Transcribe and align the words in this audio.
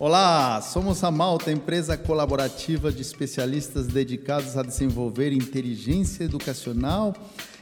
Olá, 0.00 0.60
somos 0.60 1.02
a 1.02 1.10
Malta, 1.10 1.50
empresa 1.50 1.96
colaborativa 1.96 2.92
de 2.92 3.02
especialistas 3.02 3.88
dedicados 3.88 4.56
a 4.56 4.62
desenvolver 4.62 5.32
inteligência 5.32 6.22
educacional 6.22 7.12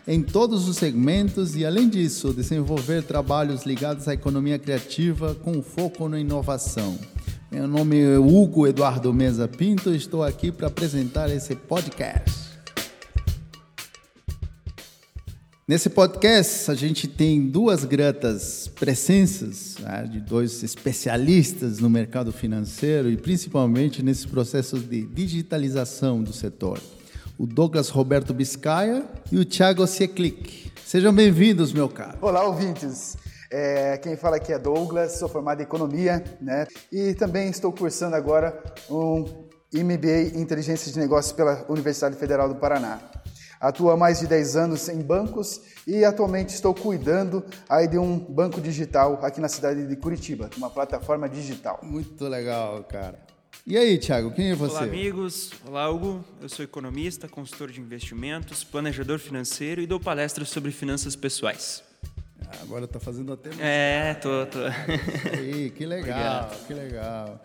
em 0.07 0.23
todos 0.23 0.69
os 0.69 0.77
segmentos 0.77 1.57
e, 1.57 1.65
além 1.65 1.89
disso, 1.89 2.35
desenvolver 2.35 3.03
trabalhos 3.05 3.65
ligados 3.65 4.07
à 4.07 4.13
economia 4.13 4.59
criativa 4.59 5.35
com 5.35 5.63
foco 5.63 6.11
na 6.11 6.21
inovação. 6.21 6.99
Meu 7.51 7.67
nome 7.67 8.03
é 8.03 8.19
Hugo 8.19 8.67
Eduardo 8.67 9.15
Mesa 9.15 9.49
Pinto 9.49 9.95
e 9.95 9.97
estou 9.97 10.23
aqui 10.23 10.53
para 10.53 10.67
apresentar 10.67 11.31
esse 11.31 11.57
podcast. 11.57 12.36
Nesse 15.69 15.91
podcast, 15.91 16.71
a 16.71 16.77
gente 16.77 17.09
tem 17.09 17.41
duas 17.41 17.85
gratas 17.85 18.69
presenças 18.69 19.77
né, 19.81 20.05
de 20.05 20.21
dois 20.21 20.63
especialistas 20.63 21.81
no 21.81 21.91
mercado 21.91 22.33
financeiro 22.33 23.11
e 23.11 23.17
principalmente 23.17 24.01
nesses 24.01 24.25
processos 24.25 24.89
de 24.89 25.05
digitalização 25.05 26.23
do 26.23 26.33
setor 26.33 26.81
o 27.37 27.49
Douglas 27.49 27.89
Roberto 27.89 28.33
Biscaia 28.33 29.05
e 29.33 29.39
o 29.39 29.45
Thiago 29.45 29.85
Seclic. 29.89 30.71
Sejam 30.87 31.13
bem-vindos, 31.13 31.73
meu 31.73 31.89
caro. 31.89 32.17
Olá, 32.21 32.47
ouvintes. 32.47 33.17
É, 33.51 33.99
quem 33.99 34.17
fala 34.17 34.37
aqui 34.37 34.53
é 34.53 34.61
Douglas, 34.61 35.19
sou 35.19 35.29
formado 35.29 35.59
em 35.59 35.65
Economia, 35.65 36.23
né? 36.41 36.69
E 36.93 37.13
também 37.15 37.51
estou 37.51 37.73
cursando 37.73 38.15
agora 38.15 38.57
um 38.89 39.25
MBA 39.75 40.37
em 40.37 40.41
Inteligência 40.41 40.93
de 40.93 40.99
Negócios 41.01 41.33
pela 41.33 41.67
Universidade 41.69 42.17
Federal 42.17 42.49
do 42.49 42.55
Paraná. 42.55 43.01
Atuo 43.61 43.91
há 43.91 43.97
mais 43.97 44.21
de 44.21 44.27
10 44.27 44.57
anos 44.57 44.89
em 44.89 45.01
bancos 45.01 45.61
e 45.87 46.05
atualmente 46.05 46.51
estou 46.51 46.75
cuidando 46.75 47.45
aí 47.69 47.89
de 47.89 47.99
um 47.99 48.19
banco 48.19 48.61
digital 48.61 49.19
aqui 49.23 49.41
na 49.41 49.49
cidade 49.49 49.87
de 49.87 49.97
Curitiba, 49.97 50.51
uma 50.57 50.71
plataforma 50.71 51.29
digital. 51.29 51.81
Muito 51.83 52.27
legal, 52.29 52.85
cara. 52.85 53.19
E 53.67 53.77
aí, 53.77 53.99
Thiago, 53.99 54.31
quem 54.31 54.51
é 54.51 54.55
você? 54.55 54.77
Olá, 54.77 54.85
amigos. 54.85 55.51
Olá, 55.67 55.91
Hugo. 55.91 56.25
Eu 56.41 56.49
sou 56.49 56.65
economista, 56.65 57.27
consultor 57.27 57.71
de 57.71 57.81
investimentos, 57.81 58.63
planejador 58.63 59.19
financeiro 59.19 59.81
e 59.81 59.87
dou 59.87 59.99
palestras 59.99 60.51
sobre 60.51 60.71
finanças 60.71 61.17
pessoais. 61.17 61.83
Ah, 62.47 62.59
agora 62.63 62.85
está 62.85 63.01
fazendo 63.01 63.33
até. 63.33 63.51
É, 63.59 64.15
tô, 64.15 64.47
tô. 64.47 64.59
Aí, 65.37 65.71
que 65.71 65.85
legal, 65.85 66.45
Obrigado. 66.45 66.67
que 66.67 66.75
legal. 66.75 67.43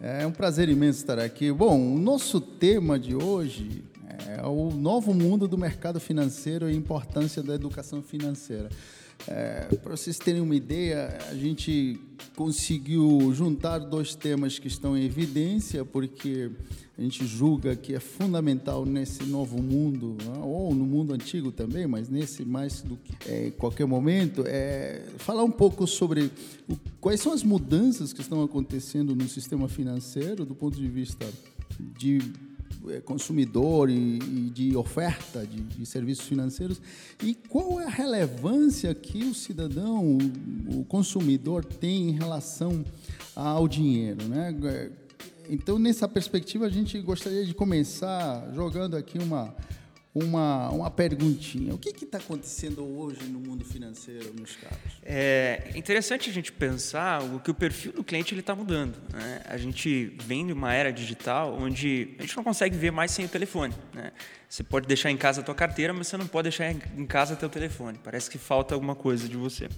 É 0.00 0.26
um 0.26 0.32
prazer 0.32 0.68
imenso 0.68 0.98
estar 0.98 1.18
aqui. 1.20 1.52
Bom, 1.52 1.94
o 1.94 1.98
nosso 1.98 2.40
tema 2.40 2.98
de 2.98 3.14
hoje 3.14 3.84
é 4.26 4.44
o 4.44 4.70
novo 4.70 5.14
mundo 5.14 5.46
do 5.46 5.56
mercado 5.56 6.00
financeiro 6.00 6.68
e 6.68 6.72
a 6.72 6.76
importância 6.76 7.42
da 7.42 7.54
educação 7.54 8.02
financeira. 8.02 8.68
É, 9.26 9.68
Para 9.82 9.96
vocês 9.96 10.18
terem 10.18 10.40
uma 10.40 10.54
ideia, 10.54 11.18
a 11.30 11.34
gente 11.34 11.98
conseguiu 12.36 13.32
juntar 13.32 13.78
dois 13.78 14.14
temas 14.14 14.58
que 14.58 14.68
estão 14.68 14.96
em 14.96 15.04
evidência, 15.04 15.84
porque 15.84 16.50
a 16.96 17.02
gente 17.02 17.26
julga 17.26 17.74
que 17.74 17.94
é 17.94 18.00
fundamental 18.00 18.84
nesse 18.84 19.24
novo 19.24 19.60
mundo, 19.60 20.16
né, 20.24 20.40
ou 20.42 20.74
no 20.74 20.84
mundo 20.84 21.12
antigo 21.12 21.50
também, 21.50 21.86
mas 21.86 22.08
nesse 22.08 22.44
mais 22.44 22.82
do 22.82 22.96
que 22.96 23.14
é, 23.28 23.50
qualquer 23.50 23.86
momento, 23.86 24.44
é 24.46 25.02
falar 25.18 25.42
um 25.42 25.50
pouco 25.50 25.86
sobre 25.86 26.30
o, 26.68 26.76
quais 27.00 27.20
são 27.20 27.32
as 27.32 27.42
mudanças 27.42 28.12
que 28.12 28.20
estão 28.20 28.42
acontecendo 28.42 29.16
no 29.16 29.28
sistema 29.28 29.68
financeiro 29.68 30.44
do 30.44 30.54
ponto 30.54 30.76
de 30.76 30.88
vista 30.88 31.26
de 31.98 32.20
consumidor 33.04 33.90
e, 33.90 34.18
e 34.18 34.50
de 34.50 34.76
oferta 34.76 35.46
de, 35.46 35.60
de, 35.60 35.86
serviços 35.86 36.26
financeiros 36.26 36.80
e 37.22 37.34
qual 37.34 37.80
é 37.80 37.84
a 37.84 37.90
relevância 37.90 38.94
que 38.94 39.24
o 39.24 39.34
cidadão, 39.34 40.18
o 40.68 40.84
consumidor 40.84 41.64
tem 41.64 42.10
em 42.10 42.12
relação 42.12 42.84
ao 43.34 43.66
dinheiro, 43.66 44.28
né? 44.28 44.54
Então, 45.48 45.78
nessa 45.78 46.08
perspectiva, 46.08 46.66
a 46.66 46.70
gente 46.70 46.98
gostaria 47.00 47.44
de 47.44 47.52
começar 47.52 48.50
jogando 48.54 48.96
aqui 48.96 49.18
uma, 49.18 49.54
uma, 50.14 50.70
uma 50.70 50.90
perguntinha. 50.90 51.74
O 51.74 51.78
que 51.78 51.88
está 52.04 52.18
acontecendo 52.18 52.84
hoje 52.84 53.24
no 53.24 53.40
mundo 53.40 53.64
financeiro, 53.64 54.32
meus 54.34 54.54
caros? 54.54 54.78
É 55.02 55.72
interessante 55.74 56.30
a 56.30 56.32
gente 56.32 56.52
pensar 56.52 57.20
o 57.22 57.40
que 57.40 57.50
o 57.50 57.54
perfil 57.54 57.92
do 57.92 58.04
cliente 58.04 58.32
está 58.38 58.54
mudando. 58.54 58.96
Né? 59.12 59.42
A 59.46 59.56
gente 59.56 60.16
vem 60.24 60.46
de 60.46 60.52
uma 60.52 60.72
era 60.72 60.92
digital 60.92 61.56
onde 61.58 62.14
a 62.18 62.22
gente 62.22 62.36
não 62.36 62.44
consegue 62.44 62.76
ver 62.76 62.92
mais 62.92 63.10
sem 63.10 63.24
o 63.24 63.28
telefone. 63.28 63.74
Né? 63.92 64.12
Você 64.48 64.62
pode 64.62 64.86
deixar 64.86 65.10
em 65.10 65.16
casa 65.16 65.40
a 65.40 65.44
tua 65.44 65.54
carteira, 65.54 65.92
mas 65.92 66.06
você 66.06 66.16
não 66.16 66.28
pode 66.28 66.44
deixar 66.48 66.70
em 66.70 67.06
casa 67.06 67.34
teu 67.34 67.48
telefone. 67.48 67.98
Parece 68.02 68.30
que 68.30 68.38
falta 68.38 68.72
alguma 68.72 68.94
coisa 68.94 69.28
de 69.28 69.36
você. 69.36 69.68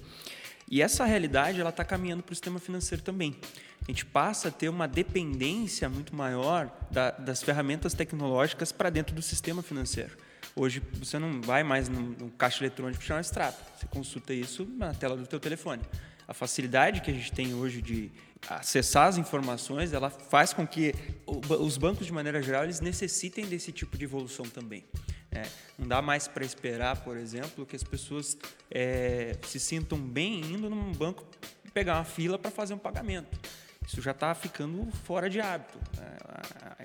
E 0.69 0.81
essa 0.83 1.03
realidade 1.05 1.59
ela 1.59 1.71
está 1.71 1.83
caminhando 1.83 2.21
para 2.21 2.33
o 2.33 2.35
sistema 2.35 2.59
financeiro 2.59 3.01
também. 3.01 3.35
A 3.81 3.89
gente 3.89 4.05
passa 4.05 4.49
a 4.49 4.51
ter 4.51 4.69
uma 4.69 4.87
dependência 4.87 5.89
muito 5.89 6.15
maior 6.15 6.69
da, 6.91 7.09
das 7.09 7.41
ferramentas 7.41 7.93
tecnológicas 7.93 8.71
para 8.71 8.89
dentro 8.89 9.15
do 9.15 9.21
sistema 9.21 9.63
financeiro. 9.63 10.26
Hoje 10.59 10.81
você 10.97 11.19
não 11.19 11.39
vai 11.39 11.61
mais 11.61 11.87
no, 11.87 12.31
caixa 12.31 12.63
eletrônico 12.63 13.03
chamar 13.03 13.21
extrato. 13.21 13.63
Você 13.77 13.85
consulta 13.85 14.33
isso 14.33 14.65
na 14.75 14.91
tela 14.91 15.15
do 15.15 15.27
teu 15.27 15.39
telefone. 15.39 15.83
A 16.27 16.33
facilidade 16.33 16.99
que 17.01 17.11
a 17.11 17.13
gente 17.13 17.31
tem 17.31 17.53
hoje 17.53 17.79
de 17.79 18.11
acessar 18.49 19.07
as 19.07 19.17
informações, 19.17 19.93
ela 19.93 20.09
faz 20.09 20.53
com 20.53 20.65
que 20.65 20.95
os 21.27 21.77
bancos 21.77 22.07
de 22.07 22.11
maneira 22.11 22.41
geral 22.41 22.63
eles 22.63 22.79
necessitem 22.79 23.45
desse 23.45 23.71
tipo 23.71 23.95
de 23.95 24.05
evolução 24.05 24.45
também. 24.45 24.83
É, 25.31 25.43
não 25.77 25.87
dá 25.87 26.01
mais 26.01 26.27
para 26.27 26.43
esperar, 26.43 27.03
por 27.03 27.17
exemplo, 27.17 27.63
que 27.63 27.75
as 27.75 27.83
pessoas 27.83 28.35
é, 28.71 29.37
se 29.45 29.59
sintam 29.59 29.99
bem 29.99 30.41
indo 30.41 30.71
num 30.71 30.91
banco 30.91 31.23
pegar 31.71 31.97
uma 31.97 32.03
fila 32.03 32.39
para 32.39 32.49
fazer 32.49 32.73
um 32.73 32.79
pagamento. 32.79 33.39
Isso 33.85 34.01
já 34.01 34.11
está 34.11 34.33
ficando 34.33 34.91
fora 35.03 35.29
de 35.29 35.39
hábito. 35.39 35.77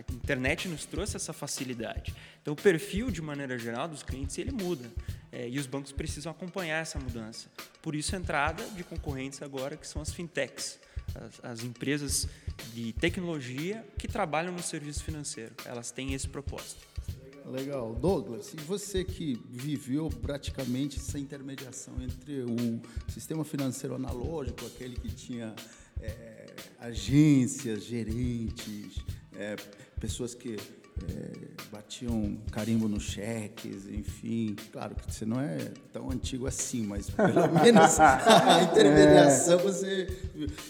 A 0.08 0.12
internet 0.12 0.68
nos 0.68 0.84
trouxe 0.84 1.16
essa 1.16 1.32
facilidade. 1.32 2.14
Então, 2.40 2.54
o 2.54 2.56
perfil, 2.56 3.10
de 3.10 3.22
maneira 3.22 3.58
geral, 3.58 3.88
dos 3.88 4.02
clientes 4.02 4.36
ele 4.38 4.52
muda. 4.52 4.90
É, 5.30 5.48
e 5.48 5.58
os 5.58 5.66
bancos 5.66 5.92
precisam 5.92 6.30
acompanhar 6.30 6.82
essa 6.82 6.98
mudança. 6.98 7.48
Por 7.80 7.94
isso, 7.94 8.14
a 8.14 8.18
entrada 8.18 8.62
de 8.76 8.84
concorrentes 8.84 9.40
agora, 9.40 9.76
que 9.76 9.86
são 9.86 10.02
as 10.02 10.12
fintechs, 10.12 10.78
as, 11.14 11.40
as 11.42 11.64
empresas 11.64 12.28
de 12.74 12.92
tecnologia 12.92 13.84
que 13.98 14.06
trabalham 14.06 14.52
no 14.52 14.62
serviço 14.62 15.02
financeiro. 15.02 15.54
Elas 15.64 15.90
têm 15.90 16.12
esse 16.12 16.28
propósito. 16.28 16.86
Legal. 17.46 17.94
Douglas, 17.94 18.54
e 18.54 18.56
você 18.58 19.04
que 19.04 19.40
viveu 19.50 20.08
praticamente 20.08 20.98
essa 20.98 21.19
intermediação 21.19 21.94
entre 22.00 22.42
o 22.42 22.80
sistema 23.08 23.44
financeiro 23.44 23.96
analógico, 23.96 24.64
aquele 24.66 24.96
que 24.96 25.10
tinha 25.10 25.54
é, 26.00 26.46
agências, 26.78 27.84
gerentes, 27.84 29.04
é, 29.34 29.56
pessoas 30.02 30.34
que 30.34 30.56
é, 30.56 31.32
batiam 31.70 32.36
carimbo 32.50 32.88
nos 32.88 33.04
cheques, 33.04 33.86
enfim. 33.88 34.56
Claro 34.72 34.96
que 34.96 35.12
você 35.12 35.24
não 35.24 35.40
é 35.40 35.70
tão 35.92 36.10
antigo 36.10 36.44
assim, 36.48 36.82
mas 36.82 37.08
pelo 37.08 37.52
menos 37.62 38.00
a 38.00 38.64
intermediação 38.64 39.60
é. 39.60 39.62
você. 39.62 40.08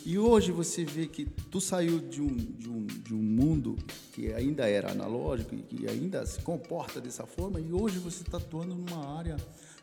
E 0.05 0.19
hoje 0.19 0.53
você 0.53 0.85
vê 0.85 1.07
que 1.07 1.25
tu 1.51 1.63
saiu 1.63 1.99
de 1.99 2.21
um, 2.21 2.37
de 2.37 2.69
um, 2.69 2.87
de 2.87 3.15
um 3.15 3.23
mundo 3.23 3.79
que 4.13 4.31
ainda 4.35 4.69
era 4.69 4.93
analógico 4.93 5.55
e 5.55 5.63
que 5.63 5.89
ainda 5.89 6.27
se 6.27 6.43
comporta 6.43 7.01
dessa 7.01 7.25
forma, 7.25 7.59
e 7.59 7.73
hoje 7.73 7.99
você 7.99 8.23
está 8.23 8.37
atuando 8.37 8.75
numa 8.75 9.17
área 9.17 9.39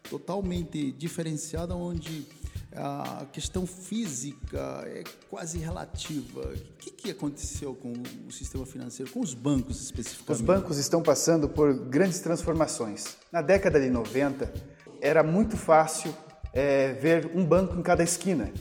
totalmente 0.07 0.91
diferenciada, 0.91 1.75
onde 1.75 2.27
a 2.75 3.25
questão 3.31 3.66
física 3.66 4.84
é 4.85 5.03
quase 5.30 5.57
relativa. 5.57 6.41
O 6.41 6.78
que, 6.78 6.91
que 6.91 7.12
aconteceu 7.12 7.74
com 7.74 7.94
o 8.28 8.31
sistema 8.31 8.66
financeiro, 8.66 9.12
com 9.12 9.22
os 9.22 9.34
bancos 9.34 9.81
especificamente? 9.81 10.41
Os 10.41 10.46
bancos 10.46 10.78
estão 10.78 11.02
passando 11.02 11.50
por 11.50 11.74
grandes 11.74 12.19
transformações. 12.19 13.18
Na 13.32 13.41
década 13.41 13.79
de 13.79 13.90
90, 13.90 14.53
era 15.02 15.23
muito 15.23 15.58
fácil 15.58 16.16
é, 16.53 16.93
ver 16.93 17.32
um 17.34 17.43
banco 17.43 17.78
em 17.78 17.82
cada 17.82 18.03
esquina. 18.03 18.52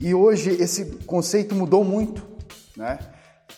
E 0.00 0.12
hoje 0.12 0.50
esse 0.50 0.84
conceito 1.06 1.54
mudou 1.54 1.84
muito. 1.84 2.26
Né? 2.76 2.98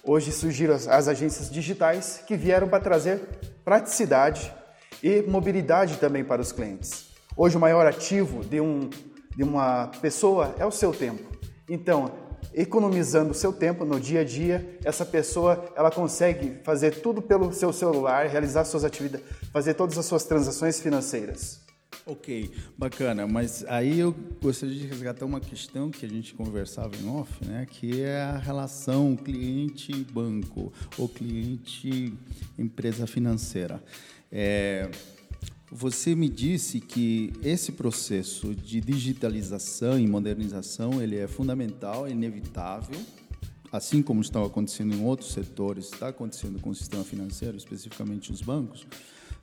Hoje 0.04 0.32
surgiram 0.32 0.74
as, 0.74 0.86
as 0.86 1.08
agências 1.08 1.50
digitais 1.50 2.22
que 2.26 2.36
vieram 2.36 2.68
para 2.68 2.82
trazer 2.82 3.20
praticidade 3.64 4.52
e 5.02 5.22
mobilidade 5.22 5.96
também 5.96 6.22
para 6.22 6.42
os 6.42 6.52
clientes. 6.52 7.06
Hoje 7.34 7.56
o 7.56 7.60
maior 7.60 7.86
ativo 7.86 8.44
de 8.44 8.60
um 8.60 8.88
de 9.36 9.44
uma 9.44 9.88
pessoa 10.00 10.54
é 10.58 10.64
o 10.64 10.70
seu 10.70 10.92
tempo. 10.92 11.22
Então, 11.68 12.10
economizando 12.54 13.32
o 13.32 13.34
seu 13.34 13.52
tempo 13.52 13.84
no 13.84 14.00
dia 14.00 14.20
a 14.20 14.24
dia, 14.24 14.78
essa 14.82 15.04
pessoa 15.04 15.70
ela 15.76 15.90
consegue 15.90 16.58
fazer 16.64 17.02
tudo 17.02 17.20
pelo 17.20 17.52
seu 17.52 17.72
celular, 17.72 18.26
realizar 18.26 18.64
suas 18.64 18.82
atividades, 18.82 19.26
fazer 19.52 19.74
todas 19.74 19.98
as 19.98 20.06
suas 20.06 20.24
transações 20.24 20.80
financeiras. 20.80 21.60
Ok, 22.06 22.50
bacana. 22.78 23.26
Mas 23.26 23.64
aí 23.66 23.98
eu 23.98 24.14
gostaria 24.40 24.76
de 24.76 24.86
resgatar 24.86 25.26
uma 25.26 25.40
questão 25.40 25.90
que 25.90 26.06
a 26.06 26.08
gente 26.08 26.34
conversava 26.34 26.94
em 26.96 27.08
off, 27.08 27.44
né? 27.44 27.66
Que 27.68 28.02
é 28.02 28.22
a 28.22 28.38
relação 28.38 29.16
cliente-banco 29.16 30.72
ou 30.96 31.08
cliente-empresa 31.08 33.08
financeira. 33.08 33.82
É, 34.30 34.88
Você 35.70 36.14
me 36.14 36.28
disse 36.28 36.80
que 36.80 37.32
esse 37.42 37.72
processo 37.72 38.54
de 38.54 38.80
digitalização 38.80 39.98
e 39.98 40.06
modernização 40.06 41.02
ele 41.02 41.16
é 41.16 41.26
fundamental, 41.26 42.06
é 42.06 42.10
inevitável, 42.10 43.00
assim 43.72 44.00
como 44.00 44.20
está 44.20 44.42
acontecendo 44.44 44.94
em 44.94 45.04
outros 45.04 45.32
setores, 45.32 45.86
está 45.92 46.08
acontecendo 46.08 46.60
com 46.60 46.70
o 46.70 46.74
sistema 46.74 47.02
financeiro, 47.02 47.56
especificamente 47.56 48.30
os 48.30 48.40
bancos. 48.40 48.86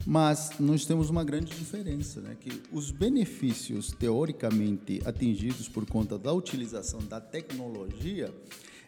Mas 0.06 0.52
nós 0.58 0.86
temos 0.86 1.10
uma 1.10 1.22
grande 1.24 1.54
diferença, 1.54 2.20
né? 2.20 2.36
que 2.40 2.62
os 2.72 2.90
benefícios 2.90 3.92
teoricamente 3.92 5.02
atingidos 5.04 5.68
por 5.68 5.86
conta 5.86 6.18
da 6.18 6.32
utilização 6.32 7.00
da 7.00 7.20
tecnologia 7.20 8.32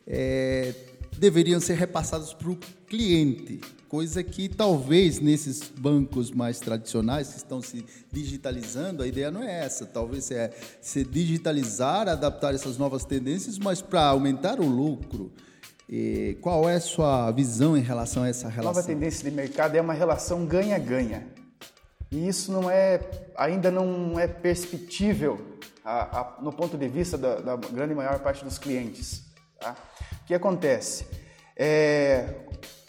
é, 0.07 0.75
deveriam 1.19 1.61
ser 1.61 1.75
repassados 1.75 2.33
para 2.33 2.51
o 2.51 2.57
cliente, 2.87 3.61
coisa 3.89 4.23
que 4.23 4.49
talvez 4.49 5.21
nesses 5.21 5.63
bancos 5.71 6.31
mais 6.31 6.59
tradicionais 6.61 7.29
que 7.29 7.37
estão 7.37 7.63
se 7.63 7.85
digitalizando, 8.11 9.03
a 9.03 9.07
ideia 9.07 9.31
não 9.31 9.43
é 9.43 9.65
essa, 9.65 9.87
talvez 9.87 10.31
é 10.31 10.51
se 10.81 11.05
digitalizar, 11.05 12.09
adaptar 12.09 12.55
essas 12.55 12.77
novas 12.79 13.05
tendências, 13.05 13.59
mas 13.59 13.81
para 13.81 14.05
aumentar 14.07 14.61
o 14.61 14.67
lucro. 14.67 15.33
E 15.89 16.37
qual 16.41 16.69
é 16.69 16.75
a 16.75 16.81
sua 16.81 17.31
visão 17.31 17.77
em 17.77 17.81
relação 17.81 18.25
a 18.25 18.29
essa 18.29 18.49
relação? 18.49 18.71
A 18.71 18.75
nova 18.75 18.87
tendência 18.87 19.29
de 19.29 19.35
mercado 19.35 19.77
é 19.77 19.81
uma 19.81 19.95
relação 19.95 20.45
ganha-ganha. 20.45 21.27
E 22.11 22.27
isso 22.27 22.53
não 22.53 22.71
é, 22.71 23.01
ainda 23.37 23.71
não 23.71 24.19
é 24.19 24.27
perceptível 24.27 25.59
a, 25.85 26.21
a, 26.21 26.43
no 26.43 26.53
ponto 26.53 26.77
de 26.77 26.89
vista 26.89 27.17
da, 27.17 27.37
da, 27.37 27.57
grande 27.57 27.95
maior 27.95 28.19
parte 28.19 28.45
dos 28.45 28.59
clientes. 28.59 29.25
Tá? 29.61 29.77
O 30.23 30.27
que 30.27 30.35
acontece? 30.35 31.07
É, 31.57 32.35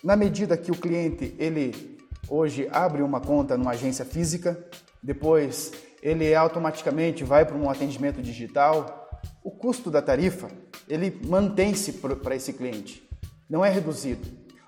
na 0.07 0.15
medida 0.15 0.55
que 0.55 0.71
o 0.71 0.75
cliente 0.75 1.35
ele 1.37 1.99
hoje 2.29 2.65
abre 2.71 3.01
uma 3.01 3.19
conta 3.19 3.57
numa 3.57 3.71
agência 3.71 4.05
física, 4.05 4.57
depois 5.03 5.73
ele 6.01 6.33
automaticamente 6.33 7.25
vai 7.25 7.45
para 7.45 7.57
um 7.57 7.69
atendimento 7.69 8.21
digital, 8.21 9.09
o 9.43 9.51
custo 9.51 9.91
da 9.91 10.01
tarifa 10.01 10.47
ele 10.87 11.19
mantém-se 11.27 11.91
para 11.91 12.37
esse 12.37 12.53
cliente, 12.53 13.05
não 13.49 13.65
é 13.65 13.69
reduzido. 13.69 14.25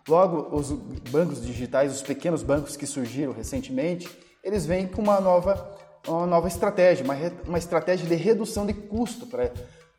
Logo, 0.10 0.54
os 0.54 0.74
bancos 1.10 1.42
digitais, 1.42 1.96
os 1.96 2.02
pequenos 2.02 2.44
bancos 2.44 2.76
que 2.76 2.86
surgiram 2.86 3.32
recentemente, 3.32 4.10
eles 4.44 4.66
vêm 4.66 4.88
com 4.88 5.02
uma 5.02 5.22
nova, 5.22 5.74
uma 6.06 6.28
nova 6.28 6.50
estratégia, 6.50 7.06
uma, 7.06 7.16
uma 7.48 7.58
estratégia 7.58 8.06
de 8.06 8.16
redução 8.16 8.66
de 8.66 8.74
custo. 8.74 9.26
Pra, 9.26 9.50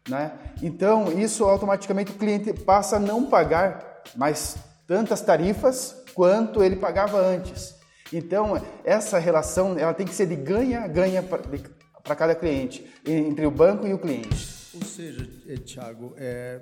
né? 0.06 0.32
Então, 0.62 1.10
isso 1.18 1.44
automaticamente 1.44 2.10
o 2.10 2.16
cliente 2.16 2.52
passa 2.52 2.96
a 2.96 3.00
não 3.00 3.24
pagar 3.24 4.02
mais 4.14 4.58
tantas 4.90 5.20
tarifas 5.20 6.02
quanto 6.14 6.64
ele 6.64 6.74
pagava 6.74 7.16
antes. 7.16 7.76
Então, 8.12 8.60
essa 8.82 9.20
relação 9.20 9.78
ela 9.78 9.94
tem 9.94 10.04
que 10.04 10.12
ser 10.12 10.26
de 10.26 10.34
ganha-ganha 10.34 11.22
para 11.22 12.16
cada 12.16 12.34
cliente, 12.34 12.84
entre 13.06 13.46
o 13.46 13.52
banco 13.52 13.86
e 13.86 13.94
o 13.94 13.98
cliente. 14.00 14.48
Ou 14.74 14.84
seja, 14.84 15.30
eh, 15.46 15.58
Thiago, 15.58 16.12
é, 16.16 16.60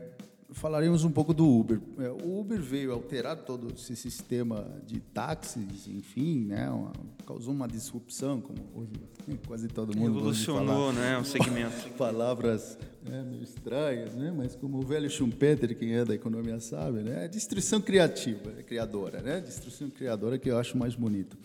falaremos 0.50 1.04
um 1.04 1.10
pouco 1.10 1.32
do 1.32 1.48
Uber. 1.48 1.80
É, 1.98 2.10
o 2.10 2.40
Uber 2.40 2.60
veio 2.60 2.92
alterar 2.92 3.34
todo 3.34 3.72
esse 3.74 3.96
sistema 3.96 4.78
de 4.84 5.00
táxis, 5.00 5.88
enfim, 5.88 6.44
né? 6.44 6.68
Uma, 6.68 6.92
causou 7.26 7.54
uma 7.54 7.66
disrupção, 7.66 8.42
como 8.42 8.58
hoje 8.74 8.92
quase 9.46 9.68
todo 9.68 9.96
mundo 9.96 10.16
Revolucionou, 10.16 10.92
né, 10.92 11.16
o 11.16 11.24
segmento. 11.24 11.88
Palavras 11.96 12.76
né, 13.08 13.24
meio 13.28 13.42
estranhas, 13.42 14.14
né? 14.14 14.32
Mas 14.36 14.54
como 14.54 14.78
o 14.78 14.82
velho 14.82 15.08
Schumpeter, 15.08 15.76
quem 15.76 15.94
é 15.94 16.04
da 16.04 16.14
economia 16.14 16.60
sabe, 16.60 17.00
né? 17.00 17.24
É 17.24 17.28
destruição 17.28 17.80
criativa, 17.80 18.52
é 18.58 18.62
criadora, 18.62 19.20
né? 19.20 19.40
Destruição 19.40 19.88
criadora 19.90 20.38
que 20.38 20.50
eu 20.50 20.58
acho 20.58 20.76
mais 20.76 20.94
bonito. 20.94 21.36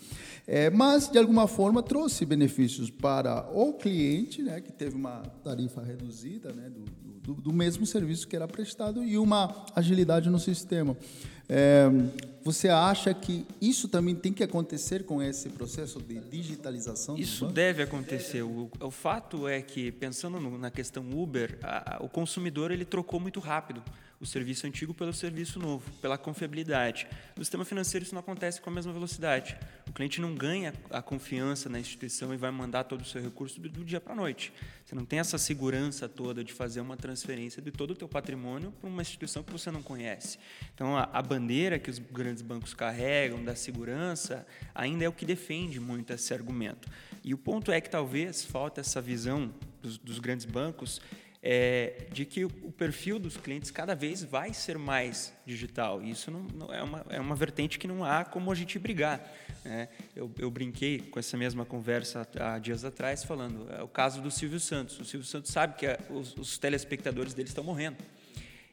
É, 0.45 0.69
mas, 0.69 1.07
de 1.07 1.17
alguma 1.17 1.47
forma, 1.47 1.81
trouxe 1.81 2.25
benefícios 2.25 2.89
para 2.89 3.49
o 3.53 3.73
cliente, 3.73 4.43
né? 4.43 4.59
Que 4.61 4.71
teve 4.71 4.95
uma 4.95 5.21
tarifa 5.43 5.81
reduzida, 5.81 6.51
né? 6.51 6.69
Do, 6.69 6.83
do, 7.23 7.41
do 7.41 7.53
mesmo 7.53 7.85
serviço 7.85 8.27
que 8.27 8.35
era 8.35 8.47
prestado 8.47 9.03
e 9.03 9.17
uma 9.17 9.65
agilidade 9.75 10.29
no 10.29 10.39
sistema. 10.39 10.97
É, 11.49 11.85
você 12.43 12.69
acha 12.69 13.13
que 13.13 13.45
isso 13.61 13.87
também 13.87 14.15
tem 14.15 14.33
que 14.33 14.43
acontecer 14.43 15.05
com 15.05 15.21
esse 15.21 15.49
processo 15.49 16.01
de 16.01 16.19
digitalização? 16.19 17.17
Isso 17.17 17.45
deve 17.47 17.83
acontecer. 17.83 18.41
O, 18.41 18.69
o, 18.79 18.91
fato 18.91 19.47
é 19.47 19.61
que, 19.61 19.91
pensando 19.91 20.39
no, 20.39 20.57
na 20.57 20.71
questão 20.71 21.09
Uber, 21.11 21.57
a, 21.63 21.97
a, 21.97 22.03
o 22.03 22.09
consumidor 22.09 22.71
ele 22.71 22.85
trocou 22.85 23.19
muito 23.19 23.39
rápido 23.39 23.83
o 24.19 24.25
serviço 24.25 24.65
antigo 24.65 24.93
pelo 24.93 25.13
serviço 25.13 25.59
novo, 25.59 25.89
pela 26.01 26.17
confiabilidade. 26.17 27.07
No 27.35 27.43
sistema 27.43 27.65
financeiro 27.65 28.05
isso 28.05 28.15
não 28.15 28.21
acontece 28.21 28.61
com 28.61 28.69
a 28.69 28.73
mesma 28.73 28.93
velocidade. 28.93 29.57
O 29.93 29.95
cliente 29.95 30.19
não 30.19 30.33
ganha 30.33 30.73
a 30.89 31.03
confiança 31.03 31.69
na 31.69 31.79
instituição 31.79 32.33
e 32.33 32.37
vai 32.37 32.49
mandar 32.49 32.83
todo 32.83 33.01
o 33.01 33.05
seu 33.05 33.21
recurso 33.21 33.61
do, 33.61 33.69
do 33.69 33.85
dia 33.85 34.01
para 34.01 34.13
a 34.13 34.15
noite. 34.15 34.51
Você 34.83 34.95
não 34.95 35.05
tem 35.05 35.19
essa 35.19 35.37
segurança 35.37 36.09
toda 36.09 36.43
de 36.43 36.51
fazer 36.51 36.81
uma 36.81 36.97
transferência 36.97 37.61
de 37.61 37.69
todo 37.69 37.91
o 37.91 37.95
teu 37.95 38.07
patrimônio 38.07 38.71
para 38.71 38.89
uma 38.89 39.03
instituição 39.03 39.43
que 39.43 39.51
você 39.51 39.69
não 39.69 39.83
conhece. 39.83 40.39
Então 40.73 40.97
a, 40.97 41.03
a 41.13 41.21
bandeira 41.21 41.77
que 41.77 41.91
os 41.91 41.99
grandes 41.99 42.41
bancos 42.41 42.73
carregam 42.73 43.43
da 43.43 43.55
segurança 43.55 44.47
ainda 44.73 45.05
é 45.05 45.07
o 45.07 45.13
que 45.13 45.27
defende 45.27 45.79
muito 45.79 46.11
esse 46.11 46.33
argumento. 46.33 46.89
E 47.23 47.31
o 47.31 47.37
ponto 47.37 47.71
é 47.71 47.79
que 47.79 47.87
talvez 47.87 48.43
falta 48.43 48.81
essa 48.81 48.99
visão 48.99 49.53
dos, 49.79 49.99
dos 49.99 50.17
grandes 50.17 50.47
bancos 50.47 50.99
é, 51.45 52.07
de 52.09 52.23
que 52.23 52.45
o, 52.45 52.49
perfil 52.71 53.19
dos 53.19 53.35
clientes 53.35 53.69
cada 53.69 53.93
vez 53.93 54.23
vai 54.23 54.53
ser 54.53 54.77
mais 54.77 55.33
digital. 55.45 56.01
Isso 56.01 56.31
não, 56.31 56.39
não, 56.39 56.73
é, 56.73 56.81
uma, 56.81 57.05
é 57.09 57.19
uma 57.19 57.35
vertente 57.35 57.77
que 57.77 57.85
não 57.85 58.05
há 58.05 58.23
como 58.23 58.49
a 58.49 58.55
gente 58.55 58.79
brigar. 58.79 59.21
Né? 59.65 59.89
Eu, 60.15 60.31
eu, 60.39 60.49
brinquei 60.49 60.99
com 60.99 61.19
essa 61.19 61.35
mesma 61.35 61.65
conversa 61.65 62.25
há 62.39 62.57
dias 62.59 62.85
atrás, 62.85 63.25
falando 63.25 63.67
é 63.73 63.83
o 63.83 63.89
caso 63.89 64.21
do 64.21 64.31
Silvio 64.31 64.59
Santos. 64.59 64.97
O 64.97 65.03
Silvio 65.03 65.27
Santos 65.27 65.51
sabe 65.51 65.75
que 65.75 65.85
a, 65.85 65.99
os, 66.09 66.33
os 66.37 66.57
telespectadores 66.57 67.33
dele 67.33 67.49
estão 67.49 67.63
morrendo. 67.63 67.97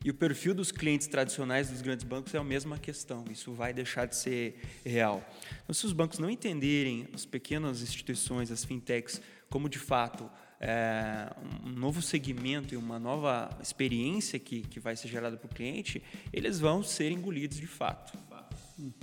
E 0.05 0.09
o 0.09 0.15
perfil 0.15 0.55
dos 0.55 0.71
clientes 0.71 1.09
tradicionais 1.09 1.71
dos 1.71 1.83
grandes 1.83 2.05
bancos 2.05 2.33
é 2.35 2.39
a 2.39 2.45
mesma 2.45 2.79
questão. 2.79 3.25
Isso 3.31 3.53
vai 3.53 3.75
deixar 3.75 4.07
de 4.07 4.15
ser 4.15 4.61
real. 4.87 5.29
Então, 5.65 5.75
se 5.75 5.85
os 5.85 5.93
bancos 5.93 6.21
não 6.21 6.31
entenderem 6.31 7.09
as 7.13 7.27
pequenas 7.27 7.83
instituições, 7.83 8.51
as 8.51 8.65
fintechs, 8.65 9.21
como 9.51 9.69
de 9.69 9.79
fato 9.79 10.31
é, 10.61 11.33
um 11.65 11.71
novo 11.71 12.03
segmento 12.03 12.75
e 12.75 12.77
uma 12.77 12.99
nova 12.99 13.51
experiência 13.63 14.39
que, 14.39 14.61
que 14.61 14.79
vai 14.79 14.95
ser 14.95 15.09
gerada 15.09 15.37
para 15.37 15.47
o 15.47 15.55
cliente, 15.55 16.03
eles 16.33 16.61
vão 16.61 16.83
ser 16.83 17.11
engolidos 17.11 17.57
de 17.57 17.67
fato. 17.67 18.19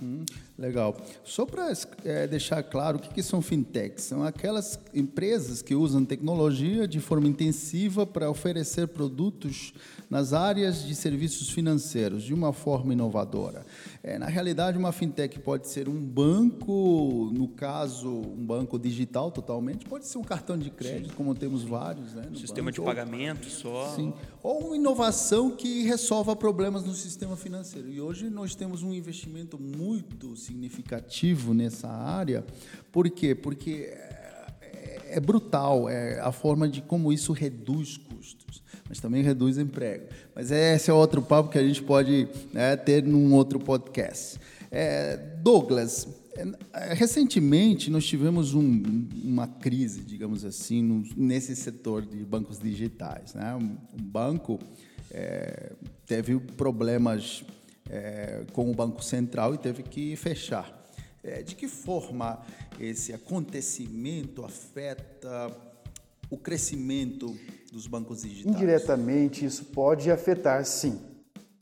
Uhum, 0.02 0.26
legal. 0.58 0.98
Só 1.24 1.46
para 1.46 1.72
é, 2.04 2.26
deixar 2.26 2.64
claro, 2.64 2.98
o 2.98 3.00
que, 3.00 3.14
que 3.14 3.22
são 3.22 3.44
fintechs? 3.44 4.06
São 4.06 4.24
aquelas 4.24 4.80
empresas 4.92 5.62
que 5.62 5.76
usam 5.76 6.04
tecnologia 6.04 6.88
de 6.88 7.00
forma 7.00 7.28
intensiva 7.28 8.06
para 8.06 8.30
oferecer 8.30 8.88
produtos 8.88 9.74
nas 10.10 10.34
áreas 10.34 10.84
de 10.84 10.96
serviços 10.96 11.50
financeiros 11.50 12.24
de 12.24 12.34
uma 12.34 12.52
forma 12.52 12.94
inovadora. 12.94 13.66
É, 14.08 14.18
na 14.18 14.28
realidade, 14.28 14.78
uma 14.78 14.94
fintech 14.94 15.38
pode 15.40 15.68
ser 15.68 15.90
um 15.90 16.02
banco, 16.02 17.30
no 17.34 17.50
caso, 17.50 18.08
um 18.10 18.46
banco 18.46 18.80
digital 18.80 19.30
totalmente, 19.30 19.86
pode 19.86 20.08
ser 20.08 20.18
um 20.18 20.24
cartão 20.24 20.58
de 20.58 20.70
crédito, 20.70 21.10
Sim. 21.10 21.16
como 21.18 21.36
temos 21.36 21.62
vários. 21.62 22.14
Né, 22.14 22.24
sistema 22.34 22.72
banco. 22.72 22.80
de 22.80 22.86
pagamento 22.86 23.50
só. 23.50 23.94
Sim. 23.98 24.14
Ou 24.42 24.68
uma 24.68 24.78
inovação 24.78 25.52
que 25.52 25.84
resolva 25.84 26.38
problemas 26.38 26.86
no 26.86 26.94
sistema 26.94 27.36
financeiro. 27.36 27.90
E 27.90 28.00
hoje 28.00 28.30
nós 28.30 28.56
temos 28.56 28.82
um 28.82 28.94
investimento 28.94 29.60
muito 29.60 30.38
significativo 30.38 31.54
nessa 31.54 31.90
área. 31.90 32.46
Por 32.94 33.10
quê? 33.10 33.36
Porque 33.36 33.90
é, 33.92 35.18
é 35.18 35.20
brutal 35.20 35.90
é 35.90 36.22
a 36.22 36.32
forma 36.32 36.70
de 36.70 36.82
como 36.82 37.12
isso 37.12 37.34
reduz 37.34 37.98
custos 37.98 38.64
mas 38.88 39.00
também 39.00 39.22
reduz 39.22 39.58
emprego. 39.58 40.06
Mas 40.34 40.52
esse 40.52 40.90
é 40.90 40.94
outro 40.94 41.22
papo 41.22 41.50
que 41.50 41.58
a 41.58 41.68
gente 41.68 41.82
pode 41.84 42.28
né, 42.54 42.76
ter 42.76 43.04
num 43.04 43.34
outro 43.34 43.60
podcast. 43.60 44.40
É, 44.72 45.18
Douglas, 45.42 46.08
é, 46.74 46.94
recentemente 46.94 47.90
nós 47.90 48.06
tivemos 48.06 48.54
um, 48.54 49.08
uma 49.24 49.48
crise, 49.48 50.02
digamos 50.02 50.46
assim, 50.46 51.04
nesse 51.16 51.56
setor 51.56 52.06
de 52.06 52.24
bancos 52.24 52.60
digitais. 52.60 53.34
Né? 53.34 53.56
Um 53.56 53.78
banco 54.02 54.60
é, 55.12 55.72
teve 56.06 56.40
problemas 56.40 57.44
é, 57.90 58.44
com 58.54 58.70
o 58.70 58.74
Banco 58.74 59.04
Central 59.04 59.56
e 59.56 59.58
teve 59.58 59.84
que 59.84 60.16
fechar. 60.16 60.76
É, 61.24 61.42
de 61.42 61.56
que 61.56 61.68
forma 61.68 62.42
esse 62.80 63.12
acontecimento 63.12 64.46
afeta 64.46 65.52
o 66.30 66.38
crescimento 66.38 67.36
dos 67.72 67.88
bancos 67.88 68.22
digitais? 68.22 68.56
Indiretamente, 68.56 69.46
isso 69.46 69.66
pode 69.66 70.12
afetar, 70.12 70.64
sim. 70.66 71.00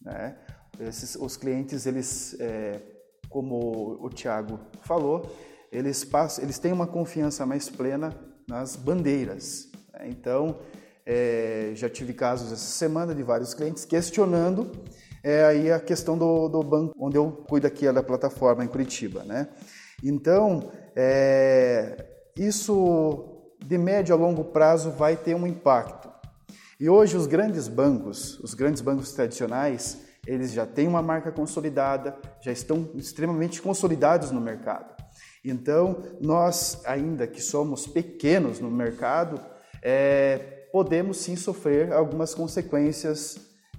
Né? 0.02 0.38
Esses, 0.80 1.16
os 1.16 1.38
clientes, 1.38 1.86
eles, 1.86 2.36
é, 2.40 2.82
como 3.30 3.98
o 4.02 4.10
Tiago 4.10 4.60
falou, 4.82 5.30
eles, 5.72 6.04
passam, 6.04 6.44
eles 6.44 6.60
têm 6.60 6.72
uma 6.72 6.88
confiança 6.88 7.46
mais 7.46 7.70
plena 7.70 8.14
nas 8.48 8.76
bandeiras. 8.76 9.70
Né? 9.94 10.08
Então, 10.10 10.60
é, 11.06 11.72
já 11.76 11.90
tive 11.90 12.14
casos 12.14 12.52
essa 12.52 12.66
semana 12.66 13.14
de 13.14 13.24
vários 13.24 13.54
clientes 13.54 13.86
questionando 13.86 14.72
é, 15.24 15.44
aí 15.44 15.72
a 15.72 15.80
questão 15.80 16.18
do, 16.18 16.48
do 16.48 16.62
banco 16.64 16.94
onde 17.00 17.18
eu 17.18 17.32
cuido 17.32 17.68
aqui 17.68 17.92
da 17.92 18.04
plataforma 18.04 18.64
em 18.64 18.68
Curitiba. 18.68 19.24
Né? 19.24 19.48
Então, 20.04 20.72
é, 20.96 22.06
isso 22.38 23.35
de 23.66 23.78
médio 23.78 24.14
a 24.14 24.18
longo 24.18 24.44
prazo 24.44 24.92
vai 24.92 25.16
ter 25.18 25.36
um 25.36 25.48
impacto. 25.48 26.08
E 26.80 26.88
hoje 26.88 27.18
os 27.18 27.26
grandes 27.26 27.68
bancos, 27.68 28.40
os 28.40 28.54
grandes 28.54 28.82
bancos 28.82 29.12
tradicionais, 29.14 30.02
eles 30.28 30.52
já 30.52 30.66
têm 30.66 30.88
uma 30.88 31.02
marca 31.02 31.32
consolidada, 31.32 32.16
já 32.42 32.52
estão 32.52 32.90
extremamente 32.96 33.62
consolidados 33.62 34.30
no 34.30 34.40
mercado. 34.40 34.94
Então, 35.44 36.04
nós, 36.22 36.82
ainda 36.86 37.26
que 37.26 37.42
somos 37.42 37.88
pequenos 37.88 38.60
no 38.60 38.70
mercado, 38.70 39.40
é, 39.82 40.68
podemos 40.72 41.18
sim 41.18 41.36
sofrer 41.36 41.92
algumas 41.92 42.34
consequências, 42.36 43.38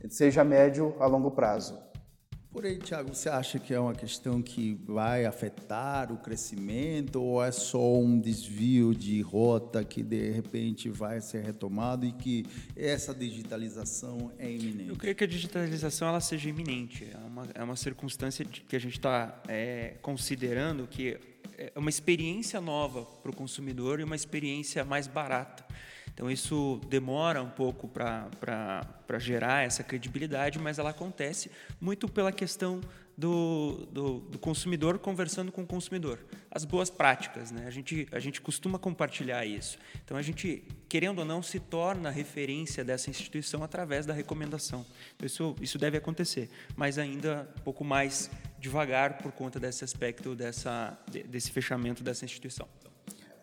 seja 0.09 0.41
a 0.41 0.45
médio 0.45 0.95
a 0.99 1.07
longo 1.07 1.33
prazo. 1.33 1.86
Por 2.57 2.65
aí, 2.65 2.79
Tiago, 2.79 3.15
você 3.15 3.29
acha 3.29 3.59
que 3.59 3.75
é 3.75 3.79
uma 3.79 3.95
questão 3.95 4.41
que 4.41 4.81
vai 4.87 5.27
afetar 5.27 6.11
o 6.11 6.17
crescimento 6.17 7.23
ou 7.23 7.45
é 7.45 7.53
só 7.53 7.99
um 7.99 8.19
desvio 8.19 8.95
de 8.95 9.21
rota 9.21 9.85
que 9.85 10.03
de 10.03 10.31
repente 10.31 10.89
vai 10.89 11.21
ser 11.21 11.45
retomado 11.45 12.07
e 12.07 12.13
que 12.13 12.47
essa 12.75 13.15
digitalização 13.15 14.33
é 14.39 14.51
iminente? 14.51 14.89
Eu 14.89 14.97
creio 14.97 15.15
que 15.15 15.25
a 15.25 15.27
digitalização 15.27 16.09
ela 16.09 16.19
seja 16.19 16.49
iminente. 16.49 17.07
É 17.13 17.19
uma, 17.27 17.47
é 17.57 17.63
uma 17.63 17.77
circunstância 17.77 18.43
que 18.43 18.75
a 18.75 18.81
gente 18.81 18.97
está 18.97 19.39
é, 19.47 19.99
considerando 20.01 20.87
que 20.87 21.19
é 21.59 21.71
uma 21.77 21.91
experiência 21.91 22.59
nova 22.59 23.05
para 23.05 23.33
o 23.33 23.37
consumidor 23.37 24.01
e 24.01 24.03
uma 24.03 24.17
experiência 24.17 24.83
mais 24.83 25.07
barata. 25.07 25.63
Então, 26.17 26.31
isso 26.31 26.81
demora 26.89 27.43
um 27.43 27.51
pouco 27.51 27.87
para 27.87 29.19
gerar 29.19 29.67
essa 29.67 29.85
credibilidade, 29.85 30.59
mas 30.59 30.79
ela 30.79 30.89
acontece 30.89 31.51
muito 31.79 32.09
pela 32.09 32.33
questão 32.33 32.81
do, 33.15 33.87
do, 33.93 34.21
do, 34.21 34.39
consumidor 34.39 34.99
conversando 34.99 35.53
com 35.53 35.61
o 35.61 35.67
consumidor. 35.67 36.19
As 36.51 36.65
boas 36.65 36.89
práticas, 36.89 37.51
né? 37.51 37.67
A 37.67 37.71
gente, 37.71 38.09
a 38.11 38.19
gente 38.19 38.41
costuma 38.41 38.79
compartilhar 38.79 39.45
isso. 39.45 39.77
Então, 40.03 40.17
a 40.17 40.23
gente, 40.23 40.65
querendo 40.89 41.19
ou 41.19 41.25
não, 41.27 41.43
se 41.43 41.61
torna 41.61 42.09
referência 42.09 42.83
dessa 42.83 43.11
instituição 43.11 43.63
através 43.63 44.07
da 44.07 44.15
recomendação. 44.15 44.87
Então, 45.15 45.27
isso, 45.27 45.55
isso 45.61 45.79
deve 45.79 45.99
acontecer, 45.99 46.49
mas 46.75 46.97
ainda 46.97 47.47
um 47.59 47.61
pouco 47.61 47.85
mais 47.85 48.31
devagar 48.59 49.19
por 49.19 49.33
conta 49.33 49.61
desse 49.61 49.85
aspecto, 49.85 50.35
dessa, 50.35 50.99
desse 51.29 51.51
fechamento 51.51 52.03
dessa 52.03 52.25
instituição. 52.25 52.67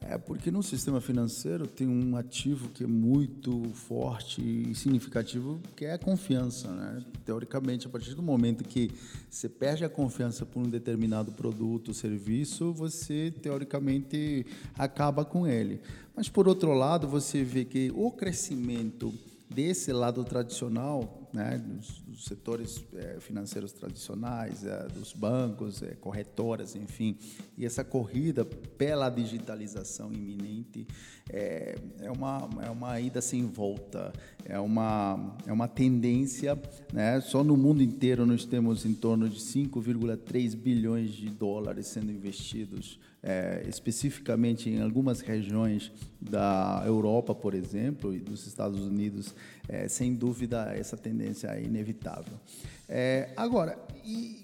É 0.09 0.17
porque 0.17 0.51
no 0.51 0.61
sistema 0.61 0.99
financeiro 0.99 1.65
tem 1.65 1.87
um 1.87 2.17
ativo 2.17 2.69
que 2.69 2.83
é 2.83 2.87
muito 2.87 3.63
forte 3.73 4.41
e 4.41 4.75
significativo, 4.75 5.61
que 5.75 5.85
é 5.85 5.93
a 5.93 5.97
confiança. 5.97 6.67
Né? 6.69 7.03
Teoricamente, 7.25 7.87
a 7.87 7.89
partir 7.89 8.13
do 8.13 8.21
momento 8.21 8.63
que 8.63 8.91
você 9.29 9.47
perde 9.47 9.85
a 9.85 9.89
confiança 9.89 10.45
por 10.45 10.59
um 10.61 10.69
determinado 10.69 11.31
produto 11.31 11.89
ou 11.89 11.93
serviço, 11.93 12.73
você 12.73 13.33
teoricamente 13.41 14.45
acaba 14.77 15.23
com 15.23 15.47
ele. 15.47 15.79
Mas 16.15 16.27
por 16.27 16.47
outro 16.47 16.73
lado, 16.73 17.07
você 17.07 17.43
vê 17.43 17.63
que 17.63 17.91
o 17.95 18.11
crescimento 18.11 19.13
desse 19.49 19.93
lado 19.93 20.23
tradicional 20.23 21.22
né, 21.33 21.57
dos, 21.57 21.99
dos 22.01 22.25
setores 22.25 22.85
é, 22.93 23.17
financeiros 23.19 23.73
tradicionais, 23.73 24.63
é, 24.63 24.87
dos 24.87 25.13
bancos, 25.13 25.81
é, 25.81 25.95
corretoras, 25.95 26.75
enfim. 26.75 27.17
E 27.57 27.65
essa 27.65 27.83
corrida 27.83 28.45
pela 28.45 29.09
digitalização 29.09 30.13
iminente 30.13 30.85
é, 31.29 31.75
uma, 32.15 32.49
é 32.63 32.69
uma 32.69 32.99
ida 32.99 33.19
sem 33.19 33.45
volta, 33.47 34.13
é 34.45 34.59
uma, 34.59 35.35
é 35.47 35.51
uma 35.51 35.67
tendência. 35.67 36.61
Né? 36.91 37.19
Só 37.21 37.43
no 37.43 37.57
mundo 37.57 37.81
inteiro 37.81 38.25
nós 38.25 38.45
temos 38.45 38.85
em 38.85 38.93
torno 38.93 39.27
de 39.27 39.39
5,3 39.39 40.55
bilhões 40.55 41.11
de 41.11 41.29
dólares 41.29 41.87
sendo 41.87 42.11
investidos 42.11 42.99
é, 43.23 43.63
especificamente 43.69 44.69
em 44.69 44.81
algumas 44.81 45.21
regiões 45.21 45.93
da 46.19 46.83
Europa, 46.85 47.33
por 47.33 47.53
exemplo, 47.53 48.13
e 48.13 48.19
dos 48.19 48.45
Estados 48.45 48.81
Unidos, 48.81 49.33
é, 49.67 49.87
sem 49.87 50.13
dúvida 50.13 50.73
essa 50.75 50.97
tendência 50.97 51.22
é 51.23 51.63
inevitável. 51.63 52.39
É, 52.87 53.33
agora, 53.35 53.77
e 54.03 54.43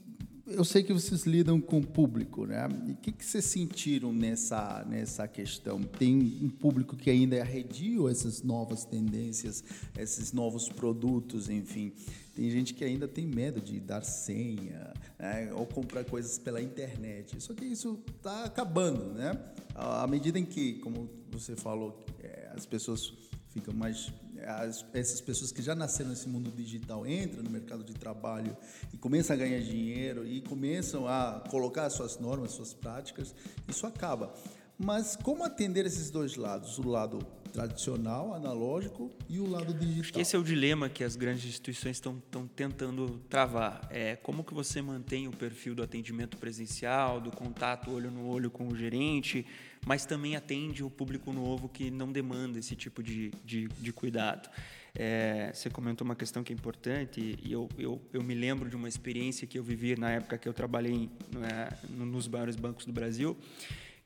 eu 0.49 0.65
sei 0.65 0.81
que 0.81 0.91
vocês 0.91 1.25
lidam 1.25 1.61
com 1.61 1.77
o 1.77 1.85
público, 1.85 2.45
né? 2.45 2.67
E 2.87 2.91
o 2.91 2.95
que, 2.95 3.11
que 3.11 3.23
vocês 3.23 3.45
sentiram 3.45 4.11
nessa, 4.11 4.83
nessa 4.89 5.27
questão? 5.27 5.81
Tem 5.81 6.15
um 6.41 6.49
público 6.49 6.95
que 6.95 7.09
ainda 7.09 7.39
arredio 7.39 8.09
essas 8.09 8.41
novas 8.41 8.83
tendências, 8.83 9.63
esses 9.97 10.33
novos 10.33 10.67
produtos, 10.67 11.49
enfim. 11.49 11.93
Tem 12.35 12.49
gente 12.49 12.73
que 12.73 12.83
ainda 12.83 13.07
tem 13.07 13.27
medo 13.27 13.61
de 13.61 13.79
dar 13.79 14.03
senha 14.03 14.93
né? 15.19 15.51
ou 15.53 15.65
comprar 15.65 16.03
coisas 16.05 16.39
pela 16.39 16.61
internet. 16.61 17.39
Só 17.41 17.53
que 17.53 17.65
isso 17.65 17.99
está 18.17 18.45
acabando, 18.45 19.13
né? 19.13 19.37
À 19.75 20.07
medida 20.07 20.39
em 20.39 20.45
que, 20.45 20.73
como 20.75 21.09
você 21.31 21.55
falou, 21.55 22.03
é, 22.23 22.49
as 22.55 22.65
pessoas 22.65 23.13
ficam 23.49 23.73
mais 23.73 24.11
as, 24.45 24.85
essas 24.93 25.21
pessoas 25.21 25.51
que 25.51 25.61
já 25.61 25.75
nasceram 25.75 26.09
nesse 26.09 26.27
mundo 26.27 26.51
digital 26.51 27.05
entram 27.07 27.43
no 27.43 27.49
mercado 27.49 27.83
de 27.83 27.93
trabalho 27.93 28.55
e 28.93 28.97
começam 28.97 29.35
a 29.35 29.39
ganhar 29.39 29.59
dinheiro 29.61 30.25
e 30.25 30.41
começam 30.41 31.07
a 31.07 31.43
colocar 31.49 31.89
suas 31.89 32.17
normas, 32.19 32.51
suas 32.51 32.73
práticas, 32.73 33.33
isso 33.67 33.85
acaba. 33.85 34.33
Mas 34.77 35.17
como 35.17 35.43
atender 35.43 35.85
esses 35.85 36.09
dois 36.09 36.37
lados? 36.37 36.79
O 36.79 36.87
lado 36.87 37.19
tradicional, 37.49 38.33
analógico 38.33 39.11
e 39.27 39.39
o 39.39 39.49
lado 39.49 39.73
digital. 39.73 40.01
Acho 40.01 40.13
que 40.13 40.21
esse 40.21 40.35
é 40.35 40.39
o 40.39 40.43
dilema 40.43 40.87
que 40.87 41.03
as 41.03 41.15
grandes 41.15 41.45
instituições 41.45 41.97
estão, 41.97 42.17
estão 42.17 42.47
tentando 42.47 43.19
travar. 43.29 43.87
É 43.89 44.15
como 44.15 44.43
que 44.43 44.53
você 44.53 44.81
mantém 44.81 45.27
o 45.27 45.31
perfil 45.31 45.75
do 45.75 45.83
atendimento 45.83 46.37
presencial, 46.37 47.19
do 47.19 47.31
contato 47.31 47.91
olho 47.91 48.09
no 48.09 48.27
olho 48.27 48.49
com 48.49 48.67
o 48.67 48.75
gerente, 48.75 49.45
mas 49.85 50.05
também 50.05 50.35
atende 50.35 50.83
o 50.83 50.89
público 50.89 51.31
novo 51.31 51.69
que 51.69 51.89
não 51.89 52.11
demanda 52.11 52.59
esse 52.59 52.75
tipo 52.75 53.01
de, 53.01 53.31
de, 53.43 53.67
de 53.67 53.93
cuidado. 53.93 54.49
É, 54.95 55.51
você 55.53 55.69
comentou 55.69 56.03
uma 56.03 56.15
questão 56.15 56.43
que 56.43 56.51
é 56.51 56.55
importante 56.55 57.37
e 57.43 57.51
eu, 57.51 57.69
eu, 57.77 58.01
eu 58.11 58.23
me 58.23 58.33
lembro 58.33 58.69
de 58.69 58.75
uma 58.75 58.87
experiência 58.87 59.47
que 59.47 59.57
eu 59.57 59.63
vivi 59.63 59.95
na 59.95 60.11
época 60.11 60.37
que 60.37 60.49
eu 60.49 60.53
trabalhei 60.53 61.09
né, 61.31 61.69
nos 61.89 62.27
maiores 62.27 62.55
bancos 62.55 62.85
do 62.85 62.91
Brasil, 62.91 63.37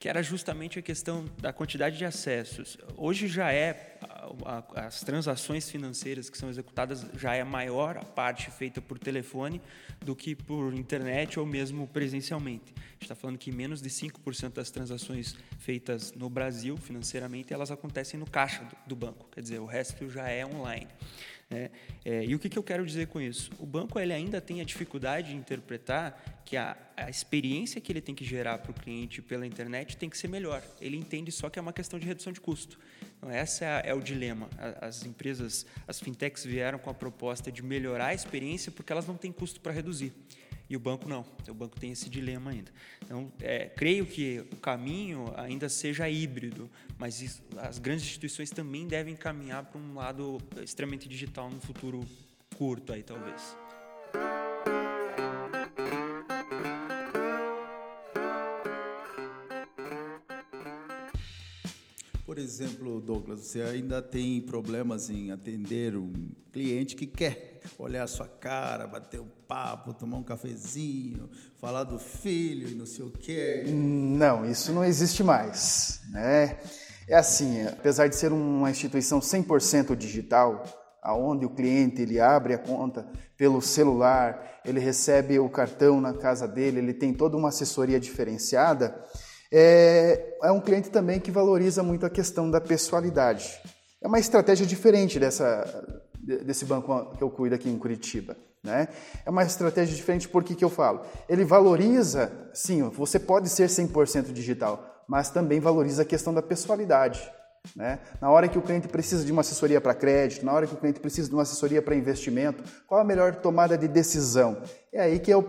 que 0.03 0.09
era 0.09 0.21
justamente 0.21 0.77
a 0.77 0.81
questão 0.81 1.23
da 1.39 1.53
quantidade 1.53 1.97
de 1.97 2.03
acessos. 2.03 2.77
Hoje 2.97 3.25
já 3.25 3.53
é 3.53 3.97
as 4.75 4.99
transações 4.99 5.69
financeiras 5.69 6.29
que 6.29 6.37
são 6.37 6.49
executadas 6.49 7.05
já 7.17 7.35
é 7.35 7.43
maior 7.45 7.95
a 7.95 8.03
parte 8.03 8.51
feita 8.51 8.81
por 8.81 8.99
telefone 8.99 9.61
do 10.01 10.13
que 10.13 10.35
por 10.35 10.73
internet 10.73 11.39
ou 11.39 11.45
mesmo 11.45 11.87
presencialmente. 11.87 12.73
A 12.75 12.81
gente 12.95 13.03
está 13.03 13.15
falando 13.15 13.37
que 13.37 13.49
menos 13.49 13.81
de 13.81 13.89
5% 13.89 14.51
das 14.51 14.69
transações 14.69 15.37
feitas 15.57 16.11
no 16.11 16.29
Brasil 16.29 16.75
financeiramente 16.75 17.53
elas 17.53 17.71
acontecem 17.71 18.19
no 18.19 18.29
caixa 18.29 18.61
do, 18.65 18.75
do 18.87 18.95
banco, 18.97 19.29
quer 19.31 19.39
dizer, 19.39 19.59
o 19.59 19.65
resto 19.65 20.09
já 20.09 20.27
é 20.27 20.45
online. 20.45 20.89
Né? 21.53 21.69
É, 22.03 22.25
e 22.25 22.33
o 22.33 22.39
que, 22.39 22.49
que 22.49 22.57
eu 22.57 22.63
quero 22.63 22.83
dizer 22.83 23.07
com 23.07 23.21
isso? 23.21 23.51
O 23.59 23.65
banco 23.65 23.99
ele 23.99 24.11
ainda 24.11 24.41
tem 24.41 24.59
a 24.59 24.63
dificuldade 24.63 25.29
de 25.29 25.35
interpretar 25.35 26.41
que 26.43 26.57
a, 26.57 26.75
a 26.97 27.09
experiência 27.09 27.79
que 27.79 27.91
ele 27.91 28.01
tem 28.01 28.15
que 28.15 28.25
gerar 28.25 28.57
para 28.57 28.71
o 28.71 28.73
cliente 28.73 29.21
pela 29.21 29.45
internet 29.45 29.95
tem 29.95 30.09
que 30.09 30.17
ser 30.17 30.27
melhor. 30.27 30.63
Ele 30.81 30.97
entende 30.97 31.31
só 31.31 31.51
que 31.51 31.59
é 31.59 31.61
uma 31.61 31.71
questão 31.71 31.99
de 31.99 32.07
redução 32.07 32.33
de 32.33 32.41
custo. 32.41 32.79
Então, 33.17 33.29
essa 33.29 33.65
é, 33.65 33.91
é 33.91 33.93
o 33.93 34.01
dilema. 34.01 34.49
As 34.81 35.05
empresas, 35.05 35.65
as 35.87 35.99
fintechs 35.99 36.43
vieram 36.43 36.79
com 36.79 36.89
a 36.89 36.93
proposta 36.93 37.51
de 37.51 37.61
melhorar 37.61 38.07
a 38.07 38.13
experiência 38.15 38.71
porque 38.71 38.91
elas 38.91 39.05
não 39.05 39.15
têm 39.15 39.31
custo 39.31 39.61
para 39.61 39.71
reduzir. 39.71 40.11
E 40.73 40.75
o 40.75 40.79
banco 40.79 41.07
não. 41.07 41.23
O 41.47 41.53
banco 41.53 41.79
tem 41.79 41.91
esse 41.91 42.09
dilema 42.09 42.49
ainda. 42.49 42.71
Então, 43.05 43.31
é, 43.39 43.67
creio 43.67 44.07
que 44.07 44.39
o 44.39 44.55
caminho 44.55 45.31
ainda 45.37 45.69
seja 45.69 46.09
híbrido, 46.09 46.67
mas 46.97 47.21
isso, 47.21 47.43
as 47.57 47.77
grandes 47.77 48.03
instituições 48.05 48.49
também 48.49 48.87
devem 48.87 49.15
caminhar 49.15 49.65
para 49.65 49.79
um 49.79 49.93
lado 49.93 50.39
extremamente 50.63 51.07
digital 51.07 51.47
no 51.47 51.61
futuro 51.61 52.03
curto 52.57 52.91
aí, 52.91 53.03
talvez. 53.03 53.55
Por 62.33 62.39
exemplo, 62.39 62.99
Douglas, 62.99 63.41
você 63.41 63.61
ainda 63.61 64.01
tem 64.01 64.41
problemas 64.41 65.07
em 65.07 65.29
atender 65.29 65.95
um 65.95 66.31
cliente 66.51 66.95
que 66.95 67.05
quer 67.05 67.61
olhar 67.77 68.05
a 68.05 68.07
sua 68.07 68.27
cara, 68.27 68.87
bater 68.87 69.21
um 69.21 69.27
papo, 69.47 69.93
tomar 69.93 70.17
um 70.17 70.23
cafezinho, 70.23 71.29
falar 71.61 71.83
do 71.83 71.99
filho 71.99 72.69
e 72.69 72.73
não 72.73 72.87
sei 72.87 73.05
o 73.05 73.11
quê? 73.11 73.65
Não, 73.67 74.49
isso 74.49 74.71
não 74.71 74.83
existe 74.83 75.23
mais. 75.23 76.01
Né? 76.09 76.57
É 77.07 77.13
assim, 77.13 77.67
apesar 77.67 78.07
de 78.07 78.15
ser 78.15 78.31
uma 78.31 78.71
instituição 78.71 79.19
100% 79.19 79.95
digital, 79.95 80.63
aonde 81.03 81.45
o 81.45 81.51
cliente 81.51 82.01
ele 82.01 82.19
abre 82.19 82.55
a 82.55 82.57
conta 82.57 83.07
pelo 83.37 83.61
celular, 83.61 84.59
ele 84.65 84.79
recebe 84.79 85.37
o 85.37 85.47
cartão 85.47 86.01
na 86.01 86.15
casa 86.15 86.47
dele, 86.47 86.79
ele 86.79 86.95
tem 86.95 87.13
toda 87.13 87.37
uma 87.37 87.49
assessoria 87.49 87.99
diferenciada, 87.99 89.05
é, 89.55 90.35
é 90.41 90.51
um 90.51 90.59
cliente 90.59 90.89
também 90.89 91.19
que 91.19 91.29
valoriza 91.29 91.83
muito 91.83 92.07
a 92.07 92.09
questão 92.09 92.49
da 92.49 92.59
pessoalidade. 92.59 93.61
É 94.01 94.07
uma 94.07 94.17
estratégia 94.19 94.65
diferente 94.65 95.19
dessa, 95.19 95.63
desse 96.43 96.65
banco 96.65 97.15
que 97.15 97.23
eu 97.23 97.29
cuido 97.29 97.53
aqui 97.53 97.69
em 97.69 97.77
Curitiba. 97.77 98.35
Né? 98.63 98.87
É 99.23 99.29
uma 99.29 99.43
estratégia 99.43 99.95
diferente 99.95 100.27
porque 100.27 100.55
que 100.55 100.65
eu 100.65 100.71
falo? 100.71 101.01
Ele 101.29 101.45
valoriza, 101.45 102.31
sim, 102.51 102.81
você 102.89 103.19
pode 103.19 103.47
ser 103.47 103.67
100% 103.67 104.31
digital, 104.31 105.03
mas 105.07 105.29
também 105.29 105.59
valoriza 105.59 106.01
a 106.01 106.05
questão 106.05 106.33
da 106.33 106.41
pessoalidade. 106.41 107.21
Né? 107.75 107.99
Na 108.19 108.29
hora 108.29 108.47
que 108.47 108.57
o 108.57 108.61
cliente 108.61 108.87
precisa 108.87 109.23
de 109.23 109.31
uma 109.31 109.41
assessoria 109.41 109.79
para 109.79 109.95
crédito, 109.95 110.45
na 110.45 110.53
hora 110.53 110.67
que 110.67 110.73
o 110.73 110.77
cliente 110.77 110.99
precisa 110.99 111.29
de 111.29 111.33
uma 111.33 111.43
assessoria 111.43 111.81
para 111.81 111.95
investimento, 111.95 112.63
qual 112.85 112.99
a 112.99 113.03
melhor 113.03 113.35
tomada 113.35 113.77
de 113.77 113.87
decisão? 113.87 114.61
É 114.91 115.01
aí 115.01 115.19
que 115.19 115.31
eu, 115.31 115.43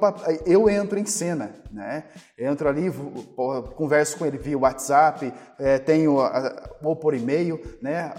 eu 0.47 0.71
entro 0.71 0.99
em 0.99 1.04
cena. 1.04 1.52
Né? 1.71 2.04
entro 2.38 2.68
ali, 2.68 2.88
converso 3.75 4.16
com 4.16 4.25
ele 4.25 4.38
via 4.38 4.56
WhatsApp, 4.56 5.35
é, 5.59 5.78
tenho, 5.80 6.18
ou 6.83 6.94
por 6.94 7.14
e-mail, 7.14 7.61
né? 7.83 8.14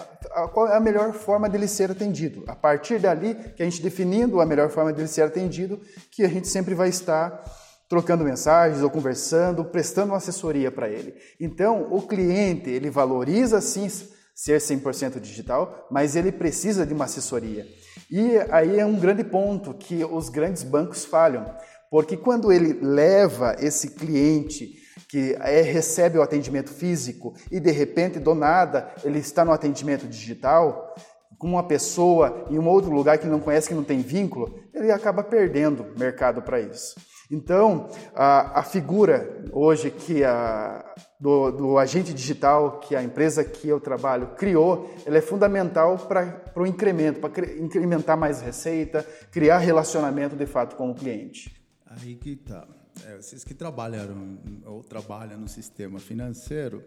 qual 0.53 0.67
é 0.67 0.75
a 0.75 0.79
melhor 0.79 1.13
forma 1.13 1.47
dele 1.47 1.67
ser 1.67 1.89
atendido. 1.89 2.43
A 2.47 2.55
partir 2.55 2.99
dali, 2.99 3.33
que 3.55 3.63
a 3.63 3.65
gente 3.65 3.81
definindo 3.81 4.41
a 4.41 4.45
melhor 4.45 4.69
forma 4.69 4.91
dele 4.91 5.07
ser 5.07 5.21
atendido, 5.21 5.79
que 6.11 6.23
a 6.25 6.27
gente 6.27 6.49
sempre 6.49 6.75
vai 6.75 6.89
estar 6.89 7.43
trocando 7.87 8.23
mensagens 8.23 8.81
ou 8.81 8.89
conversando, 8.89 9.63
prestando 9.65 10.11
uma 10.11 10.17
assessoria 10.17 10.71
para 10.71 10.89
ele. 10.89 11.15
Então, 11.39 11.87
o 11.91 12.01
cliente, 12.01 12.69
ele 12.69 12.89
valoriza 12.89 13.61
sim 13.61 13.87
ser 14.33 14.59
100% 14.59 15.19
digital, 15.19 15.87
mas 15.89 16.15
ele 16.15 16.31
precisa 16.31 16.85
de 16.85 16.93
uma 16.93 17.05
assessoria. 17.05 17.65
E 18.11 18.37
aí 18.49 18.79
é 18.79 18.85
um 18.85 18.99
grande 18.99 19.23
ponto 19.23 19.73
que 19.73 20.03
os 20.03 20.29
grandes 20.29 20.63
bancos 20.63 21.05
falham, 21.05 21.45
porque 21.89 22.17
quando 22.17 22.51
ele 22.51 22.73
leva 22.81 23.55
esse 23.59 23.91
cliente 23.91 24.83
que 25.07 25.35
é, 25.39 25.61
recebe 25.61 26.17
o 26.17 26.21
atendimento 26.21 26.71
físico 26.71 27.33
e 27.51 27.59
de 27.59 27.71
repente, 27.71 28.19
do 28.19 28.35
nada, 28.35 28.93
ele 29.03 29.19
está 29.19 29.45
no 29.45 29.51
atendimento 29.51 30.07
digital, 30.07 30.93
com 31.37 31.47
uma 31.47 31.67
pessoa 31.67 32.45
em 32.49 32.57
um 32.57 32.67
outro 32.67 32.91
lugar 32.91 33.17
que 33.17 33.27
não 33.27 33.39
conhece, 33.39 33.67
que 33.67 33.73
não 33.75 33.83
tem 33.83 33.99
vínculo, 33.99 34.59
ele 34.73 34.91
acaba 34.91 35.23
perdendo 35.23 35.85
mercado 35.97 36.41
para 36.41 36.59
isso. 36.59 36.95
Então, 37.29 37.89
a, 38.13 38.59
a 38.59 38.63
figura 38.63 39.43
hoje 39.51 39.89
que 39.89 40.23
a, 40.23 40.85
do, 41.19 41.51
do, 41.51 41.77
agente 41.77 42.13
digital 42.13 42.79
que 42.79 42.95
a 42.95 43.03
empresa 43.03 43.43
que 43.43 43.67
eu 43.67 43.79
trabalho 43.79 44.27
criou, 44.35 44.93
ela 45.05 45.17
é 45.17 45.21
fundamental 45.21 45.97
para 45.97 46.51
o 46.55 46.67
incremento, 46.67 47.19
para 47.19 47.51
incrementar 47.55 48.17
mais 48.17 48.41
receita, 48.41 49.03
criar 49.31 49.57
relacionamento 49.57 50.35
de 50.35 50.45
fato 50.45 50.75
com 50.75 50.91
o 50.91 50.95
cliente. 50.95 51.55
Aí 51.85 52.15
que 52.15 52.35
tá. 52.35 52.67
É, 53.07 53.17
vocês 53.17 53.43
que 53.43 53.53
trabalharam 53.53 54.39
ou 54.65 54.81
trabalham 54.81 55.37
no 55.37 55.47
sistema 55.47 55.99
financeiro, 55.99 56.81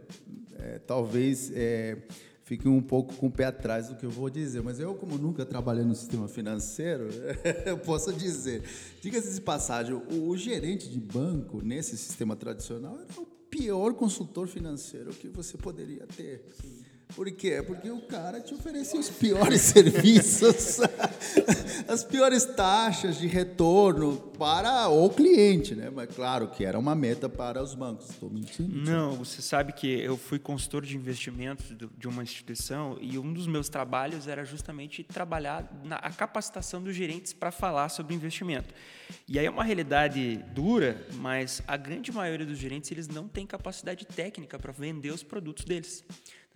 é, 0.59 0.78
talvez 0.78 1.52
é, 1.54 1.99
fiquem 2.49 2.73
um 2.73 2.81
pouco 2.81 3.14
com 3.17 3.26
o 3.26 3.31
pé 3.31 3.45
atrás 3.45 3.88
do 3.88 3.95
que 3.95 4.07
eu 4.07 4.11
vou 4.11 4.31
dizer. 4.31 4.62
Mas 4.62 4.81
eu, 4.81 4.95
como 4.95 5.19
nunca 5.19 5.45
trabalhei 5.45 5.85
no 5.85 5.95
sistema 5.95 6.26
financeiro, 6.26 7.09
eu 7.67 7.76
posso 7.76 8.11
dizer. 8.11 8.62
Diga-se 9.02 9.35
de 9.35 9.40
passagem, 9.43 9.93
o, 9.93 10.31
o, 10.31 10.37
gerente 10.37 10.88
de 10.88 10.99
banco 10.99 11.61
nesse 11.62 11.95
sistema 11.99 12.35
tradicional 12.35 12.99
era 12.99 13.21
o 13.21 13.26
pior 13.50 13.93
consultor 13.93 14.49
financeiro 14.49 15.11
que 15.11 15.28
você 15.28 15.59
poderia 15.59 16.07
ter. 16.07 16.43
Sim. 16.59 16.88
Por 17.15 17.31
quê? 17.31 17.62
Porque 17.67 17.91
o 17.91 18.00
cara 18.03 18.41
te 18.41 18.55
oferecia 18.55 19.00
os 19.00 19.09
piores 19.09 19.61
serviços, 19.73 20.79
as 21.88 22.05
piores 22.05 22.45
taxas 22.45 23.17
de 23.19 23.27
retorno 23.27 24.17
para 24.38 24.88
o 24.88 25.09
cliente, 25.11 25.75
né? 25.75 25.91
Mas 25.91 26.15
claro 26.15 26.49
que 26.49 26.65
era 26.65 26.79
uma 26.79 26.95
meta 26.95 27.29
para 27.29 27.62
os 27.62 27.75
bancos. 27.75 28.11
Estou 28.11 28.31
mentindo? 28.31 28.77
Não, 28.77 29.12
você 29.12 29.41
sabe 29.41 29.73
que 29.73 29.87
eu 30.00 30.17
fui 30.17 30.38
consultor 30.38 30.85
de 30.85 30.97
investimentos 30.97 31.75
de 31.97 32.07
uma 32.07 32.23
instituição 32.23 32.99
e 33.00 33.19
um 33.19 33.33
dos 33.33 33.47
meus 33.47 33.69
trabalhos 33.69 34.29
era 34.29 34.45
justamente 34.45 35.03
trabalhar 35.03 35.69
na 35.85 35.99
capacitação 35.99 36.83
dos 36.83 36.95
gerentes 36.95 37.33
para 37.33 37.50
falar 37.50 37.88
sobre 37.88 38.15
investimento. 38.15 38.73
E 39.27 39.38
aí 39.38 39.47
é 39.47 39.50
uma 39.50 39.65
realidade 39.65 40.37
dura, 40.55 41.07
mas 41.15 41.62
a 41.67 41.77
grande 41.77 42.12
maioria 42.12 42.47
dos 42.47 42.59
gerentes 42.59 42.91
eles 42.91 43.09
não 43.09 43.27
tem 43.27 43.47
capacidade 43.47 44.05
técnica 44.05 44.59
para 44.59 44.73
vender 44.73 45.11
os 45.11 45.23
produtos 45.23 45.65
deles. 45.65 46.05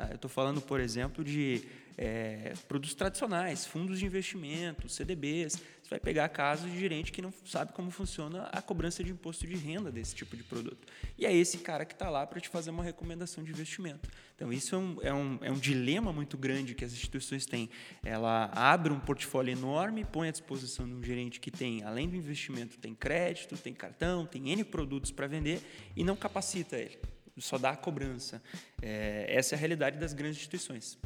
Tá? 0.02 0.08
Eu 0.10 0.16
estou 0.16 0.28
falando, 0.28 0.60
por 0.60 0.80
exemplo, 0.80 1.22
de 1.22 1.62
é, 1.96 2.54
produtos 2.66 2.94
tradicionais, 2.94 3.64
fundos 3.64 4.00
de 4.00 4.06
investimento, 4.06 4.88
CDBs. 4.88 5.52
Você 5.52 5.90
vai 5.90 6.00
pegar 6.00 6.28
casos 6.30 6.70
de 6.72 6.78
gerente 6.78 7.12
que 7.12 7.22
não 7.22 7.32
sabe 7.44 7.72
como 7.72 7.88
funciona 7.90 8.44
a 8.44 8.60
cobrança 8.60 9.04
de 9.04 9.12
imposto 9.12 9.46
de 9.46 9.54
renda 9.54 9.92
desse 9.92 10.14
tipo 10.14 10.36
de 10.36 10.42
produto. 10.42 10.88
E 11.16 11.24
é 11.24 11.32
esse 11.32 11.58
cara 11.58 11.84
que 11.84 11.92
está 11.92 12.10
lá 12.10 12.26
para 12.26 12.40
te 12.40 12.48
fazer 12.48 12.70
uma 12.70 12.82
recomendação 12.82 13.44
de 13.44 13.52
investimento. 13.52 14.10
Então, 14.34 14.52
isso 14.52 14.74
é 14.74 14.78
um, 14.78 14.98
é, 15.02 15.14
um, 15.14 15.38
é 15.42 15.50
um 15.52 15.58
dilema 15.58 16.12
muito 16.12 16.36
grande 16.36 16.74
que 16.74 16.84
as 16.84 16.92
instituições 16.92 17.46
têm. 17.46 17.70
Ela 18.02 18.50
abre 18.54 18.92
um 18.92 18.98
portfólio 18.98 19.52
enorme, 19.52 20.04
põe 20.04 20.28
à 20.28 20.32
disposição 20.32 20.88
de 20.88 20.94
um 20.94 21.02
gerente 21.02 21.38
que 21.38 21.50
tem, 21.50 21.84
além 21.84 22.08
do 22.08 22.16
investimento, 22.16 22.76
tem 22.78 22.92
crédito, 22.92 23.56
tem 23.56 23.72
cartão, 23.72 24.26
tem 24.26 24.50
N 24.50 24.64
produtos 24.64 25.12
para 25.12 25.28
vender 25.28 25.60
e 25.94 26.02
não 26.02 26.16
capacita 26.16 26.76
ele 26.76 26.98
só 27.40 27.58
dá 27.58 27.70
a 27.70 27.76
cobrança. 27.76 28.42
É, 28.80 29.26
essa 29.28 29.54
é 29.54 29.56
a 29.56 29.58
realidade 29.58 29.98
das 29.98 30.12
grandes 30.12 30.38
instituições. 30.38 30.98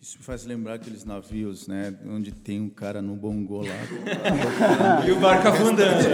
Isso 0.00 0.18
me 0.18 0.24
faz 0.24 0.44
lembrar 0.44 0.74
aqueles 0.74 1.04
navios, 1.04 1.66
né, 1.66 1.94
onde 2.06 2.32
tem 2.32 2.60
um 2.60 2.68
cara 2.68 3.00
no 3.00 3.16
bongô 3.16 3.62
lá. 3.62 5.04
e 5.06 5.10
o 5.10 5.20
barco 5.20 5.48
afundando. 5.48 6.08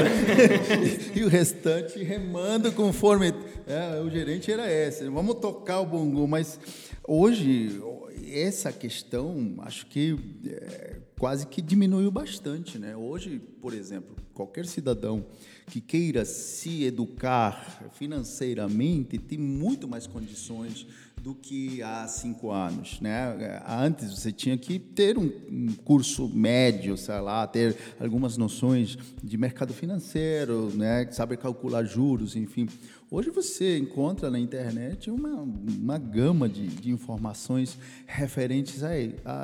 e 1.15 1.25
o 1.25 1.29
restante 1.29 2.03
remando 2.03 2.71
conforme. 2.73 3.35
É, 3.67 4.01
o 4.01 4.09
gerente 4.09 4.53
era 4.53 4.71
esse. 4.71 5.09
Vamos 5.09 5.37
tocar 5.41 5.81
o 5.81 5.87
bongô. 5.87 6.27
Mas 6.27 6.61
hoje, 7.07 7.81
essa 8.29 8.73
questão, 8.73 9.57
acho 9.61 9.87
que 9.87 10.17
é, 10.47 10.96
quase 11.19 11.47
que 11.47 11.63
diminuiu 11.63 12.11
bastante. 12.11 12.79
Né? 12.79 12.97
Hoje, 12.97 13.41
por 13.61 13.73
exemplo, 13.73 14.17
qualquer 14.35 14.67
cidadão 14.67 15.25
que 15.67 15.81
queira 15.81 16.25
se 16.25 16.85
educar 16.85 17.91
financeiramente 17.93 19.19
tem 19.19 19.39
muito 19.39 19.89
mais 19.89 20.07
condições 20.07 20.87
do 21.21 21.35
que 21.35 21.83
há 21.83 22.07
cinco 22.07 22.53
anos. 22.53 23.01
Né? 23.01 23.61
Antes 23.67 24.17
você 24.17 24.31
tinha 24.31 24.57
que 24.57 24.79
ter 24.79 25.19
um, 25.19 25.75
curso 25.85 26.29
médio, 26.29 26.97
sei 26.97 27.19
lá, 27.19 27.47
ter 27.47 27.77
algumas 27.99 28.37
noções 28.37 28.97
de 29.25 29.37
mercado 29.37 29.75
financeiro, 29.75 30.71
né? 30.77 31.11
saber 31.11 31.39
calcular 31.39 31.85
juros, 31.85 32.37
enfim. 32.37 32.69
Hoje 33.11 33.31
você 33.31 33.79
encontra 33.79 34.31
na 34.31 34.39
internet 34.39 35.11
uma, 35.11 35.43
uma 35.43 35.99
gama 35.99 36.49
de, 36.49 36.67
de 36.67 36.91
informações 36.91 37.79
referentes 38.07 38.83
a, 38.85 38.91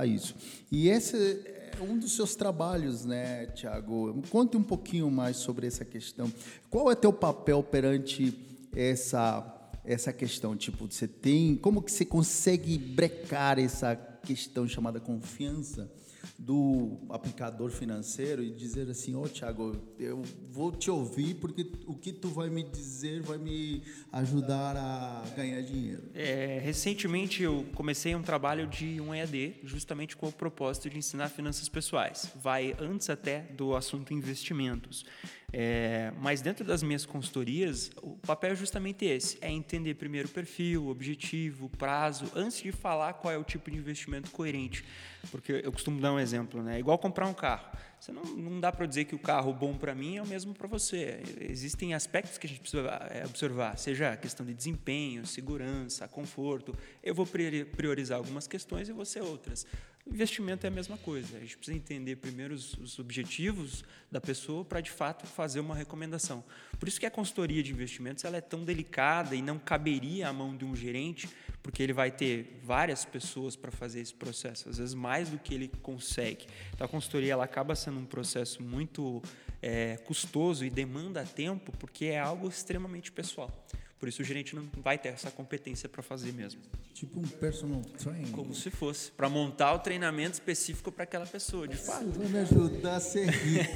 a 0.01 0.07
isso. 0.07 0.37
E 0.71 0.89
esse 0.89 1.17
é 1.17 1.62
um 1.81 1.99
dos 1.99 2.13
seus 2.17 2.35
trabalhos, 2.35 3.05
né, 3.05 3.47
Tiago? 3.47 4.23
Conte 4.31 4.57
um 4.57 4.63
pouquinho 4.63 5.11
mais 5.11 5.37
sobre 5.37 5.67
essa 5.67 5.85
questão. 5.85 6.31
Qual 6.69 6.91
é 6.91 6.95
teu 6.95 7.13
papel 7.13 7.63
perante 7.63 8.37
essa 8.75 9.59
essa 9.85 10.13
questão, 10.13 10.57
tipo, 10.57 10.87
você 10.89 11.09
tem, 11.09 11.57
como 11.57 11.83
que 11.83 11.91
você 11.91 12.05
consegue 12.05 12.79
brecar 12.79 13.59
essa 13.59 13.97
questão 13.97 14.69
chamada 14.69 15.01
confiança 15.01 15.91
do 16.39 16.99
aplicador 17.09 17.71
financeiro 17.71 18.43
e 18.43 18.51
dizer 18.51 18.89
assim, 18.91 19.15
ô 19.15 19.23
oh, 19.23 19.29
Thiago, 19.29 19.77
eu 19.99 20.23
vou 20.51 20.73
te 20.73 20.91
ouvir 20.91 21.35
porque 21.35 21.67
o 21.87 21.95
que 21.95 22.13
tu 22.13 22.29
vai 22.29 22.49
me 22.49 22.63
dizer 22.63 23.23
vai 23.23 23.39
me 23.39 23.83
ajudar 24.13 24.77
a 24.77 25.25
ganhar 25.37 25.61
dinheiro. 25.63 26.03
É, 26.15 26.61
recentemente 26.63 27.43
eu 27.43 27.67
comecei 27.75 28.15
um 28.15 28.23
trabalho 28.23 28.67
de 28.67 29.01
um 29.01 29.15
EAD 29.15 29.57
justamente 29.65 30.17
com 30.17 30.29
o 30.29 30.33
propósito 30.33 30.91
de 30.91 30.99
ensinar 30.99 31.29
finanças 31.29 31.69
pessoais. 31.69 32.31
Vai 32.37 32.75
antes 32.79 33.09
até 33.11 33.41
do 33.41 33.75
assunto 33.75 34.13
investimentos. 34.13 35.05
É, 35.53 36.13
mas 36.19 36.41
dentro 36.41 36.65
das 36.65 36.83
minhas 36.83 37.05
consultorias, 37.05 37.91
o 38.01 38.17
papel 38.27 38.53
é 38.53 38.55
justamente 38.55 39.05
esse: 39.05 39.37
é 39.41 39.51
entender 39.51 39.95
primeiro 39.95 40.29
o 40.29 40.31
perfil, 40.31 40.85
o 40.85 40.89
objetivo, 40.89 41.67
o 41.67 41.69
prazo, 41.69 42.31
antes 42.35 42.63
de 42.63 42.73
falar 42.73 43.13
qual 43.15 43.35
é 43.35 43.37
o 43.37 43.45
tipo 43.45 43.71
de 43.71 43.77
investimento 43.77 44.31
coerente. 44.31 44.85
Porque 45.31 45.61
eu 45.65 45.71
costumo 45.71 46.01
dar 46.01 46.13
um 46.13 46.19
exemplo, 46.19 46.63
né? 46.63 46.77
É 46.77 46.79
igual 46.79 46.99
comprar 46.99 47.27
um 47.27 47.35
carro. 47.35 47.67
Você 48.01 48.11
não, 48.11 48.25
não 48.25 48.59
dá 48.59 48.73
para 48.73 48.85
dizer 48.85 49.05
que 49.05 49.15
o 49.15 49.19
carro 49.19 49.53
bom 49.53 49.75
para 49.75 49.95
mim 49.95 50.17
é 50.17 50.23
o 50.23 50.27
mesmo 50.27 50.53
para 50.53 50.67
você. 50.67 51.23
Existem 51.39 51.95
aspectos 51.95 52.37
que 52.37 52.49
a 52.49 52.51
gente 52.51 52.61
precisa 52.61 52.89
é, 53.11 53.25
observar, 53.25 53.79
seja 53.79 54.11
a 54.11 54.17
questão 54.17 54.45
de 54.45 54.53
desempenho, 54.53 55.25
segurança, 55.25 56.09
conforto. 56.09 56.77
Eu 57.01 57.15
vou 57.15 57.25
priorizar 57.25 58.19
algumas 58.19 58.49
questões 58.49 58.89
e 58.89 58.93
você 58.93 59.21
outras. 59.21 59.65
Investimento 60.05 60.67
é 60.67 60.69
a 60.69 60.71
mesma 60.71 60.99
coisa. 60.99 61.37
A 61.37 61.41
gente 61.41 61.57
precisa 61.57 61.77
entender 61.77 62.17
primeiro 62.17 62.53
os, 62.53 62.75
os 62.75 62.99
objetivos 62.99 63.85
da 64.11 64.21
pessoa 64.21 64.65
para, 64.65 64.81
de 64.81 64.91
fato, 64.91 65.27
fazer 65.27 65.61
uma 65.61 65.77
recomendação. 65.77 66.43
Por 66.79 66.89
isso 66.89 66.99
que 66.99 67.07
a 67.07 67.11
consultoria 67.11 67.63
de 67.63 67.73
investimentos 67.73 68.25
ela 68.25 68.37
é 68.37 68.41
tão 68.41 68.65
delicada 68.65 69.37
e 69.37 69.41
não 69.41 69.61
caberia 69.61 70.29
à 70.29 70.33
mão 70.33 70.57
de 70.57 70.65
um 70.65 70.75
gerente, 70.75 71.29
porque 71.63 71.83
ele 71.83 71.93
vai 71.93 72.11
ter 72.11 72.61
várias 72.65 73.05
pessoas 73.05 73.55
para 73.55 73.71
fazer 73.71 74.01
esse 74.01 74.13
processo, 74.13 74.69
às 74.69 74.79
vezes 74.79 74.93
mais 74.93 75.29
do 75.29 75.39
que 75.39 75.55
ele 75.55 75.69
consegue. 75.83 76.47
Então, 76.75 76.85
a 76.85 76.89
consultoria 76.89 77.35
ela 77.35 77.45
acaba 77.45 77.77
sendo 77.77 78.01
um 78.01 78.05
processo 78.05 78.61
muito 78.61 79.23
é, 79.63 79.97
custoso 79.99 80.65
e 80.65 80.71
demanda 80.71 81.25
tempo, 81.25 81.71
porque 81.79 82.07
é 82.07 82.19
algo 82.19 82.49
extremamente 82.49 83.13
pessoal. 83.13 83.62
Por 84.03 84.09
isso 84.09 84.21
o 84.21 84.25
gerente 84.25 84.57
não 84.57 84.65
vai 84.83 84.99
ter 84.99 85.11
essa 85.11 85.31
competência 85.31 85.89
para 85.89 86.03
fazer 86.03 86.33
mesmo. 86.33 86.61
Tipo 86.93 87.21
um 87.21 87.23
personal 87.23 87.81
trainer. 87.83 88.33
Como 88.33 88.53
se 88.53 88.69
fosse, 88.69 89.13
para 89.13 89.29
montar 89.29 89.75
o 89.75 89.79
treinamento 89.79 90.33
específico 90.33 90.91
para 90.91 91.05
aquela 91.05 91.25
pessoa, 91.25 91.69
de 91.69 91.77
fato. 91.77 92.09
Isso 92.09 92.19
vai 92.19 92.29
me 92.29 92.39
ajudar 92.41 92.97
a 92.97 93.01
ser 93.01 93.29
rico. 93.29 93.71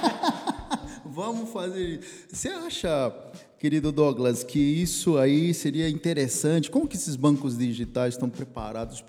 Vamos 1.04 1.50
fazer. 1.50 2.00
Você 2.26 2.48
acha, 2.48 3.14
querido 3.58 3.92
Douglas, 3.92 4.42
que 4.42 4.58
isso 4.58 5.18
aí 5.18 5.52
seria 5.52 5.90
interessante? 5.90 6.70
Como 6.70 6.88
que 6.88 6.96
esses 6.96 7.14
bancos 7.14 7.58
digitais 7.58 8.14
estão 8.14 8.30
preparados 8.30 9.04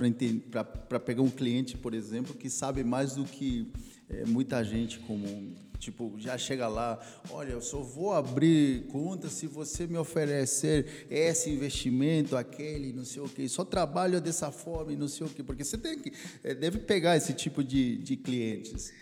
para 0.89 0.99
pegar 0.99 1.21
um 1.21 1.29
cliente, 1.29 1.77
por 1.77 1.93
exemplo, 1.93 2.35
que 2.35 2.49
sabe 2.49 2.83
mais 2.83 3.15
do 3.15 3.23
que 3.23 3.71
é, 4.09 4.25
muita 4.25 4.65
gente 4.65 4.99
comum? 4.99 5.53
Tipo, 5.83 6.13
já 6.17 6.37
chega 6.37 6.65
lá, 6.69 6.97
olha, 7.29 7.51
eu 7.51 7.61
só 7.61 7.81
vou 7.81 8.13
abrir 8.13 8.87
conta 8.87 9.27
se 9.27 9.47
você 9.47 9.85
me 9.85 9.97
oferecer 9.97 11.07
esse 11.09 11.49
investimento, 11.49 12.37
aquele, 12.37 12.93
não 12.93 13.03
sei 13.03 13.21
o 13.21 13.27
quê. 13.27 13.49
Só 13.49 13.65
trabalho 13.65 14.21
dessa 14.21 14.49
forma 14.49 14.93
e 14.93 14.95
não 14.95 15.09
sei 15.09 15.27
o 15.27 15.29
quê. 15.29 15.43
Porque 15.43 15.61
você 15.61 15.77
tem 15.77 15.99
que, 15.99 16.13
é, 16.41 16.55
deve 16.55 16.79
pegar 16.79 17.17
esse 17.17 17.33
tipo 17.33 17.61
de, 17.61 17.97
de 17.97 18.15
clientes. 18.15 18.93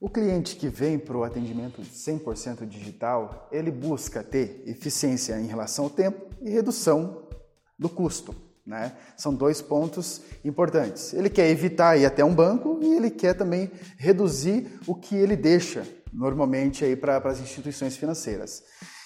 O 0.00 0.08
cliente 0.08 0.56
que 0.56 0.70
vem 0.70 0.98
para 0.98 1.14
o 1.14 1.24
atendimento 1.24 1.82
100% 1.82 2.66
digital, 2.66 3.46
ele 3.52 3.70
busca 3.70 4.22
ter 4.22 4.62
eficiência 4.66 5.38
em 5.38 5.46
relação 5.46 5.84
ao 5.84 5.90
tempo 5.90 6.34
e 6.40 6.48
redução 6.48 7.28
do 7.78 7.90
custo. 7.90 8.34
Né? 8.64 8.94
São 9.14 9.34
dois 9.34 9.60
pontos 9.60 10.22
importantes. 10.42 11.12
Ele 11.12 11.28
quer 11.28 11.50
evitar 11.50 11.98
ir 11.98 12.06
até 12.06 12.24
um 12.24 12.34
banco 12.34 12.78
e 12.80 12.94
ele 12.94 13.10
quer 13.10 13.34
também 13.34 13.70
reduzir 13.98 14.80
o 14.86 14.94
que 14.94 15.14
ele 15.14 15.36
deixa 15.36 15.99
normalmente 16.12 16.84
aí 16.84 16.96
para 16.96 17.16
as 17.18 17.40
instituições 17.40 17.96
financeiras. 17.96 18.62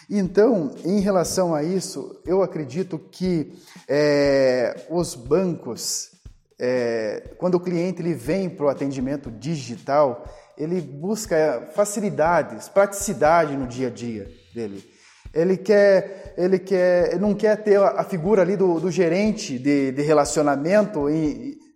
Então, 0.08 0.74
em 0.84 1.00
relação 1.00 1.54
a 1.54 1.62
isso, 1.62 2.20
eu 2.26 2.42
acredito 2.42 2.98
que 2.98 3.52
é, 3.88 4.86
os 4.90 5.14
bancos, 5.14 6.10
é, 6.58 7.34
quando 7.38 7.54
o 7.54 7.60
cliente 7.60 8.02
ele 8.02 8.14
vem 8.14 8.50
para 8.50 8.66
o 8.66 8.68
atendimento 8.68 9.30
digital, 9.30 10.24
ele 10.56 10.80
busca 10.80 11.70
facilidades, 11.74 12.68
praticidade 12.68 13.56
no 13.56 13.66
dia 13.66 13.88
a 13.88 13.90
dia 13.90 14.30
dele. 14.54 14.84
Ele 15.32 15.56
quer, 15.56 16.34
ele 16.36 16.60
quer, 16.60 17.12
ele 17.12 17.20
não 17.20 17.34
quer 17.34 17.56
ter 17.62 17.76
a 17.80 18.04
figura 18.04 18.42
ali 18.42 18.56
do, 18.56 18.78
do 18.78 18.90
gerente 18.90 19.58
de, 19.58 19.90
de 19.90 20.02
relacionamento 20.02 21.06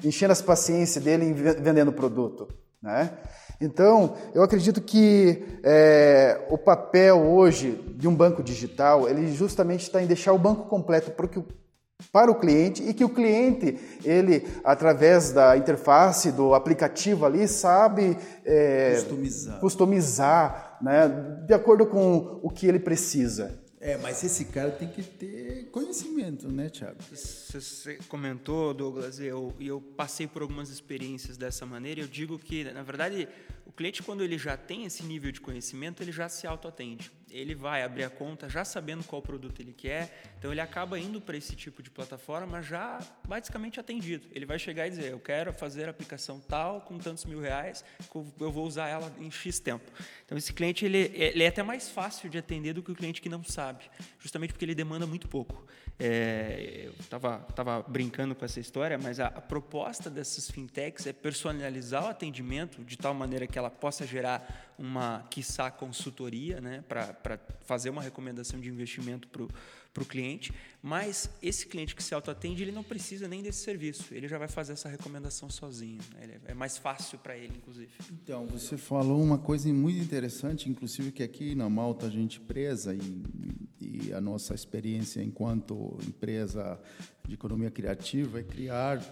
enchendo 0.05 0.33
as 0.33 0.41
paciências 0.41 1.03
dele 1.03 1.33
vendendo 1.33 1.93
produto, 1.93 2.49
né? 2.83 3.11
Então, 3.61 4.17
eu 4.35 4.43
acredito 4.43 4.81
que 4.81 5.59
é, 5.65 6.47
o 6.49 6.57
papel 6.57 7.17
hoje 7.17 7.73
de 7.97 8.07
um 8.07 8.15
banco 8.15 8.43
digital, 8.43 9.09
ele 9.09 9.33
justamente 9.35 9.83
está 9.83 10.01
em 10.01 10.07
deixar 10.07 10.33
o 10.33 10.39
banco 10.39 10.67
completo 10.69 11.11
porque, 11.11 11.43
para 12.13 12.31
o 12.31 12.37
cliente 12.37 12.83
e 12.83 12.95
que 12.95 13.05
o 13.05 13.09
cliente, 13.09 13.77
ele, 14.05 14.47
através 14.63 15.33
da 15.33 15.57
interface 15.57 16.31
do 16.31 16.55
aplicativo 16.55 17.27
ali, 17.27 17.49
sabe 17.49 18.17
é, 18.45 18.95
customizar, 18.95 19.61
customizar 19.61 20.79
né, 20.81 21.09
de 21.45 21.53
acordo 21.53 21.85
com 21.87 22.39
o 22.43 22.51
que 22.51 22.67
ele 22.67 22.79
precisa. 22.79 23.61
É, 23.81 23.97
mas 23.97 24.25
esse 24.25 24.47
cara 24.47 24.71
tem 24.73 24.89
que 24.89 25.03
ter 25.03 25.69
conhecimento, 25.71 26.49
né, 26.49 26.69
Thiago? 26.69 26.99
Você 27.01 27.99
comentou, 28.09 28.75
Douglas, 28.75 29.21
e 29.21 29.27
eu, 29.27 29.55
eu 29.61 29.81
passei 29.81 30.27
por 30.27 30.43
algumas 30.43 30.69
experiências 30.69 31.37
dessa 31.37 31.65
maneira. 31.65 32.01
Eu 32.01 32.09
digo 32.09 32.39
que, 32.39 32.65
na 32.65 32.83
verdade, 32.83 33.29
o 33.65 33.73
cliente, 33.73 34.03
quando 34.03 34.25
ele 34.25 34.37
já 34.37 34.57
tem 34.57 34.85
esse 34.85 35.05
nível 35.05 35.31
de 35.31 35.41
conhecimento, 35.41 36.03
ele 36.03 36.11
já 36.11 36.29
se 36.29 36.47
autoatende 36.47 37.13
ele 37.31 37.55
vai 37.55 37.83
abrir 37.83 38.05
a 38.05 38.11
conta 38.11 38.49
já 38.49 38.65
sabendo 38.65 39.05
qual 39.05 39.21
produto 39.21 39.61
ele 39.61 39.73
quer, 39.73 40.38
então 40.39 40.53
ele 40.53 40.61
acaba 40.61 40.99
indo 40.99 41.21
para 41.21 41.37
esse 41.37 41.57
tipo 41.57 41.83
de 41.83 41.91
plataforma 41.91 42.63
já 42.63 43.01
basicamente 43.27 43.81
atendido. 43.81 44.27
Ele 44.33 44.47
vai 44.47 44.59
chegar 44.59 44.87
e 44.87 44.91
dizer: 44.91 45.11
Eu 45.11 45.19
quero 45.19 45.53
fazer 45.53 45.87
a 45.87 45.91
aplicação 45.91 46.39
tal 46.41 46.81
com 46.83 46.97
tantos 46.99 47.25
mil 47.25 47.41
reais, 47.41 47.85
eu 48.15 48.53
vou 48.53 48.67
usar 48.67 48.89
ela 48.89 49.13
em 49.19 49.31
X 49.31 49.59
tempo. 49.59 49.91
Então 50.25 50.39
esse 50.39 50.53
cliente 50.53 50.85
ele, 50.85 51.11
ele 51.15 51.43
é 51.43 51.49
até 51.49 51.63
mais 51.63 51.89
fácil 51.89 52.31
de 52.31 52.39
atender 52.39 52.73
do 52.73 52.83
que 52.83 52.93
o 52.93 52.95
cliente 52.95 53.21
que 53.21 53.29
não 53.29 53.43
sabe, 53.43 53.85
justamente 54.21 54.53
porque 54.53 54.65
ele 54.65 54.75
demanda 54.75 55.07
muito 55.07 55.29
pouco. 55.29 55.67
É, 56.01 56.85
eu 56.85 56.93
estava 57.01 57.39
tava 57.57 57.83
brincando 57.83 58.33
com 58.33 58.45
essa 58.45 58.61
história, 58.61 58.97
mas 58.97 59.19
a, 59.19 59.27
a, 59.27 59.41
proposta 59.41 60.09
dessas 60.09 60.49
fintechs 60.49 61.09
é 61.09 61.13
personalizar 61.13 62.05
o 62.05 62.07
atendimento 62.07 62.85
de 62.85 62.97
tal 62.97 63.13
maneira 63.13 63.49
que 63.49 63.59
ela 63.59 63.69
possa 63.69 64.07
gerar 64.07 64.73
uma, 64.79 65.27
quiçá, 65.29 65.73
consultoria, 65.73 66.61
né, 66.61 66.85
para 66.89 67.41
fazer 67.65 67.91
uma 67.91 68.01
recomendação 68.01 68.61
de 68.61 68.69
investimento 68.69 69.27
para 69.27 69.43
o 69.97 70.05
cliente, 70.05 70.53
mas 70.83 71.29
esse 71.43 71.67
cliente 71.67 71.95
que 71.95 72.03
se 72.03 72.15
autoatende, 72.15 72.63
ele 72.63 72.73
não 72.73 72.85
precisa 72.85 73.27
nem 73.27 73.43
desse 73.43 73.65
serviço, 73.65 74.15
ele 74.15 74.29
já 74.29 74.39
vai 74.39 74.49
fazer 74.49 74.75
essa 74.75 74.89
recomendação 74.89 75.51
sozinho, 75.51 76.01
né? 76.15 76.41
é 76.47 76.55
mais 76.55 76.79
fácil 76.79 77.19
para 77.19 77.37
ele, 77.37 77.57
inclusive. 77.57 77.89
Então, 78.13 78.47
você 78.47 78.77
falou 78.77 79.21
uma 79.23 79.39
coisa 79.39 79.73
muito 79.73 79.99
interessante, 79.99 80.69
inclusive 80.69 81.11
que 81.11 81.23
aqui 81.23 81.55
na 81.55 81.69
Malta 81.69 82.07
a 82.07 82.11
gente 82.11 82.39
presa 82.41 82.95
e, 82.95 83.23
e 83.81 84.13
a 84.13 84.21
nossa 84.21 84.55
experiência 84.55 85.23
enquanto 85.23 85.99
empresa 86.07 86.81
de 87.27 87.35
economia 87.35 87.71
criativa 87.71 88.41
é 88.41 88.43
criar 88.43 89.03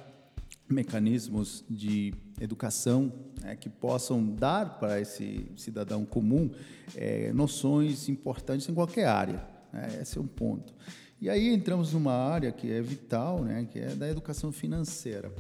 mecanismos 0.69 1.65
de 1.69 2.13
educação 2.41 3.13
né, 3.41 3.57
que 3.57 3.69
possam 3.69 4.25
dar 4.25 4.79
para 4.79 5.01
esse 5.01 5.47
cidadão 5.57 6.05
comum 6.05 6.51
é, 6.95 7.33
noções 7.33 8.09
importantes 8.09 8.69
em 8.69 8.75
qualquer 8.75 9.07
área. 9.07 9.56
Né? 9.77 9.99
Esse 10.01 10.19
é 10.19 10.21
um 10.21 10.27
ponto. 10.27 10.75
E 11.21 11.31
aí 11.31 11.49
entramos 11.49 11.93
numa 11.93 12.13
área 12.13 12.53
que 12.53 12.71
é 12.71 12.81
vital, 12.81 13.43
né, 13.43 13.67
que 13.71 13.79
é 13.79 13.95
da 13.95 14.09
educação 14.09 14.53
financeira. 14.53 15.33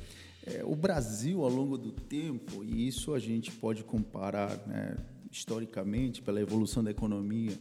É, 0.46 0.64
o 0.64 0.75
Brasil, 0.75 1.42
ao 1.42 1.51
longo 1.51 1.77
do 1.77 1.92
tempo, 1.92 2.64
e 2.64 2.87
isso 2.87 3.12
a 3.12 3.18
gente 3.18 3.51
pode 3.53 3.83
comparar 3.85 4.57
né, 4.66 4.96
historicamente 5.31 6.22
pela 6.22 6.40
evolução 6.40 6.83
da 6.83 6.90
economia, 6.90 7.53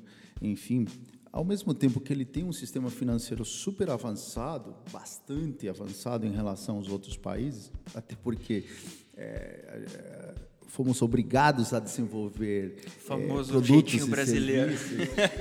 enfim, 0.42 0.88
ao 1.32 1.44
mesmo 1.44 1.74
tempo 1.74 2.00
que 2.00 2.14
ele 2.14 2.24
tem 2.24 2.46
um 2.46 2.54
sistema 2.54 2.90
financeiro 2.90 3.44
super 3.44 3.90
avançado, 3.90 4.74
bastante 4.94 5.68
avançado 5.68 6.26
em 6.26 6.32
relação 6.32 6.78
aos 6.78 6.88
outros 6.88 7.18
países, 7.18 7.70
até 7.94 8.16
porque 8.16 8.64
é, 9.18 9.24
é, 9.24 10.36
fomos 10.68 11.02
obrigados 11.02 11.74
a 11.74 11.80
desenvolver 11.80 12.78
o 12.86 12.90
famoso 13.08 13.50
é, 13.50 13.54
produtos 13.54 14.06
brasileiro. 14.06 14.74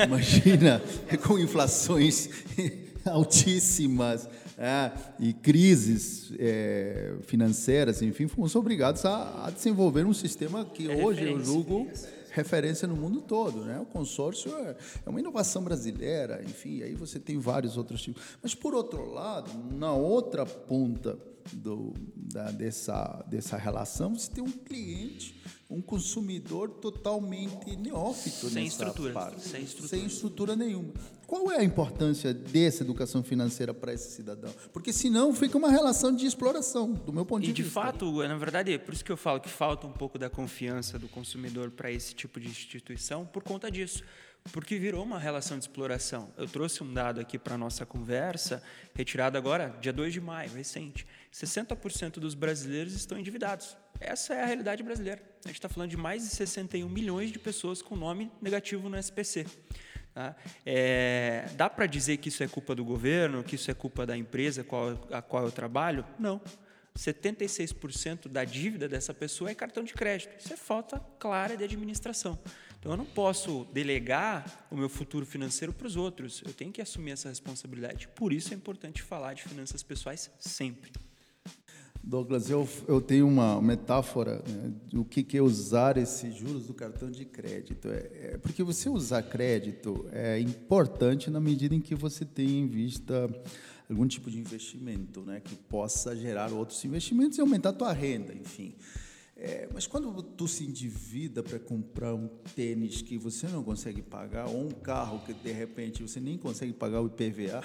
Imagina, 0.07 0.83
com 1.27 1.39
inflações 1.39 2.31
altíssimas 3.05 4.29
é, 4.57 4.93
e 5.19 5.33
crises 5.33 6.33
é, 6.39 7.15
financeiras, 7.23 8.03
enfim, 8.03 8.29
fomos 8.29 8.55
obrigados 8.55 9.05
a, 9.05 9.47
a, 9.47 9.51
desenvolver 9.51 10.07
um 10.07 10.15
sistema 10.15 10.65
que 10.65 10.91
é 10.91 11.05
hoje 11.05 11.25
eu 11.25 11.41
julgo 11.45 11.89
referência 12.31 12.87
no 12.89 12.97
mundo 12.97 13.21
todo. 13.21 13.65
Né? 13.65 13.79
O 13.79 13.87
consórcio 13.87 14.55
é, 14.57 14.77
é 15.07 15.11
uma 15.11 15.21
inovação 15.21 15.63
brasileira, 15.63 16.43
enfim, 16.45 16.83
aí 16.83 16.95
você 16.95 17.19
tem 17.19 17.39
vários 17.39 17.77
outros 17.77 18.03
tipos. 18.03 18.23
Mas, 18.43 18.55
por 18.55 18.75
outro 18.75 19.13
lado, 19.13 19.51
na 19.73 19.93
outra 19.93 20.45
ponta 20.45 21.19
do, 21.53 21.95
da, 22.17 22.51
dessa, 22.51 23.25
dessa 23.29 23.57
relação, 23.57 24.15
você 24.15 24.31
tem 24.31 24.43
um 24.43 24.51
cliente, 24.51 25.41
um 25.69 25.81
consumidor 25.81 26.69
totalmente 26.71 27.77
neófito 27.77 28.49
sem 28.49 28.67
estrutura, 28.67 29.13
parte, 29.13 29.41
sem 29.41 29.63
estrutura, 29.63 29.89
sem 29.89 30.07
estrutura 30.07 30.57
nenhuma. 30.57 30.93
Qual 31.27 31.51
é 31.51 31.59
a 31.59 31.65
importância 31.65 32.35
dessa 32.35 32.83
educação 32.83 33.23
financeira 33.23 33.73
para 33.73 33.93
esse 33.93 34.11
cidadão? 34.13 34.53
Porque 34.73 34.93
senão 34.93 35.35
fica 35.35 35.57
uma 35.57 35.71
relação 35.71 36.15
de 36.15 36.27
exploração, 36.27 36.93
do 36.93 37.13
meu 37.13 37.25
ponto 37.25 37.41
de, 37.43 37.49
vista. 37.49 37.63
E 37.63 37.65
de 37.65 37.71
fato, 37.71 38.23
na 38.29 38.37
verdade, 38.37 38.73
é 38.73 38.79
por 38.79 38.93
isso 38.93 39.05
que 39.05 39.11
eu 39.11 39.17
falo 39.17 39.41
que 39.41 39.49
falta 39.49 39.87
um 39.87 39.93
pouco 39.93 40.19
da 40.19 40.29
confiança 40.29 40.99
do 40.99 41.09
consumidor 41.09 41.71
para 41.71 41.91
esse 41.91 42.15
tipo 42.15 42.39
de 42.39 42.49
instituição 42.49 43.25
por 43.25 43.43
conta 43.43 43.71
disso 43.71 44.03
porque 44.53 44.79
virou 44.79 45.03
uma 45.03 45.19
relação 45.19 45.59
de 45.59 45.65
exploração. 45.65 46.33
Eu 46.37 46.47
trouxe 46.47 46.83
um 46.83 46.93
dado 46.93 47.21
aqui 47.21 47.39
para 47.39 47.55
a 47.55 47.59
nossa 47.59 47.87
conversa, 47.87 48.63
retirado 48.95 49.39
agora, 49.39 49.75
dia 49.81 49.93
2 49.93 50.13
de 50.13 50.21
maio, 50.21 50.51
recente. 50.53 51.07
60% 51.33 52.15
dos 52.15 52.35
brasileiros 52.35 52.95
estão 52.95 53.19
endividados. 53.19 53.77
Essa 53.99 54.35
é 54.35 54.43
a 54.43 54.47
realidade 54.47 54.83
brasileira. 54.83 55.23
A 55.45 55.49
gente 55.49 55.57
está 55.57 55.69
falando 55.69 55.91
de 55.91 55.97
mais 55.97 56.23
de 56.23 56.29
61 56.29 56.89
milhões 56.89 57.33
de 57.33 57.39
pessoas 57.39 57.81
com 57.81 57.97
nome 57.97 58.31
negativo 58.41 58.89
no 58.89 58.99
SPC. 58.99 59.47
Tá? 60.13 60.37
É, 60.65 61.47
dá 61.57 61.69
para 61.69 61.87
dizer 61.87 62.19
que 62.19 62.29
isso 62.29 62.43
é 62.43 62.49
culpa 62.49 62.75
do 62.75 62.85
governo, 62.85 63.43
que 63.43 63.57
isso 63.57 63.71
é 63.71 63.75
culpa 63.75 64.07
da 64.07 64.17
empresa 64.17 64.63
qual, 64.63 65.09
a 65.11 65.21
qual 65.21 65.45
eu 65.45 65.51
trabalho? 65.51 66.05
Não. 66.19 66.41
76% 66.97 68.29
da 68.29 68.45
dívida 68.45 68.89
dessa 68.89 69.13
pessoa 69.13 69.51
é 69.51 69.55
cartão 69.55 69.83
de 69.83 69.93
crédito. 69.93 70.39
Isso 70.39 70.53
é 70.53 70.57
falta 70.57 71.01
clara 71.19 71.57
de 71.57 71.65
administração. 71.65 72.39
Então 72.85 72.93
eu 72.93 72.99
não 72.99 73.07
posso 73.07 73.67
delegar 73.73 74.67
o 74.71 74.77
meu 74.77 74.91
futuro 74.91 75.25
financeiro 75.25 75.73
para 75.73 75.87
os 75.87 75.97
outros. 75.97 76.43
Eu 76.45 76.53
tenho 76.53 76.71
que 76.71 76.83
assumir 76.83 77.13
essa 77.13 77.31
responsabilidade. 77.31 78.09
Por 78.09 78.31
isso 78.31 78.53
é 78.53 78.57
importante 78.57 79.01
falar 79.01 79.33
de 79.33 79.43
finanças 79.43 79.83
pessoais 79.83 80.31
sempre. 80.39 80.93
Douglas, 82.03 82.51
eu, 82.51 82.69
eu 82.87 83.01
tenho 83.01 83.27
uma 83.27 83.63
metáfora 83.63 84.45
né, 84.47 84.71
do 84.93 85.03
que, 85.03 85.23
que 85.23 85.39
é 85.39 85.41
usar 85.41 85.97
esses 85.97 86.35
juros 86.35 86.67
do 86.67 86.75
cartão 86.75 87.11
de 87.11 87.25
crédito. 87.25 87.89
É, 87.89 88.11
é, 88.35 88.39
porque 88.43 88.63
você 88.63 88.91
usar 88.91 89.23
crédito 89.23 90.07
é 90.13 90.39
importante 90.39 91.31
na 91.31 91.41
medida 91.41 91.75
em 91.75 91.81
que 91.81 91.95
você 91.95 92.23
tem 92.23 92.59
em 92.59 92.67
vista 92.67 93.31
algum 93.89 94.07
tipo 94.07 94.31
de 94.31 94.39
investimento 94.39 95.23
né, 95.23 95.41
que 95.41 95.57
possa 95.57 96.15
gerar 96.15 96.53
outros 96.53 96.85
investimentos 96.85 97.39
e 97.39 97.41
aumentar 97.41 97.71
a 97.71 97.73
tua 97.73 97.95
renda, 97.95 98.35
enfim. 98.35 98.75
É, 99.37 99.69
mas 99.75 99.87
quando 99.87 100.23
tu 100.23 100.47
se 100.47 100.65
endivida 100.65 101.43
para 101.43 101.59
comprar 101.59 102.15
um 102.15 102.29
tênis 102.55 103.03
que 103.03 103.19
você 103.19 103.49
não 103.49 103.65
consegue 103.65 104.01
pagar, 104.01 104.47
ou 104.47 104.69
um 104.69 104.71
carro 104.71 105.21
que 105.27 105.33
de 105.33 105.51
repente 105.51 106.03
você 106.03 106.21
nem 106.21 106.39
consegue 106.39 106.73
pagar 106.73 107.01
o 107.01 107.07
IPVA, 107.07 107.61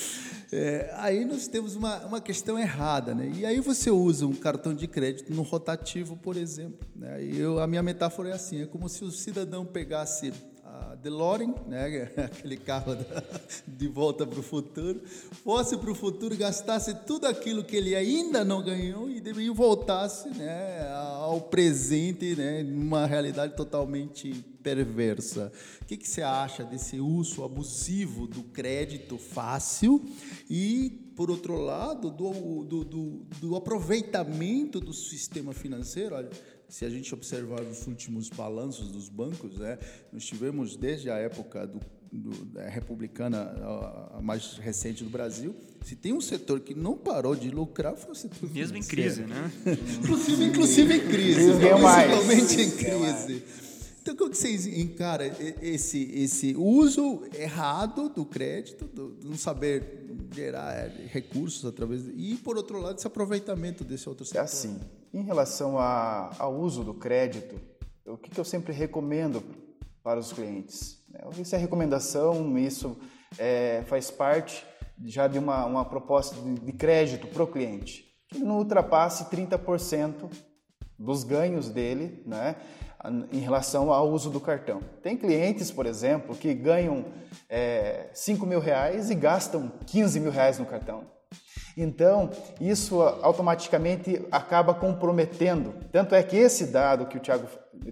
é, 0.50 0.90
aí 0.94 1.26
nós 1.26 1.46
temos 1.46 1.76
uma, 1.76 2.06
uma 2.06 2.20
questão 2.22 2.58
errada. 2.58 3.14
Né? 3.14 3.32
E 3.36 3.44
aí 3.44 3.60
você 3.60 3.90
usa 3.90 4.26
um 4.26 4.34
cartão 4.34 4.74
de 4.74 4.86
crédito 4.88 5.32
no 5.34 5.42
rotativo, 5.42 6.16
por 6.16 6.38
exemplo. 6.38 6.88
Né? 6.96 7.22
Eu, 7.22 7.60
a 7.60 7.66
minha 7.66 7.82
metáfora 7.82 8.30
é 8.30 8.32
assim: 8.32 8.62
é 8.62 8.66
como 8.66 8.88
se 8.88 9.04
o 9.04 9.10
cidadão 9.10 9.66
pegasse 9.66 10.32
DeLorean, 11.02 11.54
né, 11.66 12.10
aquele 12.24 12.56
carro 12.56 12.96
de 13.66 13.88
volta 13.88 14.26
para 14.26 14.38
o 14.38 14.42
futuro, 14.42 15.00
fosse 15.44 15.76
para 15.76 15.90
o 15.90 15.94
futuro, 15.94 16.36
gastasse 16.36 16.94
tudo 17.06 17.26
aquilo 17.26 17.64
que 17.64 17.76
ele 17.76 17.94
ainda 17.94 18.44
não 18.44 18.62
ganhou 18.62 19.08
e, 19.08 19.18
e 19.18 19.50
voltasse 19.50 20.28
né, 20.30 20.88
ao 20.92 21.40
presente, 21.40 22.34
né, 22.36 22.62
numa 22.62 23.06
realidade 23.06 23.56
totalmente 23.56 24.32
perversa. 24.62 25.52
O 25.82 25.84
que, 25.86 25.96
que 25.96 26.08
você 26.08 26.22
acha 26.22 26.64
desse 26.64 27.00
uso 27.00 27.44
abusivo 27.44 28.26
do 28.26 28.42
crédito 28.42 29.18
fácil 29.18 30.04
e, 30.48 31.12
por 31.16 31.30
outro 31.30 31.56
lado, 31.56 32.10
do, 32.10 32.64
do, 32.64 32.84
do, 32.84 33.06
do 33.40 33.56
aproveitamento 33.56 34.80
do 34.80 34.92
sistema 34.92 35.52
financeiro? 35.52 36.14
Olha, 36.14 36.30
se 36.70 36.84
a 36.84 36.88
gente 36.88 37.12
observar 37.12 37.62
os 37.62 37.86
últimos 37.86 38.28
balanços 38.30 38.90
dos 38.90 39.08
bancos, 39.08 39.58
né, 39.58 39.78
nós 40.12 40.24
tivemos 40.24 40.76
desde 40.76 41.10
a 41.10 41.16
época 41.16 41.66
do, 41.66 41.80
do, 42.12 42.44
da 42.46 42.68
republicana 42.68 43.38
a, 43.38 44.18
a, 44.18 44.22
mais 44.22 44.54
recente 44.54 45.02
do 45.02 45.10
Brasil, 45.10 45.54
se 45.84 45.96
tem 45.96 46.12
um 46.12 46.20
setor 46.20 46.60
que 46.60 46.74
não 46.74 46.96
parou 46.96 47.34
de 47.34 47.50
lucrar 47.50 47.96
foi 47.96 48.12
o 48.12 48.14
setor 48.14 48.50
Mesmo 48.50 48.76
em 48.76 48.82
crise, 48.82 49.22
né? 49.22 49.50
inclusive, 49.98 50.44
inclusive 50.44 50.94
em 50.94 51.08
crise, 51.08 51.52
principalmente 51.58 52.60
em 52.60 52.70
crise. 52.70 53.42
Então, 54.02 54.16
como 54.16 54.30
que 54.30 54.38
vocês 54.38 54.66
encaram 54.66 55.26
esse, 55.60 56.10
esse 56.14 56.54
uso 56.56 57.22
errado 57.38 58.08
do 58.08 58.24
crédito, 58.24 58.86
do, 58.86 59.08
do 59.08 59.28
não 59.28 59.36
saber 59.36 60.06
gerar 60.34 60.88
recursos 61.08 61.66
através... 61.66 62.02
E, 62.16 62.36
por 62.36 62.56
outro 62.56 62.80
lado, 62.80 62.96
esse 62.96 63.06
aproveitamento 63.06 63.84
desse 63.84 64.08
outro 64.08 64.24
é 64.24 64.26
setor? 64.26 64.40
É 64.40 64.44
assim, 64.44 64.80
em 65.12 65.22
relação 65.22 65.78
a, 65.78 66.30
ao 66.38 66.54
uso 66.54 66.84
do 66.84 66.94
crédito, 66.94 67.60
o 68.06 68.16
que, 68.16 68.30
que 68.30 68.40
eu 68.40 68.44
sempre 68.44 68.72
recomendo 68.72 69.42
para 70.02 70.18
os 70.18 70.32
clientes? 70.32 71.02
Né? 71.10 71.20
Isso 71.38 71.54
é 71.54 71.58
recomendação, 71.58 72.56
isso 72.58 72.96
é, 73.38 73.82
faz 73.86 74.10
parte 74.10 74.64
já 75.04 75.26
de 75.26 75.38
uma, 75.38 75.64
uma 75.64 75.84
proposta 75.84 76.36
de, 76.36 76.72
crédito 76.72 77.26
para 77.26 77.42
o 77.42 77.46
cliente, 77.46 78.04
que 78.28 78.38
não 78.38 78.58
ultrapasse 78.58 79.24
30% 79.24 80.30
dos 80.98 81.24
ganhos 81.24 81.70
dele 81.70 82.22
né, 82.26 82.56
em 83.32 83.38
relação 83.38 83.92
ao 83.92 84.10
uso 84.10 84.28
do 84.28 84.40
cartão. 84.40 84.82
Tem 85.02 85.16
clientes, 85.16 85.70
por 85.70 85.86
exemplo, 85.86 86.36
que 86.36 86.52
ganham 86.52 87.06
é, 87.48 88.10
5 88.12 88.44
mil 88.44 88.60
reais 88.60 89.10
e 89.10 89.14
gastam 89.14 89.72
15 89.86 90.20
mil 90.20 90.30
reais 90.30 90.58
no 90.58 90.66
cartão. 90.66 91.04
Então, 91.76 92.30
isso 92.60 93.00
automaticamente 93.00 94.20
acaba 94.30 94.74
comprometendo. 94.74 95.74
Tanto 95.92 96.14
é 96.14 96.22
que 96.22 96.36
esse 96.36 96.66
dado 96.66 97.06
que 97.06 97.16
o 97.16 97.20
Tiago 97.20 97.46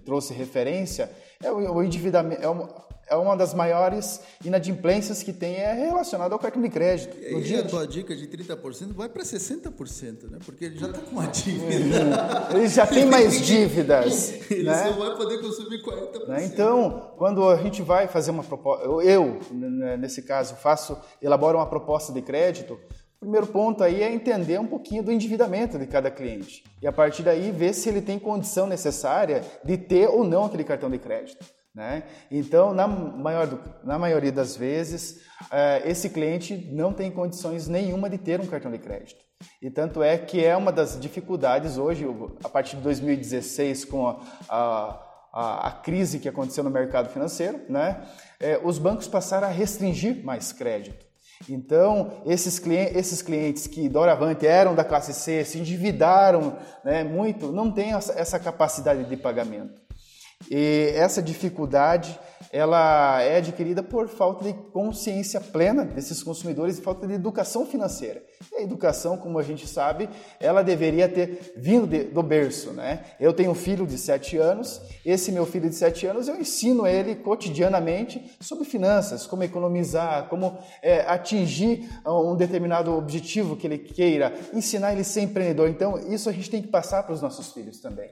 trouxe 0.05 0.33
referência 0.33 1.11
é 1.41 1.51
o 1.51 1.81
endividamento, 1.81 2.41
é 2.41 2.49
uma, 2.49 2.69
é 3.07 3.15
uma 3.15 3.35
das 3.35 3.53
maiores 3.53 4.21
inadimplências 4.43 5.23
que 5.23 5.33
tem 5.33 5.55
é 5.55 5.73
relacionado 5.73 6.33
ao 6.33 6.39
cartão 6.39 6.61
de 6.61 6.69
crédito. 6.69 7.17
E 7.17 7.41
dia 7.41 7.61
a 7.61 7.67
tua 7.67 7.87
dica 7.87 8.15
de 8.15 8.27
30% 8.27 8.93
vai 8.93 9.09
para 9.09 9.23
60%, 9.23 10.29
né? 10.29 10.37
Porque 10.45 10.65
ele 10.65 10.77
já 10.77 10.87
está 10.87 10.99
com 10.99 11.11
uma 11.11 11.27
dívida. 11.27 12.49
ele 12.53 12.67
já 12.67 12.85
tem 12.85 13.05
mais 13.05 13.41
dívidas. 13.41 14.33
ele 14.51 14.63
né? 14.63 14.83
só 14.83 14.91
vai 14.91 15.15
poder 15.17 15.41
consumir 15.41 15.81
40%. 15.81 16.27
Né? 16.27 16.45
Então, 16.45 17.13
quando 17.17 17.47
a 17.49 17.57
gente 17.57 17.81
vai 17.81 18.07
fazer 18.07 18.31
uma 18.31 18.43
proposta, 18.43 18.85
eu, 18.85 19.39
nesse 19.97 20.21
caso, 20.21 20.55
faço, 20.55 20.97
elaboro 21.21 21.57
uma 21.57 21.67
proposta 21.67 22.13
de 22.13 22.21
crédito, 22.21 22.79
o 23.21 23.25
primeiro 23.25 23.47
ponto 23.47 23.83
aí 23.83 24.01
é 24.01 24.09
entender 24.09 24.57
um 24.59 24.65
pouquinho 24.65 25.03
do 25.03 25.11
endividamento 25.11 25.77
de 25.77 25.85
cada 25.85 26.09
cliente 26.09 26.63
e 26.81 26.87
a 26.87 26.91
partir 26.91 27.21
daí 27.21 27.51
ver 27.51 27.73
se 27.73 27.89
ele 27.89 28.01
tem 28.01 28.17
condição 28.17 28.65
necessária 28.65 29.43
de 29.61 29.77
ter 29.77 30.07
ou 30.07 30.23
não 30.23 30.45
aquele 30.45 30.63
cartão 30.63 30.89
de 30.89 30.97
crédito. 30.97 31.45
Né? 31.75 32.03
Então, 32.31 32.73
na, 32.73 32.87
maior 32.87 33.45
do, 33.45 33.61
na 33.83 33.99
maioria 33.99 34.31
das 34.31 34.55
vezes, 34.55 35.21
é, 35.51 35.83
esse 35.85 36.09
cliente 36.09 36.69
não 36.71 36.93
tem 36.93 37.11
condições 37.11 37.67
nenhuma 37.67 38.09
de 38.09 38.17
ter 38.17 38.39
um 38.39 38.47
cartão 38.47 38.71
de 38.71 38.79
crédito. 38.79 39.19
E 39.61 39.69
tanto 39.69 40.01
é 40.01 40.17
que 40.17 40.43
é 40.43 40.55
uma 40.55 40.71
das 40.71 40.99
dificuldades 40.99 41.77
hoje, 41.77 42.05
a 42.43 42.49
partir 42.49 42.77
de 42.77 42.83
2016, 42.83 43.85
com 43.85 44.07
a, 44.07 44.19
a, 44.49 45.67
a 45.67 45.71
crise 45.71 46.19
que 46.19 46.27
aconteceu 46.27 46.63
no 46.63 46.69
mercado 46.69 47.09
financeiro, 47.09 47.61
né? 47.69 48.05
É, 48.39 48.59
os 48.61 48.77
bancos 48.77 49.07
passaram 49.07 49.47
a 49.47 49.51
restringir 49.51 50.23
mais 50.25 50.51
crédito. 50.51 51.08
Então, 51.47 52.11
esses 52.25 52.59
clientes, 52.59 52.95
esses 52.95 53.21
clientes 53.21 53.67
que 53.67 53.87
doravante 53.87 54.45
eram 54.45 54.75
da 54.75 54.83
classe 54.83 55.13
C, 55.13 55.45
se 55.45 55.57
endividaram 55.57 56.57
né, 56.83 57.03
muito, 57.03 57.51
não 57.51 57.71
têm 57.71 57.93
essa 57.93 58.39
capacidade 58.39 59.05
de 59.05 59.15
pagamento. 59.15 59.88
E 60.49 60.91
essa 60.95 61.21
dificuldade 61.21 62.19
ela 62.51 63.21
é 63.21 63.37
adquirida 63.37 63.83
por 63.83 64.07
falta 64.07 64.43
de 64.43 64.53
consciência 64.71 65.39
plena 65.39 65.85
desses 65.85 66.23
consumidores 66.23 66.79
e 66.79 66.81
falta 66.81 67.05
de 67.05 67.13
educação 67.13 67.65
financeira. 67.65 68.23
E 68.51 68.55
a 68.55 68.61
educação, 68.63 69.17
como 69.17 69.37
a 69.37 69.43
gente 69.43 69.67
sabe, 69.67 70.09
ela 70.39 70.63
deveria 70.63 71.07
ter 71.07 71.53
vindo 71.55 71.85
de, 71.85 72.05
do 72.05 72.23
berço, 72.23 72.71
né? 72.71 73.05
Eu 73.19 73.33
tenho 73.33 73.51
um 73.51 73.55
filho 73.55 73.85
de 73.85 73.97
7 73.97 74.37
anos, 74.37 74.81
esse 75.05 75.31
meu 75.31 75.45
filho 75.45 75.69
de 75.69 75.75
7 75.75 76.07
anos, 76.07 76.27
eu 76.27 76.39
ensino 76.39 76.87
ele 76.87 77.15
cotidianamente 77.15 78.35
sobre 78.39 78.65
finanças, 78.65 79.27
como 79.27 79.43
economizar, 79.43 80.27
como 80.27 80.57
é, 80.81 81.01
atingir 81.01 81.87
um 82.05 82.35
determinado 82.35 82.95
objetivo 82.95 83.55
que 83.55 83.67
ele 83.67 83.77
queira, 83.77 84.33
ensinar 84.53 84.93
ele 84.93 85.01
a 85.01 85.05
ser 85.05 85.21
empreendedor. 85.21 85.69
Então, 85.69 85.99
isso 86.11 86.29
a 86.29 86.33
gente 86.33 86.49
tem 86.49 86.61
que 86.61 86.67
passar 86.67 87.03
para 87.03 87.13
os 87.13 87.21
nossos 87.21 87.53
filhos 87.53 87.79
também. 87.79 88.09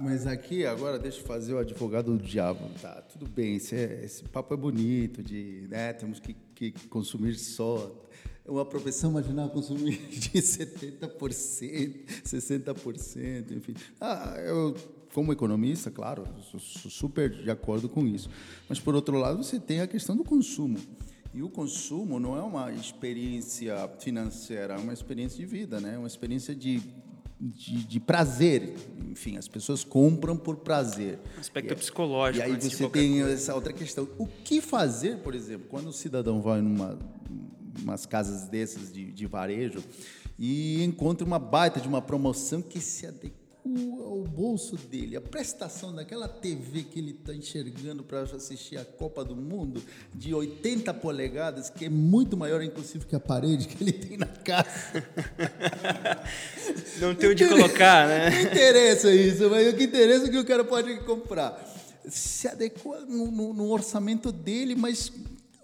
Mas 0.00 0.26
aqui, 0.26 0.66
agora, 0.66 0.98
deixa 0.98 1.20
eu 1.20 1.24
fazer 1.24 1.54
o 1.54 1.58
advogado 1.58 2.16
do 2.16 2.22
diabo. 2.22 2.60
Tá, 2.80 3.02
tudo 3.02 3.26
bem, 3.26 3.56
esse, 3.56 3.74
é, 3.74 4.04
esse 4.04 4.24
papo 4.24 4.54
é 4.54 4.56
bonito, 4.56 5.22
de, 5.22 5.66
né, 5.68 5.92
temos 5.92 6.20
que, 6.20 6.34
que 6.54 6.72
consumir 6.88 7.34
só. 7.36 8.00
Uma 8.46 8.64
profissão 8.64 9.12
marginal 9.12 9.48
consumir 9.48 9.96
de 10.10 10.30
70%, 10.30 12.04
60%, 12.24 13.52
enfim. 13.52 13.74
Ah, 13.98 14.34
eu, 14.38 14.74
como 15.14 15.32
economista, 15.32 15.90
claro, 15.90 16.26
sou, 16.50 16.60
sou 16.60 16.90
super 16.90 17.30
de 17.30 17.50
acordo 17.50 17.88
com 17.88 18.06
isso. 18.06 18.28
Mas, 18.68 18.78
por 18.78 18.94
outro 18.94 19.16
lado, 19.16 19.42
você 19.42 19.58
tem 19.58 19.80
a 19.80 19.86
questão 19.86 20.14
do 20.14 20.24
consumo. 20.24 20.78
E 21.32 21.42
o 21.42 21.48
consumo 21.48 22.20
não 22.20 22.36
é 22.36 22.42
uma 22.42 22.72
experiência 22.72 23.88
financeira, 23.98 24.74
é 24.74 24.78
uma 24.78 24.92
experiência 24.92 25.38
de 25.38 25.46
vida, 25.46 25.80
né? 25.80 25.94
É 25.94 25.98
uma 25.98 26.06
experiência 26.06 26.54
de 26.54 26.82
de, 27.40 27.84
de, 27.84 28.00
prazer. 28.00 28.74
Enfim, 29.14 29.36
as 29.36 29.46
pessoas 29.46 29.84
compram 29.84 30.36
por 30.36 30.56
prazer. 30.56 31.20
Aspecto 31.38 31.72
e, 31.72 31.76
psicológico. 31.76 32.44
E 32.44 32.50
aí 32.50 32.60
você 32.60 32.88
tem 32.88 33.20
coisa. 33.20 33.30
essa 33.30 33.54
outra 33.54 33.72
questão. 33.72 34.08
O 34.18 34.26
que 34.26 34.60
fazer, 34.60 35.18
por 35.18 35.36
exemplo, 35.36 35.68
quando 35.70 35.86
o 35.86 35.92
cidadão 35.92 36.42
vai 36.42 36.60
numa 36.60 36.98
umas 37.80 38.06
casas 38.06 38.48
dessas 38.48 38.92
de, 38.92 39.12
de 39.12 39.26
varejo 39.26 39.82
e 40.36 40.82
encontra 40.82 41.24
uma 41.24 41.38
baita 41.38 41.80
de 41.80 41.86
uma 41.86 42.02
promoção 42.02 42.60
que 42.60 42.80
se 42.80 43.06
adequa 43.06 43.43
bolso 44.34 44.76
dele, 44.76 45.16
a 45.16 45.20
prestação 45.20 45.94
daquela 45.94 46.28
TV 46.28 46.82
que 46.82 46.98
ele 46.98 47.12
está 47.12 47.34
enxergando 47.34 48.02
para 48.02 48.22
assistir 48.22 48.76
a 48.76 48.84
Copa 48.84 49.24
do 49.24 49.36
Mundo, 49.36 49.82
de 50.12 50.34
80 50.34 50.92
polegadas, 50.94 51.70
que 51.70 51.84
é 51.84 51.88
muito 51.88 52.36
maior, 52.36 52.62
inclusive, 52.62 53.06
que 53.06 53.14
a 53.14 53.20
parede 53.20 53.68
que 53.68 53.82
ele 53.82 53.92
tem 53.92 54.18
na 54.18 54.26
casa. 54.26 55.04
Não 57.00 57.14
tem 57.14 57.30
onde 57.30 57.48
colocar, 57.48 58.08
né? 58.08 58.30
Não 58.30 58.40
interessa 58.40 59.12
isso, 59.12 59.48
mas 59.48 59.72
o 59.72 59.76
que 59.76 59.84
interessa 59.84 60.26
é 60.26 60.30
que 60.30 60.38
o 60.38 60.44
cara 60.44 60.64
pode 60.64 60.96
comprar. 61.00 61.72
Se 62.08 62.48
adequa 62.48 63.00
no, 63.06 63.30
no, 63.30 63.54
no 63.54 63.70
orçamento 63.70 64.30
dele, 64.30 64.74
mas 64.74 65.12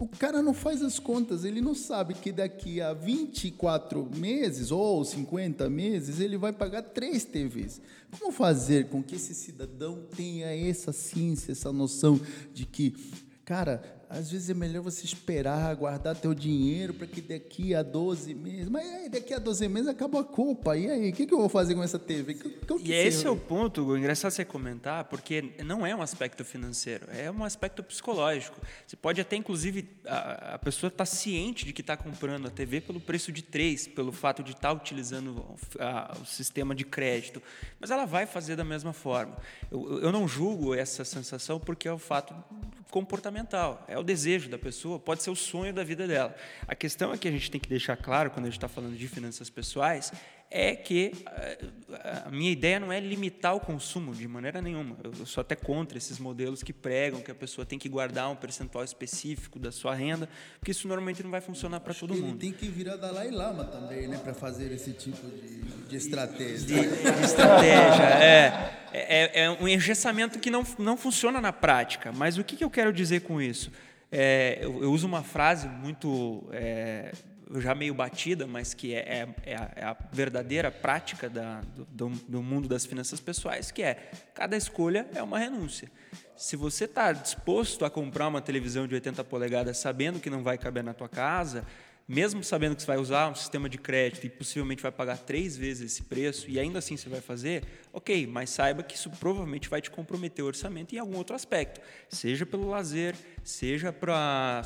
o 0.01 0.07
cara 0.07 0.41
não 0.41 0.51
faz 0.51 0.81
as 0.81 0.97
contas, 0.97 1.45
ele 1.45 1.61
não 1.61 1.75
sabe 1.75 2.15
que 2.15 2.31
daqui 2.31 2.81
a 2.81 2.91
24 2.91 4.09
meses 4.17 4.71
ou 4.71 5.05
50 5.05 5.69
meses 5.69 6.19
ele 6.19 6.39
vai 6.39 6.51
pagar 6.51 6.81
três 6.81 7.23
TVs. 7.23 7.79
Como 8.09 8.31
fazer 8.31 8.89
com 8.89 9.03
que 9.03 9.15
esse 9.15 9.35
cidadão 9.35 10.07
tenha 10.15 10.47
essa 10.47 10.91
ciência, 10.91 11.51
essa 11.51 11.71
noção 11.71 12.19
de 12.51 12.65
que, 12.65 12.95
cara, 13.45 14.00
às 14.11 14.29
vezes 14.29 14.49
é 14.49 14.53
melhor 14.53 14.83
você 14.83 15.05
esperar, 15.05 15.73
guardar 15.75 16.15
teu 16.15 16.33
dinheiro 16.33 16.93
para 16.93 17.07
que 17.07 17.21
daqui 17.21 17.73
a 17.73 17.81
12 17.81 18.33
meses. 18.33 18.67
Mas 18.67 18.85
aí, 18.85 19.09
daqui 19.09 19.33
a 19.33 19.39
12 19.39 19.67
meses 19.69 19.87
acaba 19.87 20.19
a 20.19 20.23
culpa. 20.23 20.77
E 20.77 20.89
aí, 20.89 21.09
o 21.09 21.13
que, 21.13 21.25
que 21.25 21.33
eu 21.33 21.39
vou 21.39 21.47
fazer 21.47 21.75
com 21.75 21.81
essa 21.81 21.97
TV? 21.97 22.33
Que, 22.33 22.49
que 22.49 22.73
e 22.83 22.93
esse 22.93 23.25
é 23.25 23.29
o 23.29 23.37
ponto, 23.37 23.83
o 23.85 23.97
engraçado 23.97 24.31
você 24.31 24.43
comentar, 24.43 25.05
porque 25.05 25.53
não 25.65 25.85
é 25.85 25.95
um 25.95 26.01
aspecto 26.01 26.43
financeiro, 26.43 27.07
é 27.09 27.31
um 27.31 27.43
aspecto 27.45 27.81
psicológico. 27.81 28.59
Você 28.85 28.97
pode 28.97 29.21
até, 29.21 29.37
inclusive, 29.37 29.89
a, 30.05 30.55
a 30.55 30.59
pessoa 30.59 30.89
estar 30.89 30.97
tá 30.97 31.05
ciente 31.05 31.65
de 31.65 31.71
que 31.71 31.81
está 31.81 31.95
comprando 31.95 32.47
a 32.47 32.51
TV 32.51 32.81
pelo 32.81 32.99
preço 32.99 33.31
de 33.31 33.41
3, 33.41 33.87
pelo 33.87 34.11
fato 34.11 34.43
de 34.43 34.51
estar 34.51 34.69
tá 34.69 34.73
utilizando 34.73 35.45
a, 35.79 36.17
o 36.21 36.25
sistema 36.25 36.75
de 36.75 36.83
crédito. 36.83 37.41
Mas 37.79 37.89
ela 37.89 38.05
vai 38.05 38.25
fazer 38.25 38.57
da 38.57 38.65
mesma 38.65 38.91
forma. 38.91 39.37
Eu, 39.71 40.01
eu 40.01 40.11
não 40.11 40.27
julgo 40.27 40.75
essa 40.75 41.05
sensação 41.05 41.61
porque 41.61 41.87
é 41.87 41.93
o 41.93 41.97
fato 41.97 42.35
comportamental, 42.91 43.83
é 43.87 43.97
o 44.01 44.03
desejo 44.03 44.49
da 44.49 44.57
pessoa, 44.57 44.99
pode 44.99 45.23
ser 45.23 45.29
o 45.29 45.35
sonho 45.35 45.73
da 45.73 45.83
vida 45.83 46.07
dela. 46.07 46.35
A 46.67 46.75
questão 46.75 47.13
é 47.13 47.17
que 47.17 47.27
a 47.27 47.31
gente 47.31 47.49
tem 47.49 47.59
que 47.59 47.69
deixar 47.69 47.95
claro, 47.95 48.29
quando 48.29 48.45
a 48.45 48.49
gente 48.49 48.57
está 48.57 48.67
falando 48.67 48.95
de 48.95 49.07
finanças 49.07 49.49
pessoais, 49.49 50.11
é 50.53 50.75
que 50.75 51.13
eh, 51.25 51.57
a 52.25 52.29
minha 52.29 52.51
ideia 52.51 52.77
não 52.77 52.91
é 52.91 52.99
limitar 52.99 53.55
o 53.55 53.59
consumo 53.59 54.13
de 54.13 54.27
maneira 54.27 54.61
nenhuma. 54.61 54.97
Eu 55.01 55.25
sou 55.25 55.39
até 55.39 55.55
contra 55.55 55.97
esses 55.97 56.19
modelos 56.19 56.61
que 56.61 56.73
pregam 56.73 57.21
que 57.21 57.31
a 57.31 57.35
pessoa 57.35 57.65
tem 57.65 57.79
que 57.79 57.87
guardar 57.87 58.29
um 58.29 58.35
percentual 58.35 58.83
específico 58.83 59.57
da 59.57 59.71
sua 59.71 59.95
renda, 59.95 60.27
porque 60.59 60.71
isso 60.71 60.89
normalmente 60.89 61.23
não 61.23 61.31
vai 61.31 61.39
funcionar 61.39 61.79
para 61.79 61.93
todo 61.93 62.13
mundo. 62.13 62.37
Tem 62.37 62.51
que 62.51 62.67
virar 62.67 62.97
Dalai 62.97 63.31
Lama 63.31 63.63
também, 63.63 64.09
né, 64.09 64.17
para 64.17 64.33
fazer 64.33 64.73
esse 64.73 64.91
tipo 64.91 65.25
de, 65.25 65.61
de 65.87 65.95
estratégia. 65.95 66.67
De, 66.67 66.73
de 66.75 67.25
estratégia, 67.25 68.03
é, 68.21 68.81
é, 68.91 69.43
é, 69.43 69.51
um 69.51 69.69
engessamento 69.69 70.37
que 70.37 70.51
não, 70.51 70.65
não 70.77 70.97
funciona 70.97 71.39
na 71.39 71.53
prática. 71.53 72.11
Mas 72.11 72.37
o 72.37 72.43
que, 72.43 72.57
que 72.57 72.63
eu 72.63 72.69
quero 72.69 72.91
dizer 72.91 73.21
com 73.21 73.41
isso? 73.41 73.71
É, 74.11 74.59
eu, 74.61 74.83
eu, 74.83 74.91
uso 74.91 75.07
uma 75.07 75.23
frase 75.23 75.69
muito 75.69 76.43
é, 76.51 77.13
já 77.59 77.73
meio 77.73 77.93
batida, 77.93 78.45
mas 78.45 78.73
que 78.73 78.93
é, 78.93 78.99
é, 78.99 79.27
é, 79.43 79.55
a, 79.55 79.71
é 79.75 79.83
a, 79.85 79.97
verdadeira 80.11 80.69
prática 80.69 81.29
da, 81.29 81.61
do, 81.89 82.09
do, 82.09 82.43
mundo 82.43 82.67
das 82.67 82.85
finanças 82.85 83.19
pessoais, 83.19 83.71
que 83.71 83.81
é 83.81 84.11
cada 84.33 84.55
escolha 84.55 85.07
é 85.13 85.23
uma 85.23 85.39
renúncia. 85.39 85.89
Se 86.35 86.55
você 86.55 86.85
está 86.85 87.11
disposto 87.11 87.85
a 87.85 87.89
comprar 87.89 88.27
uma 88.27 88.41
televisão 88.41 88.87
de 88.87 88.95
80 88.95 89.23
polegadas 89.23 89.77
sabendo 89.77 90.19
que 90.19 90.29
não 90.29 90.43
vai 90.43 90.57
caber 90.57 90.83
na 90.83 90.93
tua 90.93 91.09
casa, 91.09 91.65
mesmo 92.11 92.43
sabendo 92.43 92.75
que 92.75 92.81
você 92.81 92.87
vai 92.87 92.97
usar 92.97 93.29
um 93.29 93.35
sistema 93.35 93.69
de 93.69 93.77
crédito 93.77 94.25
e 94.25 94.29
possivelmente 94.29 94.83
vai 94.83 94.91
pagar 94.91 95.17
três 95.17 95.55
vezes 95.55 95.93
esse 95.93 96.03
preço 96.03 96.49
e 96.49 96.59
ainda 96.59 96.79
assim 96.79 96.97
você 96.97 97.07
vai 97.07 97.21
fazer, 97.21 97.63
ok, 97.93 98.27
mas 98.27 98.49
saiba 98.49 98.83
que 98.83 98.95
isso 98.95 99.09
provavelmente 99.11 99.69
vai 99.69 99.81
te 99.81 99.89
comprometer 99.89 100.43
o 100.43 100.47
orçamento 100.49 100.93
em 100.93 100.97
algum 100.97 101.15
outro 101.15 101.33
aspecto, 101.33 101.79
seja 102.09 102.45
pelo 102.45 102.69
lazer, 102.69 103.15
seja 103.45 103.93
para 103.93 104.61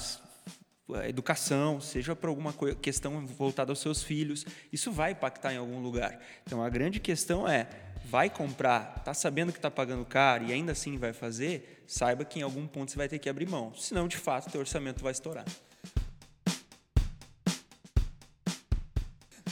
educação, 1.08 1.80
seja 1.80 2.16
para 2.16 2.32
alguma 2.32 2.52
questão 2.82 3.24
voltada 3.28 3.72
aos 3.72 3.80
seus 3.80 4.02
filhos, 4.02 4.44
isso 4.74 4.92
vai 4.92 5.12
impactar 5.12 5.54
em 5.54 5.58
algum 5.58 5.80
lugar. 5.80 6.20
Então 6.48 6.64
a 6.64 6.70
grande 6.70 7.00
questão 7.00 7.48
é, 7.48 7.70
vai 8.06 8.28
comprar, 8.28 8.96
está 8.98 9.14
sabendo 9.14 9.52
que 9.52 9.60
está 9.60 9.70
pagando 9.70 10.04
caro 10.04 10.46
e 10.46 10.52
ainda 10.52 10.72
assim 10.72 10.98
vai 10.98 11.14
fazer, 11.14 11.84
saiba 11.86 12.26
que 12.26 12.40
em 12.40 12.42
algum 12.42 12.66
ponto 12.66 12.90
você 12.90 12.98
vai 12.98 13.08
ter 13.08 13.20
que 13.20 13.30
abrir 13.30 13.48
mão, 13.48 13.72
senão 13.76 14.08
de 14.08 14.18
fato 14.18 14.50
teu 14.52 14.62
orçamento 14.62 15.04
vai 15.04 15.12
estourar. 15.12 15.46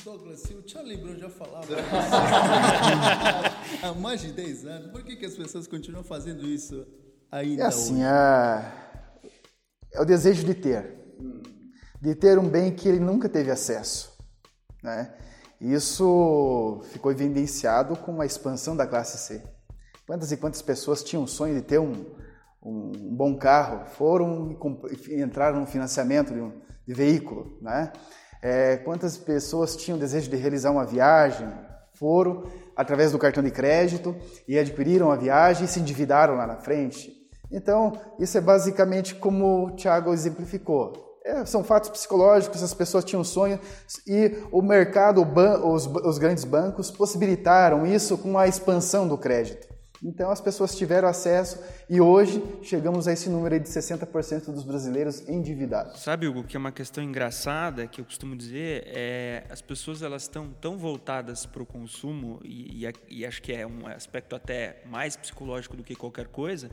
Douglas, 0.04 0.42
se 0.42 0.54
o 0.54 0.68
Charlie 0.68 0.98
Brown 0.98 1.18
já 1.18 1.30
falava 1.30 1.68
há 3.82 3.94
mais 3.94 4.22
de 4.22 4.34
10 4.34 4.66
anos, 4.66 4.92
por 4.92 5.04
que, 5.04 5.16
que 5.16 5.26
as 5.26 5.34
pessoas 5.34 5.68
continuam 5.68 6.04
fazendo 6.04 6.46
isso 6.46 6.86
ainda 7.32 7.64
É 7.64 7.66
assim, 7.66 7.96
hoje? 7.96 8.04
É... 8.04 8.72
é 9.94 10.02
o 10.02 10.06
desejo 10.06 10.44
de 10.44 10.54
ter 10.54 11.04
de 12.04 12.14
ter 12.14 12.38
um 12.38 12.50
bem 12.50 12.76
que 12.76 12.90
ele 12.90 13.00
nunca 13.00 13.30
teve 13.30 13.50
acesso. 13.50 14.12
Né? 14.84 15.14
Isso 15.62 16.82
ficou 16.92 17.14
evidenciado 17.14 17.96
com 17.96 18.20
a 18.20 18.26
expansão 18.26 18.76
da 18.76 18.86
classe 18.86 19.18
C. 19.18 19.42
Quantas 20.06 20.30
e 20.34 20.36
quantas 20.36 20.62
pessoas 20.62 21.02
tinham 21.02 21.24
o 21.24 21.28
sonho 21.30 21.56
de 21.56 21.62
ter 21.62 21.80
um, 21.80 22.06
um 22.62 22.92
bom 23.16 23.38
carro, 23.38 23.86
foram 23.86 24.52
e 25.08 25.22
entraram 25.22 25.62
no 25.62 25.66
financiamento 25.66 26.34
de, 26.34 26.42
um, 26.42 26.52
de 26.86 26.94
veículo, 26.94 27.58
né? 27.62 27.94
É, 28.44 28.76
quantas 28.76 29.16
pessoas 29.16 29.74
tinham 29.74 29.98
desejo 29.98 30.30
de 30.30 30.36
realizar 30.36 30.70
uma 30.70 30.84
viagem, 30.84 31.48
foram 31.94 32.44
através 32.76 33.14
do 33.14 33.18
cartão 33.18 33.42
de 33.42 33.50
crédito 33.50 34.14
e 34.46 34.60
adquiriram 34.60 35.10
a 35.10 35.16
viagem 35.16 35.64
e 35.64 35.68
se 35.68 35.80
endividaram 35.80 36.36
lá 36.36 36.46
na 36.46 36.58
frente. 36.58 37.14
Então, 37.50 37.94
isso 38.20 38.38
é 38.38 38.42
basicamente 38.42 39.16
como 39.16 39.68
o 39.68 39.72
Tiago 39.72 40.12
exemplificou. 40.12 40.92
É, 41.24 41.46
são 41.46 41.64
fatos 41.64 41.90
psicológicos, 41.90 42.62
as 42.62 42.74
pessoas 42.74 43.06
tinham 43.06 43.24
sonho 43.24 43.58
e 44.06 44.44
o 44.52 44.62
mercado, 44.62 45.26
os, 45.66 45.86
os 45.86 46.18
grandes 46.18 46.44
bancos 46.44 46.92
possibilitaram 46.92 47.86
isso 47.86 48.18
com 48.18 48.38
a 48.38 48.46
expansão 48.46 49.08
do 49.08 49.18
crédito. 49.18 49.73
Então 50.04 50.30
as 50.30 50.42
pessoas 50.42 50.76
tiveram 50.76 51.08
acesso 51.08 51.64
e 51.90 52.02
hoje 52.02 52.44
chegamos 52.62 53.08
a 53.08 53.14
esse 53.14 53.30
número 53.30 53.58
de 53.60 53.70
60% 53.70 54.46
dos 54.52 54.64
brasileiros 54.64 55.28
endividados. 55.30 56.02
Sabe, 56.02 56.28
Hugo, 56.28 56.44
que 56.44 56.58
é 56.58 56.60
uma 56.60 56.72
questão 56.72 57.04
engraçada 57.04 57.88
que 57.88 58.02
eu 58.02 58.06
costumo 58.06 58.36
dizer 58.36 58.84
é 58.88 59.46
as 59.50 59.62
pessoas 59.62 60.02
elas 60.02 60.24
estão 60.24 60.50
tão 60.50 60.78
voltadas 60.78 61.46
para 61.46 61.64
o 61.64 61.66
consumo 61.66 62.42
e, 62.44 62.86
e, 62.86 62.94
e 63.10 63.26
acho 63.26 63.42
que 63.42 63.54
é 63.54 63.66
um 63.66 63.88
aspecto 63.88 64.36
até 64.36 64.82
mais 64.86 65.16
psicológico 65.16 65.78
do 65.78 65.84
que 65.84 65.96
qualquer 65.96 66.28
coisa 66.28 66.70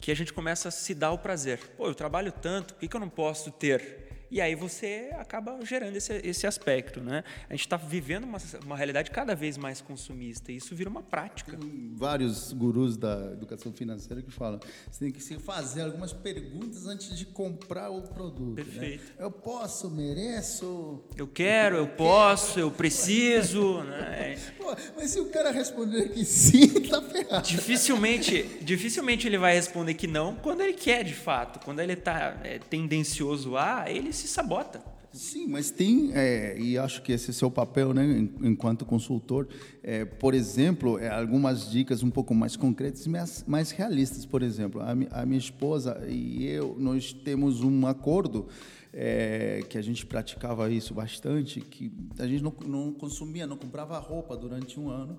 que 0.00 0.10
a 0.10 0.16
gente 0.16 0.32
começa 0.32 0.68
a 0.68 0.70
se 0.70 0.94
dar 0.94 1.12
o 1.12 1.18
prazer. 1.18 1.58
Pô, 1.76 1.86
eu 1.86 1.94
trabalho 1.94 2.32
tanto, 2.32 2.74
por 2.74 2.80
que, 2.80 2.88
que 2.88 2.96
eu 2.96 3.00
não 3.00 3.08
posso 3.10 3.50
ter? 3.50 4.09
E 4.30 4.40
aí 4.40 4.54
você 4.54 5.10
acaba 5.18 5.58
gerando 5.64 5.96
esse, 5.96 6.12
esse 6.24 6.46
aspecto, 6.46 7.00
né? 7.00 7.24
A 7.48 7.52
gente 7.54 7.66
está 7.66 7.76
vivendo 7.76 8.24
uma, 8.24 8.38
uma 8.64 8.76
realidade 8.76 9.10
cada 9.10 9.34
vez 9.34 9.58
mais 9.58 9.80
consumista 9.80 10.52
e 10.52 10.56
isso 10.56 10.74
vira 10.74 10.88
uma 10.88 11.02
prática. 11.02 11.56
Tem 11.56 11.92
vários 11.94 12.52
gurus 12.52 12.96
da 12.96 13.32
educação 13.32 13.72
financeira 13.72 14.22
que 14.22 14.30
falam 14.30 14.60
você 14.90 15.06
tem 15.06 15.12
que 15.12 15.22
se 15.22 15.38
fazer 15.38 15.82
algumas 15.82 16.12
perguntas 16.12 16.86
antes 16.86 17.16
de 17.16 17.26
comprar 17.26 17.90
o 17.90 18.02
produto. 18.02 18.58
Né? 18.58 18.64
Perfeito. 18.64 19.04
Né? 19.04 19.14
Eu 19.18 19.30
posso, 19.30 19.90
mereço. 19.90 21.02
Eu 21.16 21.26
quero, 21.26 21.76
eu, 21.76 21.80
eu 21.82 21.88
posso, 21.88 22.54
quero. 22.54 22.66
eu 22.66 22.70
preciso, 22.70 23.82
né? 23.84 24.36
Pô, 24.56 24.74
mas 24.96 25.10
se 25.10 25.20
o 25.20 25.26
cara 25.26 25.50
responder 25.50 26.10
que 26.10 26.24
sim, 26.24 26.68
tá 26.88 27.02
ferrado. 27.02 27.46
Dificilmente, 27.46 28.42
dificilmente 28.62 29.26
ele 29.26 29.38
vai 29.38 29.54
responder 29.54 29.94
que 29.94 30.06
não 30.06 30.36
quando 30.36 30.60
ele 30.60 30.74
quer 30.74 31.02
de 31.02 31.14
fato. 31.14 31.64
Quando 31.64 31.80
ele 31.80 31.94
está 31.94 32.38
é, 32.44 32.58
tendencioso 32.58 33.56
a, 33.56 33.90
ele 33.90 34.12
se 34.20 34.28
sabota. 34.28 34.82
Sim, 35.12 35.48
mas 35.48 35.72
tem, 35.72 36.12
é, 36.14 36.56
e 36.56 36.78
acho 36.78 37.02
que 37.02 37.10
esse 37.10 37.30
é 37.30 37.32
seu 37.32 37.50
papel, 37.50 37.92
né, 37.92 38.28
enquanto 38.42 38.84
consultor, 38.86 39.48
é, 39.82 40.04
por 40.04 40.34
exemplo, 40.34 41.00
é, 41.00 41.08
algumas 41.08 41.68
dicas 41.68 42.04
um 42.04 42.10
pouco 42.10 42.32
mais 42.32 42.54
concretas 42.54 43.08
mais, 43.08 43.44
mais 43.44 43.72
realistas. 43.72 44.24
Por 44.24 44.40
exemplo, 44.40 44.80
a, 44.80 44.92
a, 44.92 45.26
minha 45.26 45.38
esposa 45.38 46.00
e 46.08 46.46
eu, 46.46 46.76
nós 46.78 47.12
temos 47.12 47.60
um 47.60 47.88
acordo 47.88 48.46
é, 48.92 49.64
que 49.68 49.76
a 49.76 49.82
gente 49.82 50.06
praticava 50.06 50.70
isso 50.70 50.94
bastante, 50.94 51.60
que 51.60 51.92
a 52.16 52.26
gente 52.28 52.44
não, 52.44 52.54
não 52.64 52.92
consumia, 52.92 53.48
não 53.48 53.56
comprava 53.56 53.98
roupa 53.98 54.36
durante 54.36 54.78
um 54.78 54.88
ano, 54.88 55.18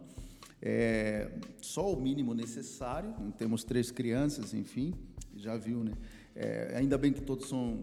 é, 0.62 1.32
só 1.62 1.92
o 1.92 2.02
mínimo 2.02 2.34
necessário. 2.34 3.14
Temos 3.38 3.66
três 3.66 3.92
crianças, 3.92 4.54
enfim, 4.54 4.94
já 5.36 5.58
viu, 5.58 5.84
né? 5.84 5.92
É, 6.34 6.76
ainda 6.78 6.98
bem 6.98 7.12
que 7.12 7.22
todos 7.22 7.50
são 7.50 7.78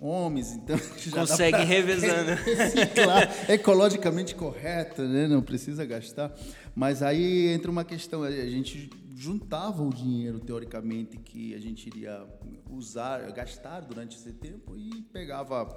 homens, 0.00 0.52
então 0.52 0.76
consegue 1.12 1.62
revezando, 1.62 2.30
reciclar, 2.42 3.50
ecologicamente 3.50 4.34
correto, 4.34 5.02
né? 5.02 5.28
Não 5.28 5.42
precisa 5.42 5.84
gastar. 5.84 6.32
Mas 6.74 7.02
aí 7.02 7.48
entra 7.48 7.70
uma 7.70 7.84
questão, 7.84 8.22
a 8.22 8.30
gente 8.30 8.88
juntava 9.14 9.82
o 9.82 9.90
dinheiro 9.90 10.40
teoricamente 10.40 11.18
que 11.18 11.54
a 11.54 11.58
gente 11.58 11.86
iria 11.86 12.26
usar, 12.70 13.30
gastar 13.32 13.80
durante 13.80 14.16
esse 14.16 14.32
tempo 14.32 14.74
e 14.76 15.02
pegava 15.12 15.68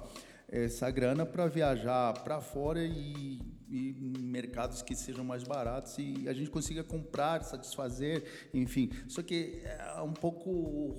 essa 0.48 0.90
grana 0.90 1.26
para 1.26 1.46
viajar 1.46 2.14
para 2.22 2.40
fora 2.40 2.82
e 2.82 3.40
e 3.68 3.94
mercados 4.20 4.82
que 4.82 4.94
sejam 4.94 5.24
mais 5.24 5.42
baratos 5.42 5.96
e 5.98 6.28
a 6.28 6.32
gente 6.32 6.50
consiga 6.50 6.84
comprar, 6.84 7.42
satisfazer, 7.42 8.24
enfim. 8.52 8.90
Só 9.08 9.22
que 9.22 9.60
é 9.64 10.00
um 10.02 10.12
pouco 10.12 10.50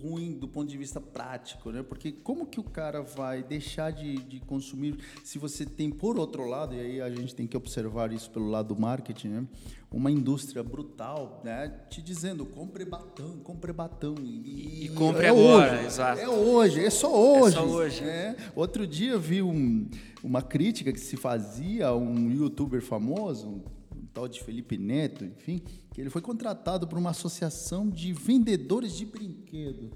ruim 0.02 0.38
do 0.38 0.48
ponto 0.48 0.70
de 0.70 0.78
vista 0.78 1.00
prático, 1.00 1.72
né? 1.72 1.84
Porque 1.84 2.12
como 2.12 2.46
que 2.46 2.60
o 2.60 2.64
cara 2.64 3.02
vai 3.02 3.44
deixar 3.44 3.92
de, 3.92 4.16
de 4.24 4.40
consumir 4.40 4.98
se 5.24 5.38
você 5.38 5.66
tem, 5.66 5.90
por 5.90 6.18
outro 6.18 6.46
lado, 6.46 6.76
e 6.76 6.80
aí 6.80 7.02
a 7.02 7.10
gente 7.10 7.36
tem 7.36 7.48
que 7.48 7.56
observar 7.56 8.12
isso 8.12 8.30
pelo 8.32 8.50
lado 8.50 8.74
do 8.74 8.82
marketing, 8.82 9.28
né? 9.30 9.48
Uma 9.96 10.12
indústria 10.12 10.62
brutal, 10.62 11.42
né? 11.42 11.70
Te 11.90 12.02
dizendo, 12.02 12.46
compre 12.46 12.84
batão, 12.84 13.40
compre 13.40 13.72
batão. 13.72 14.16
E, 14.22 14.88
e 14.88 14.90
compre 14.90 15.26
é 15.26 15.30
agora, 15.30 15.78
hoje, 15.78 15.86
exato. 15.86 16.20
É 16.20 16.28
hoje, 16.28 16.86
é 16.86 16.90
só 16.90 17.16
hoje. 17.16 17.56
É 17.56 17.60
só 17.62 17.66
hoje. 17.66 18.04
É. 18.04 18.36
Outro 18.54 18.86
dia 18.86 19.14
eu 19.14 19.20
vi 19.22 19.42
um, 19.42 19.90
uma 20.22 20.42
crítica 20.42 20.92
que 20.92 21.00
se 21.00 21.16
fazia 21.16 21.88
a 21.88 21.96
um 21.96 22.30
youtuber 22.30 22.82
famoso, 22.82 23.48
um, 23.48 23.64
um 23.98 24.06
tal 24.14 24.28
de 24.28 24.44
Felipe 24.44 24.78
Neto, 24.78 25.24
enfim, 25.24 25.62
que 25.94 26.02
ele 26.02 26.10
foi 26.10 26.22
contratado 26.22 26.86
por 26.86 27.00
uma 27.00 27.12
associação 27.12 27.90
de 27.90 28.12
vendedores 28.12 28.98
de 28.98 29.06
brinquedo. 29.06 29.94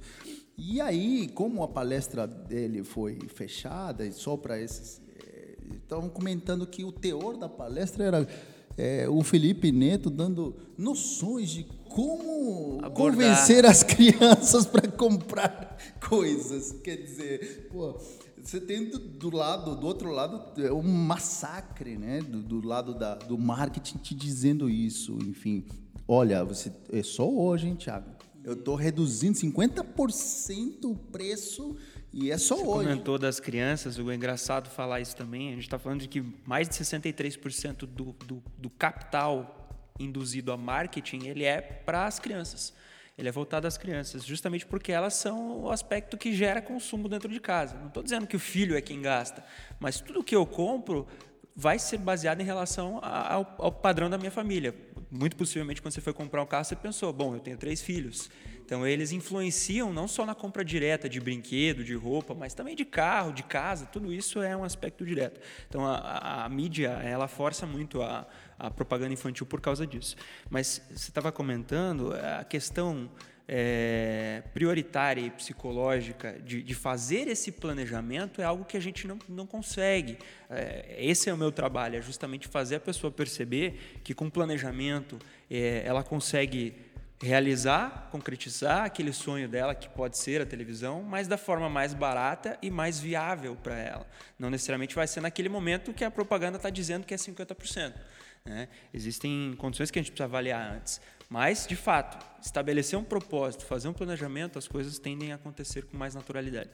E 0.57 0.80
aí, 0.80 1.28
como 1.28 1.61
a 1.61 1.67
palestra 1.67 2.26
dele 2.26 2.86
foi 2.86 3.19
fechada 3.28 4.05
e 4.05 4.13
só 4.13 4.38
para 4.38 4.57
esses, 4.61 5.01
estavam 5.82 6.07
comentando 6.07 6.65
que 6.65 6.86
o 6.86 6.91
teor 6.91 7.36
da 7.36 7.49
palestra 7.49 8.05
era 8.05 8.28
é, 8.80 9.09
o 9.09 9.21
Felipe 9.21 9.73
Neto 9.73 10.09
dando 10.09 10.55
noções 10.77 11.49
de 11.49 11.65
como 11.89 12.80
Abordar. 12.82 12.91
convencer 12.91 13.65
as 13.65 13.84
crianças 13.84 14.65
para 14.65 14.89
comprar 14.89 15.77
coisas. 16.07 16.71
Quer 16.82 16.95
dizer, 16.95 17.67
pô, 17.69 17.99
você 18.41 18.61
tem 18.61 18.89
do, 18.89 18.97
do, 18.97 19.36
lado, 19.36 19.75
do 19.75 19.86
outro 19.86 20.09
lado, 20.11 20.63
é 20.63 20.71
um 20.71 20.82
massacre, 20.82 21.97
né? 21.97 22.21
Do, 22.21 22.41
do 22.41 22.65
lado 22.65 22.97
da, 22.97 23.15
do 23.15 23.38
marketing 23.38 23.97
te 23.97 24.15
dizendo 24.15 24.69
isso, 24.69 25.17
enfim. 25.23 25.65
Olha, 26.07 26.43
você 26.45 26.71
é 26.93 27.03
só 27.03 27.30
hoje, 27.30 27.67
hein, 27.67 27.75
Thiago? 27.75 28.09
Eu 28.45 28.53
estou 28.53 28.75
reduzindo 28.75 29.38
50% 29.38 30.86
o 30.86 30.95
preço 30.95 31.75
e 32.12 32.32
é 32.32 32.38
só 32.38 32.55
Você 32.55 32.64
hoje. 32.64 32.88
comentou 32.88 33.20
das 33.20 33.39
crianças, 33.39 33.97
o 33.97 34.10
é 34.10 34.16
engraçado 34.16 34.70
falar 34.70 34.99
isso 34.99 35.16
também. 35.16 35.49
A 35.49 35.51
gente 35.51 35.64
está 35.64 35.78
falando 35.78 36.01
de 36.01 36.07
que 36.07 36.24
mais 36.45 36.68
de 36.68 36.76
63% 36.76 37.86
do, 37.86 38.16
do, 38.26 38.43
do 38.57 38.70
capital 38.70 39.55
induzido 39.99 40.51
a 40.51 40.57
marketing 40.57 41.28
ele 41.28 41.43
é 41.43 41.62
para 41.62 42.05
as 42.05 42.20
crianças. 42.20 42.74
Ele 43.18 43.28
é 43.28 43.32
voltado 43.32 43.68
às 43.68 43.78
crianças, 43.78 44.26
justamente 44.26 44.66
porque 44.66 44.93
elas 44.93 45.14
são 45.14 45.64
o 45.64 45.72
aspecto 45.72 46.18
que 46.18 46.34
gera 46.34 46.62
consumo 46.62 47.10
dentro 47.10 47.30
de 47.30 47.39
casa. 47.39 47.76
Não 47.78 47.88
estou 47.88 48.01
dizendo 48.01 48.26
que 48.26 48.36
o 48.36 48.39
filho 48.39 48.78
é 48.78 48.82
quem 48.82 49.01
gasta, 49.01 49.43
mas 49.78 49.99
tudo 49.99 50.24
que 50.24 50.34
eu 50.34 50.45
compro 50.45 51.05
vai 51.53 51.78
ser 51.78 51.97
baseado 51.97 52.39
em 52.39 52.45
relação 52.45 52.99
ao, 53.03 53.55
ao 53.57 53.72
padrão 53.74 54.10
da 54.10 54.18
minha 54.18 54.32
família. 54.32 54.74
Muito 55.12 55.36
possivelmente, 55.36 55.82
quando 55.82 55.93
você 55.93 56.01
foi 56.01 56.14
comprar 56.14 56.43
um 56.43 56.45
carro, 56.45 56.64
você 56.64 56.76
pensou: 56.76 57.12
bom, 57.12 57.34
eu 57.34 57.39
tenho 57.39 57.57
três 57.57 57.82
filhos. 57.82 58.30
Então, 58.64 58.86
eles 58.86 59.12
influenciam 59.12 59.91
não 59.91 60.07
só 60.07 60.24
na 60.24 60.36
compra 60.36 60.64
direta 60.64 61.10
de 61.10 61.20
brinquedo, 61.20 61.84
de 61.84 61.95
roupa, 61.95 62.36
mas 62.36 62.53
também 62.53 62.76
de 62.76 62.86
carro, 62.86 63.34
de 63.34 63.41
casa, 63.41 63.88
tudo 63.88 64.14
isso 64.14 64.43
é 64.43 64.55
um 64.55 64.64
aspecto 64.64 65.03
direto. 65.03 65.41
Então, 65.68 65.84
a, 65.84 65.95
a, 65.95 66.45
a 66.45 66.49
mídia, 66.49 66.89
ela 66.89 67.28
força 67.28 67.66
muito 67.66 68.03
a, 68.03 68.28
a 68.60 68.70
propaganda 68.70 69.12
infantil 69.12 69.47
por 69.47 69.60
causa 69.60 69.88
disso. 69.88 70.16
Mas 70.47 70.84
você 70.89 71.10
estava 71.10 71.32
comentando 71.32 72.14
a 72.14 72.43
questão 72.43 73.10
é, 73.52 74.43
prioritária 74.54 75.22
e 75.22 75.32
psicológica 75.32 76.39
de, 76.45 76.62
de, 76.62 76.76
fazer 76.76 77.28
esse 77.28 77.52
planejamento 77.52 78.43
é 78.43 78.43
algo 78.43 78.64
que 78.64 78.78
a 78.78 78.80
gente 78.80 79.08
não, 79.08 79.18
não 79.28 79.47
consegue. 79.47 80.20
É, 80.52 80.95
esse 81.00 81.32
é 81.32 81.34
o 81.34 81.38
meu 81.38 81.52
trabalho, 81.52 81.97
é 81.97 82.02
justamente 82.02 82.47
fazer 82.47 82.76
a 82.76 82.80
pessoa 82.80 83.10
perceber 83.12 84.02
que 84.04 84.14
com 84.14 84.30
planejamento 84.30 85.18
é, 85.50 85.82
ela 85.84 86.04
consegue 86.04 86.76
realizar, 87.22 88.08
concretizar 88.12 88.86
aquele 88.86 89.12
sonho 89.12 89.50
dela, 89.50 89.74
que 89.74 89.89
pode 89.89 90.20
ser 90.20 90.41
a 90.41 90.45
televisão, 90.45 91.02
mas 91.02 91.28
da 91.28 91.38
forma 91.38 91.68
mais 91.68 91.91
barata 91.91 92.56
e 92.62 92.70
mais 92.70 93.00
viável 93.00 93.56
para 93.56 93.78
ela. 93.78 94.08
Não 94.38 94.52
necessariamente 94.52 94.93
vai 94.93 95.08
ser 95.08 95.22
naquele 95.22 95.50
momento 95.50 95.91
que 95.91 96.06
a 96.06 96.12
propaganda 96.12 96.58
está 96.58 96.70
dizendo 96.70 97.04
que 97.04 97.16
é 97.16 97.18
50%. 97.18 97.93
Né? 98.50 98.68
Existem 98.91 99.54
condições 99.60 99.91
que 99.91 100.00
a 100.00 100.02
gente 100.02 100.12
precisa 100.12 100.26
avaliar 100.26 100.76
antes. 100.76 101.00
Mas, 101.30 101.68
de 101.68 101.76
fato, 101.76 102.18
estabelecer 102.43 102.97
um 102.97 103.04
propósito, 103.04 103.64
fazer 103.64 103.88
um 103.88 103.93
planejamento, 103.93 104.58
as 104.58 104.68
coisas 104.68 104.97
tendem 104.97 105.32
a 105.32 105.36
acontecer 105.36 105.86
com 105.86 105.95
mais 105.95 106.16
naturalidade. 106.16 106.72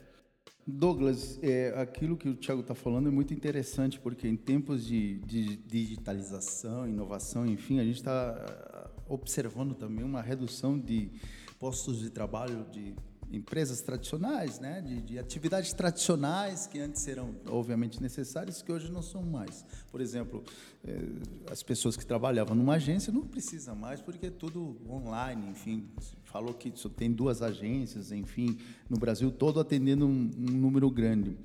Douglas, 0.66 1.38
é, 1.42 1.74
aquilo 1.76 2.16
que 2.16 2.30
o 2.30 2.34
Tiago 2.34 2.62
está 2.62 2.74
falando 2.74 3.08
é 3.08 3.10
muito 3.10 3.34
interessante, 3.34 4.00
porque 4.00 4.26
em 4.26 4.36
tempos 4.36 4.86
de, 4.86 5.18
de 5.18 5.56
digitalização, 5.58 6.88
inovação, 6.88 7.44
enfim, 7.46 7.78
a 7.78 7.84
gente 7.84 7.96
está 7.96 8.90
observando 9.06 9.74
também 9.74 10.02
uma 10.02 10.22
redução 10.22 10.78
de 10.78 11.10
postos 11.60 12.00
de 12.00 12.08
trabalho 12.08 12.66
de 12.72 12.96
empresas 13.30 13.80
tradicionais, 13.80 14.60
né, 14.60 14.80
de, 14.80 15.02
de, 15.02 15.18
atividades 15.18 15.72
tradicionais 15.72 16.66
que 16.66 16.78
antes 16.78 17.06
eram 17.08 17.34
obviamente 17.48 18.00
necessárias 18.00 18.62
que 18.62 18.70
hoje 18.70 18.90
não 18.90 19.02
são 19.02 19.22
mais. 19.22 19.64
Por 19.90 20.00
exemplo, 20.00 20.44
eh, 20.84 20.98
as 21.50 21.62
pessoas 21.62 21.96
que 21.96 22.06
trabalhavam 22.06 22.54
numa 22.54 22.74
agência 22.74 23.12
não 23.12 23.22
precisam 23.22 23.74
mais 23.74 24.00
porque 24.00 24.26
é 24.26 24.30
tudo 24.30 24.76
online, 24.88 25.48
enfim, 25.48 25.88
falou 26.24 26.54
que 26.54 26.72
só 26.74 26.88
tem 26.88 27.12
duas 27.12 27.42
agências, 27.42 28.12
enfim, 28.12 28.58
no 28.88 28.98
Brasil 28.98 29.30
todo 29.30 29.58
atendendo 29.58 30.06
um, 30.06 30.30
um 30.36 30.52
número 30.52 30.90
grande. 30.90 31.36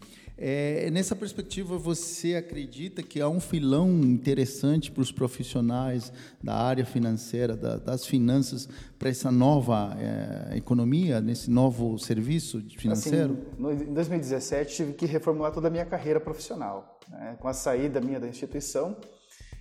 É, 0.43 0.89
nessa 0.89 1.15
perspectiva, 1.15 1.77
você 1.77 2.33
acredita 2.33 3.03
que 3.03 3.21
há 3.21 3.29
um 3.29 3.39
filão 3.39 3.91
interessante 4.01 4.89
para 4.89 5.03
os 5.03 5.11
profissionais 5.11 6.11
da 6.43 6.55
área 6.55 6.83
financeira, 6.83 7.55
da, 7.55 7.77
das 7.77 8.07
finanças, 8.07 8.67
para 8.97 9.09
essa 9.09 9.31
nova 9.31 9.95
é, 9.99 10.57
economia, 10.57 11.21
nesse 11.21 11.51
novo 11.51 11.95
serviço 11.99 12.59
financeiro? 12.75 13.33
Assim, 13.33 13.61
no, 13.61 13.71
em 13.71 13.93
2017, 13.93 14.75
tive 14.77 14.93
que 14.93 15.05
reformular 15.05 15.51
toda 15.51 15.67
a 15.67 15.71
minha 15.71 15.85
carreira 15.85 16.19
profissional. 16.19 16.99
Né? 17.07 17.37
Com 17.39 17.47
a 17.47 17.53
saída 17.53 18.01
minha 18.01 18.19
da 18.19 18.27
instituição, 18.27 18.97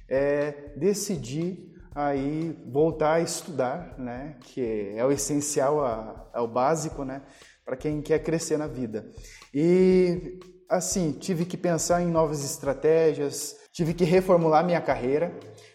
é, 0.09 0.73
decidi 0.79 1.75
aí 1.95 2.57
voltar 2.67 3.17
a 3.17 3.21
estudar, 3.21 3.97
né? 3.99 4.37
que 4.41 4.95
é 4.97 5.05
o 5.05 5.13
essencial, 5.13 6.31
é 6.33 6.41
o 6.41 6.49
básico, 6.49 7.05
né? 7.05 7.21
para 7.67 7.77
quem 7.77 8.01
quer 8.01 8.21
crescer 8.21 8.57
na 8.57 8.67
vida. 8.67 9.07
E 9.53 10.41
assim, 10.71 11.13
tive 11.13 11.45
que 11.45 11.57
pensar 11.57 12.01
em 12.01 12.07
novas 12.07 12.45
estratégias, 12.45 13.57
tive 13.73 13.93
que 13.93 14.05
reformular 14.05 14.65
minha 14.65 14.81
carreira. 14.81 15.35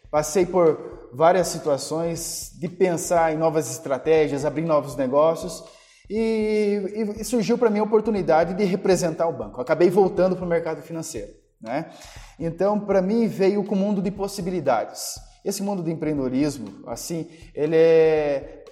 Passei 0.10 0.46
por 0.46 1.10
várias 1.14 1.50
situações 1.50 2.52
de 2.58 2.70
pensar 2.70 3.34
em 3.34 3.38
novas 3.38 3.70
estratégias, 3.70 4.46
abrir 4.46 4.64
novos 4.64 4.96
negócios 4.96 5.64
e, 6.10 7.14
e 7.20 7.24
surgiu 7.24 7.58
para 7.58 7.70
mim 7.70 7.80
a 7.80 7.84
oportunidade 7.84 8.54
de 8.54 8.64
representar 8.64 9.28
o 9.28 9.34
banco. 9.34 9.60
Acabei 9.60 9.89
voltando 9.89 10.36
para 10.36 10.46
o 10.46 10.48
mercado 10.48 10.82
financeiro. 10.82 11.34
Né? 11.60 11.91
Então, 12.39 12.80
para 12.80 13.02
mim, 13.02 13.28
veio 13.28 13.64
com 13.64 13.76
o 13.76 13.78
mundo 13.78 14.02
de 14.02 14.12
possibilidades. 14.12 15.16
Esse 15.43 15.62
mundo 15.62 15.84
do 15.84 15.89
empreendedorismo, 15.89 16.84
assim, 16.88 17.30
ele 17.54 17.76
é 17.76 18.64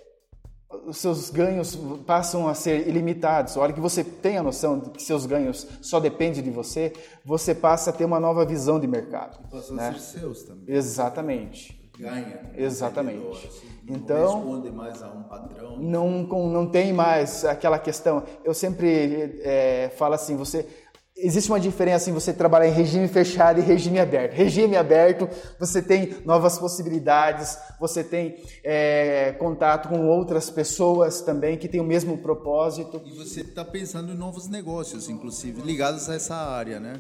os 0.86 0.98
seus 0.98 1.30
ganhos 1.30 1.78
passam 2.06 2.48
a 2.48 2.54
ser 2.54 2.88
ilimitados. 2.88 3.56
A 3.58 3.62
hora 3.62 3.74
que 3.74 3.80
você 3.80 4.04
tem 4.04 4.38
a 4.38 4.44
noção 4.44 4.80
de 4.80 4.90
que 4.90 5.02
seus 5.02 5.26
ganhos 5.26 5.68
só 5.82 6.00
dependem 6.00 6.44
de 6.44 6.50
você, 6.50 6.94
você 7.24 7.54
passa 7.54 7.90
a 7.90 7.94
ter 7.94 8.06
uma 8.06 8.20
nova 8.20 8.46
visão 8.46 8.80
de 8.80 8.88
mercado. 8.88 9.40
Passam 9.50 9.76
né? 9.76 9.90
a 9.90 9.94
ser 9.94 10.20
seus 10.20 10.44
também. 10.44 10.76
Exatamente. 10.76 11.82
Ganha. 11.98 12.42
Exatamente. 12.56 13.48
Assim, 13.48 13.68
então, 13.88 14.18
não 14.18 14.36
responde 14.38 14.72
mais 14.72 15.04
a 15.04 15.08
um 15.10 15.24
padrão. 15.24 15.78
Não, 15.78 16.10
não 16.10 16.66
tem 16.68 16.92
mais 16.92 17.46
aquela 17.46 17.78
questão. 17.78 18.24
Eu 18.44 18.54
sempre 18.54 19.40
é, 19.44 19.92
falo 19.96 20.16
assim, 20.16 20.36
você 20.36 20.68
Existe 21.16 21.52
uma 21.52 21.60
diferença 21.60 22.10
em 22.10 22.14
você 22.14 22.34
trabalhar 22.34 22.68
em 22.68 22.72
regime 22.72 23.08
fechado 23.08 23.60
e 23.60 23.64
regime 23.64 24.00
aberto. 24.00 24.34
Regime 24.34 24.76
aberto, 24.76 25.30
você 25.60 25.80
tem 25.80 26.18
novas 26.26 26.58
possibilidades, 26.58 27.56
você 27.80 28.04
tem 28.04 28.44
é, 28.64 29.32
contato 29.34 29.90
com 29.90 30.08
outras 30.08 30.50
pessoas 30.50 31.22
também 31.22 31.56
que 31.56 31.68
têm 31.68 31.80
o 31.80 31.84
mesmo 31.84 32.18
propósito. 32.18 33.00
E 33.06 33.12
você 33.12 33.42
está 33.42 33.64
pensando 33.64 34.12
em 34.12 34.16
novos 34.16 34.48
negócios, 34.48 35.08
inclusive, 35.08 35.62
ligados 35.62 36.10
a 36.10 36.16
essa 36.16 36.36
área, 36.36 36.80
né? 36.80 37.00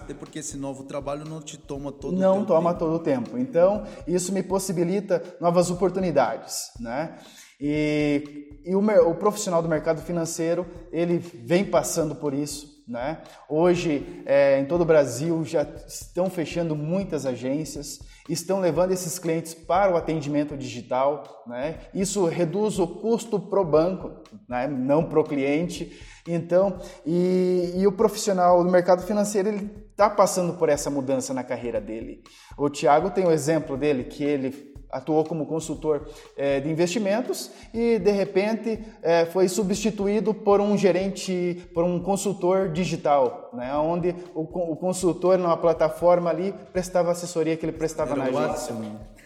Até 0.00 0.14
porque 0.14 0.38
esse 0.38 0.56
novo 0.56 0.84
trabalho 0.84 1.24
não 1.26 1.42
te 1.42 1.58
toma 1.58 1.92
todo 1.92 2.16
não 2.16 2.18
o 2.18 2.32
tempo. 2.32 2.38
Não 2.38 2.46
toma 2.46 2.74
todo 2.74 2.94
o 2.94 2.98
tempo. 2.98 3.36
Então, 3.36 3.84
isso 4.06 4.32
me 4.32 4.42
possibilita 4.42 5.22
novas 5.38 5.70
oportunidades, 5.70 6.70
né? 6.80 7.18
E, 7.60 8.60
e 8.64 8.74
o, 8.74 8.80
o 8.80 9.14
profissional 9.14 9.62
do 9.62 9.68
mercado 9.68 10.00
financeiro, 10.00 10.66
ele 10.90 11.18
vem 11.18 11.64
passando 11.64 12.14
por 12.14 12.32
isso, 12.32 12.73
né? 12.86 13.22
Hoje, 13.48 14.22
é, 14.26 14.60
em 14.60 14.66
todo 14.66 14.82
o 14.82 14.86
Brasil, 14.86 15.44
já 15.44 15.62
estão 15.86 16.28
fechando 16.28 16.76
muitas 16.76 17.24
agências, 17.24 18.00
estão 18.28 18.60
levando 18.60 18.92
esses 18.92 19.18
clientes 19.18 19.54
para 19.54 19.92
o 19.92 19.96
atendimento 19.96 20.56
digital. 20.56 21.44
Né? 21.46 21.78
Isso 21.94 22.24
reduz 22.26 22.78
o 22.78 22.86
custo 22.86 23.40
para 23.40 23.60
o 23.60 23.64
banco, 23.64 24.22
né? 24.48 24.66
não 24.66 25.04
para 25.04 25.20
o 25.20 25.24
cliente. 25.24 25.98
Então, 26.26 26.78
e, 27.04 27.72
e, 27.76 27.86
o 27.86 27.92
profissional 27.92 28.64
do 28.64 28.70
mercado 28.70 29.02
financeiro 29.02 29.48
ele 29.48 29.70
está 29.90 30.08
passando 30.08 30.54
por 30.54 30.70
essa 30.70 30.88
mudança 30.88 31.34
na 31.34 31.44
carreira 31.44 31.80
dele. 31.80 32.22
O 32.56 32.70
Tiago 32.70 33.10
tem 33.10 33.24
o 33.24 33.28
um 33.28 33.32
exemplo 33.32 33.76
dele 33.76 34.04
que 34.04 34.24
ele 34.24 34.73
atuou 34.94 35.24
como 35.24 35.44
consultor 35.44 36.08
é, 36.36 36.60
de 36.60 36.70
investimentos 36.70 37.50
e 37.72 37.98
de 37.98 38.10
repente 38.12 38.78
é, 39.02 39.26
foi 39.26 39.48
substituído 39.48 40.32
por 40.32 40.60
um 40.60 40.78
gerente, 40.78 41.66
por 41.74 41.84
um 41.84 41.98
consultor 41.98 42.70
digital, 42.70 43.50
né, 43.52 43.74
onde 43.74 44.14
o, 44.34 44.42
o 44.42 44.76
consultor 44.76 45.36
numa 45.36 45.56
plataforma 45.56 46.30
ali 46.30 46.54
prestava 46.72 47.10
assessoria 47.10 47.56
que 47.56 47.66
ele 47.66 47.72
prestava 47.72 48.12
Era 48.12 48.30
na 48.30 48.46
agência. 48.46 48.74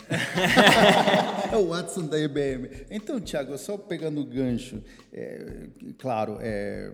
é 1.53 1.57
o 1.57 1.69
Watson 1.69 2.07
da 2.07 2.19
IBM. 2.19 2.71
Então, 2.91 3.21
Tiago, 3.21 3.57
só 3.59 3.77
pegando 3.77 4.23
o 4.23 4.25
gancho, 4.25 4.83
é, 5.13 5.69
claro, 5.99 6.39
é, 6.41 6.93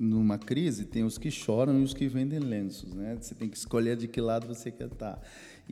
numa 0.00 0.38
crise 0.38 0.86
tem 0.86 1.04
os 1.04 1.18
que 1.18 1.30
choram 1.30 1.78
e 1.78 1.82
os 1.82 1.92
que 1.92 2.08
vendem 2.08 2.38
lenços, 2.38 2.94
né? 2.94 3.18
Você 3.20 3.34
tem 3.34 3.48
que 3.48 3.56
escolher 3.56 3.96
de 3.96 4.08
que 4.08 4.18
lado 4.18 4.46
você 4.46 4.70
quer 4.70 4.86
estar 4.86 5.20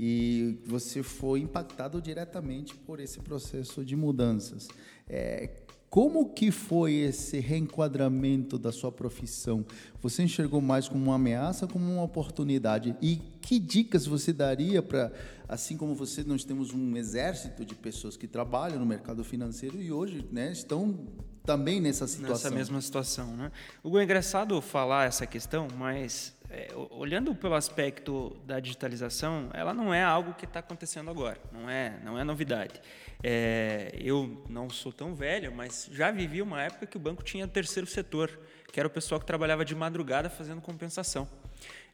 e 0.00 0.56
você 0.64 1.02
foi 1.02 1.40
impactado 1.40 2.00
diretamente 2.00 2.72
por 2.72 3.00
esse 3.00 3.18
processo 3.18 3.84
de 3.84 3.96
mudanças. 3.96 4.68
É, 5.08 5.50
como 5.90 6.28
que 6.28 6.52
foi 6.52 6.94
esse 6.94 7.40
reenquadramento 7.40 8.56
da 8.56 8.70
sua 8.70 8.92
profissão? 8.92 9.66
Você 10.00 10.22
enxergou 10.22 10.60
mais 10.60 10.88
como 10.88 11.02
uma 11.02 11.16
ameaça, 11.16 11.66
como 11.66 11.84
uma 11.90 12.04
oportunidade? 12.04 12.94
E 13.02 13.16
que 13.40 13.58
dicas 13.58 14.06
você 14.06 14.32
daria 14.32 14.80
para, 14.80 15.10
assim 15.48 15.76
como 15.76 15.96
você, 15.96 16.22
nós 16.22 16.44
temos 16.44 16.72
um 16.72 16.96
exército 16.96 17.64
de 17.64 17.74
pessoas 17.74 18.16
que 18.16 18.28
trabalham 18.28 18.78
no 18.78 18.86
mercado 18.86 19.24
financeiro 19.24 19.82
e 19.82 19.90
hoje, 19.90 20.24
né, 20.30 20.52
estão 20.52 20.96
também 21.44 21.80
nessa 21.80 22.06
situação. 22.06 22.34
Nessa 22.34 22.50
mesma 22.52 22.80
situação, 22.80 23.36
né? 23.36 23.50
O 23.82 23.98
é 23.98 24.04
engraçado 24.04 24.60
falar 24.62 25.08
essa 25.08 25.26
questão, 25.26 25.66
mas 25.76 26.37
é, 26.50 26.68
olhando 26.90 27.34
pelo 27.34 27.54
aspecto 27.54 28.36
da 28.46 28.58
digitalização, 28.58 29.50
ela 29.52 29.74
não 29.74 29.92
é 29.92 30.02
algo 30.02 30.32
que 30.34 30.44
está 30.44 30.60
acontecendo 30.60 31.10
agora, 31.10 31.38
não 31.52 31.68
é, 31.68 31.98
não 32.02 32.18
é 32.18 32.24
novidade. 32.24 32.80
É, 33.22 33.92
eu 33.98 34.44
não 34.48 34.70
sou 34.70 34.92
tão 34.92 35.14
velho, 35.14 35.52
mas 35.52 35.88
já 35.92 36.10
vivi 36.10 36.40
uma 36.40 36.62
época 36.62 36.86
que 36.86 36.96
o 36.96 37.00
banco 37.00 37.22
tinha 37.22 37.46
terceiro 37.46 37.86
setor, 37.86 38.38
que 38.72 38.80
era 38.80 38.86
o 38.86 38.90
pessoal 38.90 39.20
que 39.20 39.26
trabalhava 39.26 39.64
de 39.64 39.74
madrugada 39.74 40.30
fazendo 40.30 40.60
compensação. 40.60 41.28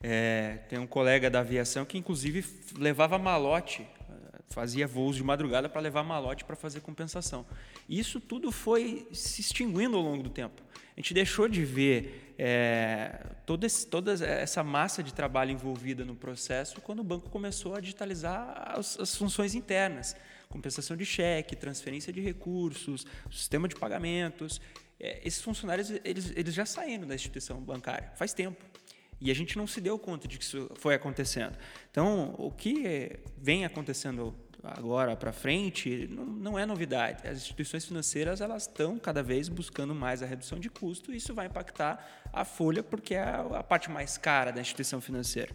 É, 0.03 0.59
tem 0.69 0.79
um 0.79 0.87
colega 0.87 1.31
da 1.31 1.41
aviação 1.41 1.85
que, 1.85 1.97
inclusive, 1.97 2.45
levava 2.79 3.19
malote, 3.19 3.89
fazia 4.49 4.86
voos 4.86 5.16
de 5.16 5.22
madrugada 5.22 5.68
para 5.68 5.80
levar 5.80 6.03
malote 6.03 6.45
para 6.45 6.57
fazer 6.57 6.80
compensação. 6.80 7.45
Isso 7.88 8.20
tudo 8.20 8.53
foi 8.53 9.09
se 9.12 9.40
extinguindo 9.40 9.97
ao 9.97 10.03
longo 10.03 10.22
do 10.22 10.30
tempo. 10.30 10.62
A 10.97 11.01
gente 11.01 11.12
deixou 11.12 11.49
de 11.49 11.64
ver 11.64 12.34
é, 12.38 13.26
toda, 13.45 13.66
esse, 13.66 13.86
toda 13.86 14.12
essa 14.12 14.62
massa 14.62 15.03
de 15.03 15.12
trabalho 15.12 15.51
envolvida 15.51 16.05
no 16.05 16.14
processo 16.14 16.80
quando 16.80 17.01
o 17.01 17.05
banco 17.05 17.28
começou 17.30 17.74
a 17.74 17.80
digitalizar 17.80 18.74
as, 18.76 18.99
as 18.99 19.16
funções 19.16 19.55
internas 19.55 20.16
compensação 20.55 20.97
de 20.97 21.05
cheque, 21.05 21.57
transferência 21.57 22.12
de 22.12 22.20
recursos, 22.20 23.05
sistema 23.28 23.66
de 23.66 23.74
pagamentos. 23.74 24.61
É, 25.01 25.20
esses 25.26 25.42
funcionários 25.42 25.90
eles, 26.05 26.32
eles 26.36 26.55
já 26.55 26.64
saíram 26.64 27.09
da 27.09 27.14
instituição 27.16 27.61
bancária 27.61 28.12
faz 28.14 28.32
tempo. 28.32 28.64
E 29.21 29.31
a 29.31 29.35
gente 29.35 29.57
não 29.57 29.67
se 29.67 29.81
deu 29.81 29.99
conta 29.99 30.29
de 30.29 30.39
que 30.39 30.45
isso 30.45 30.71
foi 30.77 30.95
acontecendo. 30.95 31.57
Então, 31.91 32.35
o 32.39 32.51
que 32.51 33.19
vem 33.37 33.65
acontecendo 33.65 34.35
agora 34.62 35.15
para 35.15 35.33
frente 35.33 36.09
não, 36.11 36.25
não, 36.25 36.59
é 36.59 36.65
novidade. 36.65 37.27
As 37.27 37.39
instituições 37.39 37.85
financeiras 37.85 38.41
elas 38.41 38.62
estão 38.62 38.99
cada 38.99 39.23
vez 39.23 39.49
buscando 39.49 39.95
mais 39.95 40.23
a 40.23 40.27
redução 40.27 40.59
de 40.59 40.71
custo 40.71 41.12
e 41.12 41.17
isso 41.17 41.35
vai 41.35 41.47
impactar 41.47 42.25
a 42.33 42.45
folha 42.45 42.83
porque 42.83 43.15
é 43.15 43.23
a 43.23 43.62
parte 43.62 43.91
mais 43.91 44.17
cara 44.17 44.51
da 44.51 44.61
instituição 44.61 45.01
financeira. 45.01 45.55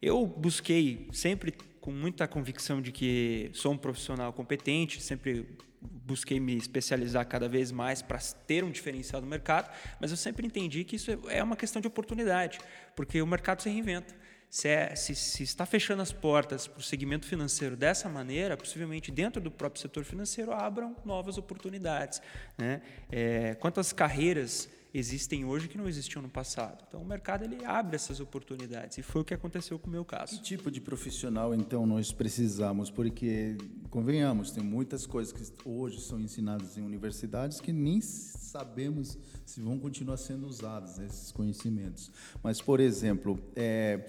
Eu 0.00 0.26
busquei 0.26 1.08
sempre 1.12 1.52
com 1.80 1.90
muita 1.90 2.26
convicção 2.26 2.80
de 2.80 2.92
que 2.92 3.50
sou 3.52 3.72
um 3.72 3.76
profissional 3.76 4.32
competente, 4.32 5.02
sempre 5.02 5.46
busquei 5.80 6.40
me 6.40 6.56
especializar 6.56 7.26
cada 7.26 7.48
vez 7.48 7.70
mais 7.70 8.02
para 8.02 8.18
ter 8.46 8.64
um 8.64 8.70
diferencial 8.70 9.20
no 9.20 9.28
mercado, 9.28 9.70
mas 10.00 10.10
eu 10.10 10.16
sempre 10.16 10.46
entendi 10.46 10.84
que 10.84 10.96
isso 10.96 11.10
é 11.28 11.42
uma 11.42 11.56
questão 11.56 11.80
de 11.80 11.88
oportunidade, 11.88 12.58
porque 12.96 13.20
o 13.20 13.26
mercado 13.26 13.62
se 13.62 13.68
reinventa. 13.68 14.14
Se, 14.50 14.66
é, 14.66 14.96
se, 14.96 15.14
se, 15.14 15.42
está 15.42 15.66
fechando 15.66 16.00
as 16.00 16.10
portas 16.10 16.66
para 16.66 16.80
o 16.80 16.82
segmento 16.82 17.26
financeiro 17.26 17.76
dessa 17.76 18.08
maneira, 18.08 18.56
possivelmente 18.56 19.10
dentro 19.10 19.42
do 19.42 19.50
próprio 19.50 19.82
setor 19.82 20.04
financeiro 20.04 20.52
abram 20.52 20.96
novas 21.04 21.36
oportunidades. 21.36 22.22
Né? 22.56 22.80
É, 23.12 23.54
quantas 23.56 23.92
carreiras 23.92 24.66
existem 24.92 25.44
hoje 25.44 25.68
que 25.68 25.76
não 25.76 25.88
existiam 25.88 26.22
no 26.22 26.28
passado. 26.28 26.84
Então 26.88 27.00
o 27.00 27.04
mercado 27.04 27.44
ele 27.44 27.64
abre 27.64 27.96
essas 27.96 28.20
oportunidades 28.20 28.98
e 28.98 29.02
foi 29.02 29.22
o 29.22 29.24
que 29.24 29.34
aconteceu 29.34 29.78
com 29.78 29.88
o 29.88 29.90
meu 29.90 30.04
caso. 30.04 30.36
Que 30.36 30.42
tipo 30.42 30.70
de 30.70 30.80
profissional 30.80 31.54
então 31.54 31.86
nós 31.86 32.12
precisamos? 32.12 32.90
Porque 32.90 33.56
convenhamos, 33.90 34.50
tem 34.50 34.62
muitas 34.62 35.06
coisas 35.06 35.32
que 35.32 35.68
hoje 35.68 36.00
são 36.00 36.18
ensinadas 36.20 36.76
em 36.78 36.82
universidades 36.82 37.60
que 37.60 37.72
nem 37.72 38.00
sabemos 38.00 39.18
se 39.44 39.60
vão 39.60 39.78
continuar 39.78 40.16
sendo 40.16 40.46
usados 40.46 40.98
esses 40.98 41.32
conhecimentos. 41.32 42.10
Mas 42.42 42.60
por 42.60 42.80
exemplo, 42.80 43.38
é, 43.54 44.06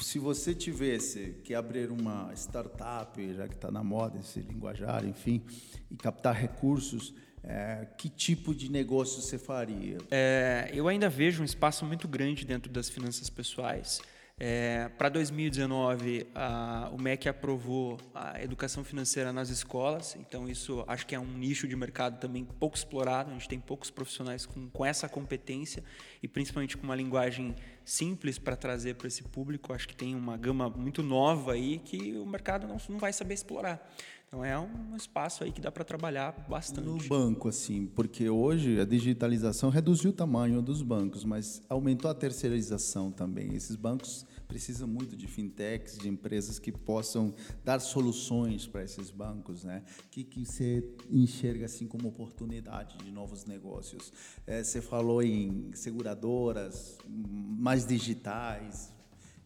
se 0.00 0.18
você 0.18 0.54
tivesse 0.54 1.36
que 1.42 1.54
abrir 1.54 1.90
uma 1.90 2.30
startup, 2.34 3.34
já 3.34 3.48
que 3.48 3.54
está 3.54 3.70
na 3.70 3.82
moda 3.82 4.18
esse 4.18 4.40
linguajar, 4.40 5.06
enfim, 5.06 5.42
e 5.90 5.96
captar 5.96 6.34
recursos 6.34 7.14
é, 7.44 7.86
que 7.96 8.08
tipo 8.08 8.54
de 8.54 8.70
negócio 8.70 9.22
você 9.22 9.38
faria? 9.38 9.98
É, 10.10 10.70
eu 10.72 10.88
ainda 10.88 11.08
vejo 11.08 11.42
um 11.42 11.44
espaço 11.44 11.84
muito 11.84 12.06
grande 12.08 12.44
dentro 12.44 12.70
das 12.70 12.88
finanças 12.88 13.30
pessoais. 13.30 14.00
É, 14.40 14.88
Para 14.96 15.08
2019, 15.08 16.28
a, 16.32 16.90
o 16.92 17.02
MEC 17.02 17.28
aprovou 17.28 17.98
a 18.14 18.40
educação 18.40 18.84
financeira 18.84 19.32
nas 19.32 19.48
escolas, 19.48 20.14
então 20.14 20.48
isso 20.48 20.84
acho 20.86 21.04
que 21.04 21.14
é 21.14 21.18
um 21.18 21.26
nicho 21.26 21.66
de 21.66 21.74
mercado 21.74 22.20
também 22.20 22.44
pouco 22.44 22.76
explorado. 22.76 23.30
A 23.30 23.32
gente 23.32 23.48
tem 23.48 23.58
poucos 23.58 23.90
profissionais 23.90 24.46
com, 24.46 24.70
com 24.70 24.86
essa 24.86 25.08
competência 25.08 25.82
e 26.22 26.28
principalmente 26.28 26.76
com 26.76 26.84
uma 26.84 26.94
linguagem 26.94 27.56
simples 27.84 28.38
para 28.38 28.54
trazer 28.54 28.94
para 28.94 29.08
esse 29.08 29.24
público. 29.24 29.72
Acho 29.72 29.88
que 29.88 29.96
tem 29.96 30.14
uma 30.14 30.36
gama 30.36 30.70
muito 30.70 31.02
nova 31.02 31.54
aí 31.54 31.78
que 31.78 32.16
o 32.16 32.24
mercado 32.24 32.68
não, 32.68 32.76
não 32.88 32.98
vai 32.98 33.12
saber 33.12 33.34
explorar. 33.34 33.90
Então 34.28 34.44
é 34.44 34.58
um 34.58 34.94
espaço 34.94 35.42
aí 35.42 35.50
que 35.50 35.58
dá 35.58 35.72
para 35.72 35.82
trabalhar 35.82 36.32
bastante. 36.46 36.86
No 36.86 36.98
banco, 37.08 37.48
assim, 37.48 37.86
porque 37.86 38.28
hoje 38.28 38.78
a 38.78 38.84
digitalização 38.84 39.70
reduziu 39.70 40.10
o 40.10 40.12
tamanho 40.12 40.60
dos 40.60 40.82
bancos, 40.82 41.24
mas 41.24 41.62
aumentou 41.66 42.10
a 42.10 42.14
terceirização 42.14 43.10
também. 43.10 43.54
Esses 43.54 43.74
bancos 43.74 44.26
precisam 44.46 44.86
muito 44.86 45.16
de 45.16 45.26
fintechs, 45.26 45.96
de 45.96 46.10
empresas 46.10 46.58
que 46.58 46.70
possam 46.70 47.34
dar 47.64 47.80
soluções 47.80 48.66
para 48.66 48.84
esses 48.84 49.10
bancos, 49.10 49.64
né? 49.64 49.82
Que, 50.10 50.22
que 50.22 50.44
você 50.44 50.86
enxerga 51.10 51.64
assim 51.64 51.86
como 51.86 52.08
oportunidade 52.08 52.98
de 52.98 53.10
novos 53.10 53.46
negócios. 53.46 54.12
É, 54.46 54.62
você 54.62 54.82
falou 54.82 55.22
em 55.22 55.70
seguradoras 55.72 56.98
mais 57.08 57.86
digitais. 57.86 58.92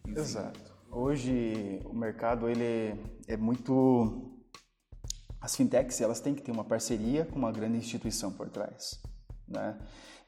Enfim. 0.05 0.19
Exato. 0.19 0.73
Hoje 0.91 1.79
o 1.85 1.95
mercado 1.95 2.49
ele 2.49 2.99
é 3.29 3.37
muito 3.37 4.32
as 5.43 5.57
fintechs 5.57 5.99
elas 5.99 6.21
têm 6.21 6.33
que 6.33 6.41
ter 6.41 6.51
uma 6.51 6.63
parceria 6.63 7.25
com 7.25 7.37
uma 7.37 7.51
grande 7.51 7.77
instituição 7.77 8.31
por 8.31 8.47
trás. 8.47 8.97
Né? 9.45 9.77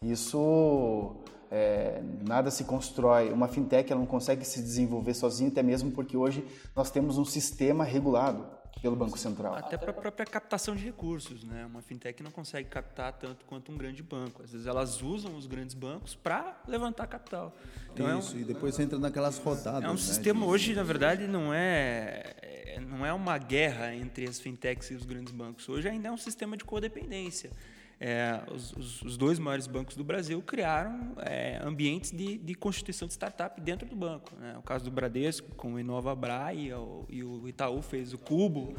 Isso 0.02 1.16
é, 1.50 2.04
nada 2.28 2.52
se 2.52 2.66
constrói. 2.66 3.32
Uma 3.32 3.48
fintech 3.48 3.90
ela 3.90 4.02
não 4.02 4.06
consegue 4.06 4.44
se 4.44 4.62
desenvolver 4.62 5.14
sozinha, 5.14 5.50
até 5.50 5.64
mesmo 5.64 5.90
porque 5.92 6.18
hoje 6.18 6.46
nós 6.76 6.92
temos 6.92 7.18
um 7.18 7.24
sistema 7.24 7.86
regulado 7.86 8.46
pelo 8.82 8.96
Banco 8.96 9.18
Central. 9.18 9.56
Até 9.56 9.78
para 9.78 9.92
a 9.92 9.94
própria 9.94 10.26
captação 10.26 10.76
de 10.76 10.84
recursos, 10.84 11.44
né? 11.44 11.66
Uma 11.66 11.82
fintech 11.82 12.22
não 12.22 12.32
consegue 12.32 12.70
captar 12.70 13.14
tanto 13.14 13.46
quanto 13.46 13.72
um 13.72 13.78
grande 13.78 14.04
banco. 14.04 14.44
Às 14.44 14.52
vezes 14.52 14.68
elas 14.68 15.02
usam 15.02 15.36
os 15.36 15.48
grandes 15.48 15.74
bancos 15.74 16.16
para 16.16 16.62
levantar 16.68 17.08
capital. 17.08 17.56
Então 17.94 18.20
Isso, 18.20 18.34
é 18.34 18.38
um, 18.38 18.42
e 18.42 18.44
depois 18.44 18.78
entra 18.80 19.00
naquelas 19.00 19.38
rodadas. 19.38 19.84
É 19.84 19.88
um 19.88 19.92
né, 19.92 19.98
sistema 19.98 20.42
de... 20.42 20.46
hoje, 20.48 20.74
na 20.74 20.84
verdade, 20.84 21.28
não 21.28 21.54
é, 21.54 22.36
é 22.42 22.80
não 22.80 23.06
é 23.06 23.14
uma 23.14 23.38
guerra 23.38 23.96
entre 23.96 24.28
as 24.28 24.40
fintechs 24.40 24.92
e 24.92 24.94
os 24.94 25.06
grandes 25.06 25.34
bancos. 25.34 25.68
Hoje 25.68 25.88
ainda 25.88 26.10
é 26.10 26.12
um 26.12 26.18
sistema 26.18 26.56
de 26.58 26.64
codependência 26.64 27.52
é, 28.00 28.42
os, 28.52 29.02
os, 29.02 29.18
dois 29.18 29.40
maiores 29.40 29.68
bancos 29.68 29.96
do 29.96 30.04
Brasil 30.04 30.42
criaram 30.42 31.14
é, 31.18 31.60
ambientes 31.64 32.12
de, 32.12 32.38
de, 32.38 32.54
constituição 32.54 33.08
de 33.08 33.14
startup 33.14 33.60
dentro 33.62 33.88
do 33.88 33.96
banco. 33.96 34.36
Né? 34.36 34.56
O 34.58 34.62
caso 34.62 34.84
do 34.84 34.92
Bradesco, 34.92 35.50
com 35.56 35.74
o 35.74 35.80
Inova 35.80 36.14
Bra 36.14 36.54
e 36.54 36.74
o, 36.74 37.06
e 37.10 37.24
o 37.24 37.48
Itaú 37.48 37.82
fez 37.82 38.14
o 38.14 38.18
Cubo. 38.18 38.76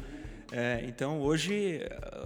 É, 0.51 0.85
então, 0.87 1.19
hoje, 1.19 1.81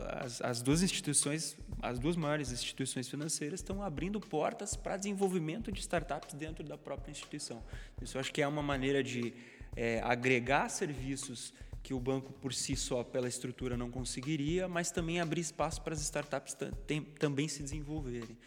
as, 0.09 0.41
as, 0.41 0.61
duas 0.61 0.83
instituições, 0.83 1.57
as 1.81 1.97
duas 1.97 2.15
maiores 2.15 2.51
instituições 2.51 3.07
financeiras 3.07 3.61
estão 3.61 3.81
abrindo 3.81 4.19
portas 4.19 4.75
para 4.75 4.97
desenvolvimento 4.97 5.71
de 5.71 5.79
startups 5.79 6.35
dentro 6.35 6.63
da 6.63 6.77
própria 6.77 7.11
instituição. 7.11 7.63
Isso 8.01 8.17
eu 8.17 8.21
acho 8.21 8.31
que 8.31 8.41
é 8.41 8.47
uma 8.47 8.61
maneira 8.61 9.01
de 9.01 9.33
é, 9.75 10.01
agregar 10.03 10.69
serviços 10.69 11.53
que 11.83 11.93
o 11.93 11.99
banco 11.99 12.31
por 12.33 12.53
si 12.53 12.75
só, 12.75 13.03
pela 13.03 13.27
estrutura, 13.27 13.75
não 13.75 13.89
conseguiria, 13.89 14.67
mas 14.67 14.91
também 14.91 15.19
abrir 15.19 15.41
espaço 15.41 15.81
para 15.81 15.93
as 15.93 16.01
startups 16.01 16.55
também 17.19 17.47
se 17.47 17.63
desenvolverem. 17.63 18.37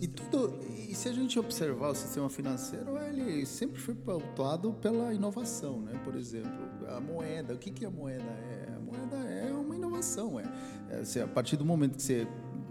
E 0.00 0.08
tudo, 0.08 0.60
e 0.64 0.94
se 0.94 1.10
a 1.10 1.12
gente 1.12 1.38
observar 1.38 1.90
o 1.90 1.94
sistema 1.94 2.30
financeiro, 2.30 2.96
ele 2.98 3.44
sempre 3.44 3.78
foi 3.78 3.94
pautado 3.94 4.72
pela 4.74 5.12
inovação, 5.12 5.82
né? 5.82 6.00
Por 6.04 6.14
exemplo, 6.16 6.88
a 6.88 6.98
moeda. 7.00 7.52
O 7.52 7.58
que 7.58 7.70
que 7.70 7.84
a 7.84 7.90
moeda 7.90 8.24
é? 8.24 8.72
A 8.74 8.80
moeda 8.80 9.16
é 9.16 9.52
uma 9.52 9.76
inovação, 9.76 10.40
é. 10.40 10.44
é 10.90 11.20
a 11.20 11.28
partir 11.28 11.56
do 11.56 11.66
momento 11.66 11.96
que 11.96 12.02
você 12.02 12.26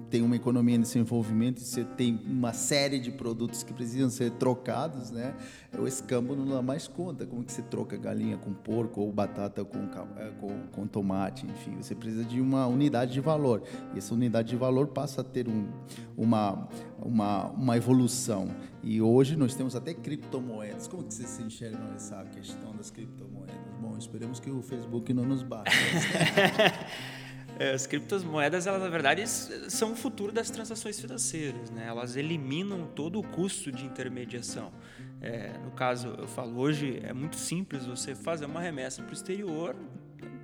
tem 0.09 0.21
uma 0.21 0.35
economia 0.35 0.75
em 0.75 0.81
desenvolvimento, 0.81 1.59
você 1.59 1.83
tem 1.83 2.19
uma 2.25 2.53
série 2.53 2.99
de 2.99 3.11
produtos 3.11 3.63
que 3.63 3.73
precisam 3.73 4.09
ser 4.09 4.31
trocados, 4.31 5.11
né? 5.11 5.35
O 5.77 5.85
escambo 5.85 6.35
não 6.35 6.47
dá 6.47 6.61
mais 6.61 6.87
conta. 6.87 7.25
Como 7.25 7.43
que 7.43 7.51
você 7.51 7.61
troca 7.61 7.97
galinha 7.97 8.37
com 8.37 8.53
porco 8.53 9.01
ou 9.01 9.11
batata 9.11 9.65
com, 9.65 9.79
é, 10.17 10.31
com, 10.39 10.67
com 10.71 10.87
tomate, 10.87 11.45
enfim, 11.45 11.75
você 11.75 11.93
precisa 11.93 12.23
de 12.23 12.39
uma 12.39 12.65
unidade 12.67 13.11
de 13.11 13.19
valor. 13.19 13.63
E 13.93 13.97
essa 13.97 14.13
unidade 14.13 14.49
de 14.49 14.55
valor 14.55 14.87
passa 14.87 15.21
a 15.21 15.23
ter 15.23 15.47
um, 15.47 15.67
uma, 16.15 16.67
uma, 16.99 17.47
uma 17.47 17.77
evolução. 17.77 18.47
E 18.81 19.01
hoje 19.01 19.35
nós 19.35 19.55
temos 19.55 19.75
até 19.75 19.93
criptomoedas. 19.93 20.87
Como 20.87 21.03
que 21.03 21.13
vocês 21.13 21.29
se 21.29 21.43
enxergam 21.43 21.93
essa 21.93 22.23
questão 22.25 22.75
das 22.75 22.89
criptomoedas? 22.89 23.55
Bom, 23.81 23.97
esperemos 23.97 24.39
que 24.39 24.49
o 24.49 24.61
Facebook 24.61 25.13
não 25.13 25.25
nos 25.25 25.43
bata. 25.43 25.69
É, 27.59 27.71
as 27.71 27.87
criptomoedas, 27.87 28.67
elas 28.67 28.81
na 28.81 28.89
verdade 28.89 29.27
são 29.27 29.93
o 29.93 29.95
futuro 29.95 30.31
das 30.31 30.49
transações 30.49 30.99
financeiras, 30.99 31.71
né? 31.71 31.87
Elas 31.87 32.15
eliminam 32.15 32.85
todo 32.95 33.19
o 33.19 33.23
custo 33.23 33.71
de 33.71 33.83
intermediação. 33.83 34.71
É, 35.19 35.57
no 35.63 35.71
caso, 35.71 36.09
eu 36.19 36.27
falo 36.27 36.59
hoje 36.59 36.99
é 37.03 37.11
muito 37.13 37.35
simples 37.35 37.85
você 37.85 38.13
fazer 38.13 38.45
uma 38.45 38.61
remessa 38.61 39.01
para 39.01 39.09
o 39.09 39.13
exterior, 39.13 39.75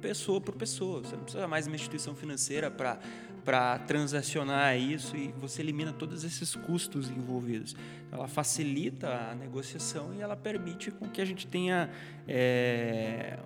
pessoa 0.02 0.42
por 0.42 0.56
pessoa. 0.56 1.02
Você 1.02 1.16
não 1.16 1.24
precisa 1.24 1.48
mais 1.48 1.66
de 1.66 1.72
uma 1.72 1.76
instituição 1.76 2.16
financeira 2.16 2.72
para 2.72 3.00
para 3.44 3.78
transacionar 3.80 4.78
isso 4.78 5.18
e 5.18 5.34
você 5.34 5.62
elimina 5.62 5.92
todos 5.92 6.24
esses 6.24 6.56
custos 6.56 7.10
envolvidos. 7.10 7.76
Ela 8.12 8.28
facilita 8.28 9.10
a 9.10 9.36
negociação 9.36 10.14
e 10.14 10.22
ela 10.22 10.36
permite 10.36 10.92
com 10.92 11.10
que 11.10 11.20
a 11.20 11.26
gente 11.26 11.46
tenha 11.46 11.90
é, 12.26 13.38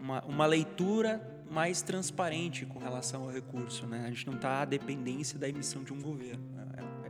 uma, 0.00 0.22
uma 0.24 0.46
leitura 0.46 1.29
mais 1.50 1.82
transparente 1.82 2.64
com 2.64 2.78
relação 2.78 3.24
ao 3.24 3.30
recurso. 3.30 3.86
Né? 3.86 4.04
A 4.06 4.08
gente 4.08 4.26
não 4.26 4.34
está 4.34 4.62
à 4.62 4.64
dependência 4.64 5.38
da 5.38 5.48
emissão 5.48 5.82
de 5.82 5.92
um 5.92 6.00
governo. 6.00 6.42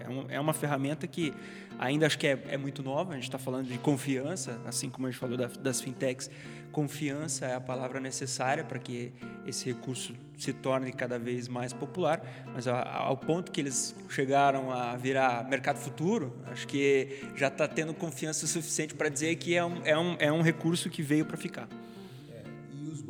É, 0.01 0.05
é, 0.05 0.09
um, 0.09 0.26
é 0.30 0.41
uma 0.41 0.55
ferramenta 0.55 1.07
que 1.07 1.34
ainda 1.78 2.07
acho 2.07 2.18
que 2.18 2.26
é, 2.26 2.43
é 2.49 2.57
muito 2.57 2.82
nova, 2.82 3.12
a 3.12 3.14
gente 3.14 3.24
está 3.24 3.38
falando 3.38 3.66
de 3.66 3.78
confiança, 3.78 4.59
assim 4.66 4.88
como 4.88 5.07
a 5.07 5.11
gente 5.11 5.20
falou 5.20 5.36
da, 5.36 5.47
das 5.47 5.80
fintechs, 5.80 6.30
confiança 6.72 7.47
é 7.47 7.55
a 7.55 7.61
palavra 7.61 8.01
necessária 8.01 8.64
para 8.64 8.78
que 8.78 9.12
esse 9.47 9.66
recurso 9.66 10.14
se 10.38 10.53
torne 10.53 10.93
cada 10.93 11.18
vez 11.18 11.49
mais 11.49 11.72
popular, 11.72 12.22
mas 12.55 12.66
ao 12.66 13.16
ponto 13.16 13.53
que 13.53 13.61
eles 13.61 13.95
chegaram 14.09 14.70
a 14.70 14.97
virar 14.97 15.47
mercado 15.49 15.76
futuro, 15.76 16.34
acho 16.47 16.66
que 16.66 17.22
já 17.36 17.49
está 17.49 17.68
tendo 17.68 17.93
confiança 17.93 18.47
suficiente 18.47 18.95
para 18.95 19.09
dizer 19.09 19.36
que 19.36 19.55
é 19.55 19.64
um, 19.64 19.84
é, 19.84 19.99
um, 19.99 20.16
é 20.18 20.32
um 20.32 20.41
recurso 20.41 20.88
que 20.88 21.03
veio 21.03 21.26
para 21.26 21.36
ficar 21.36 21.68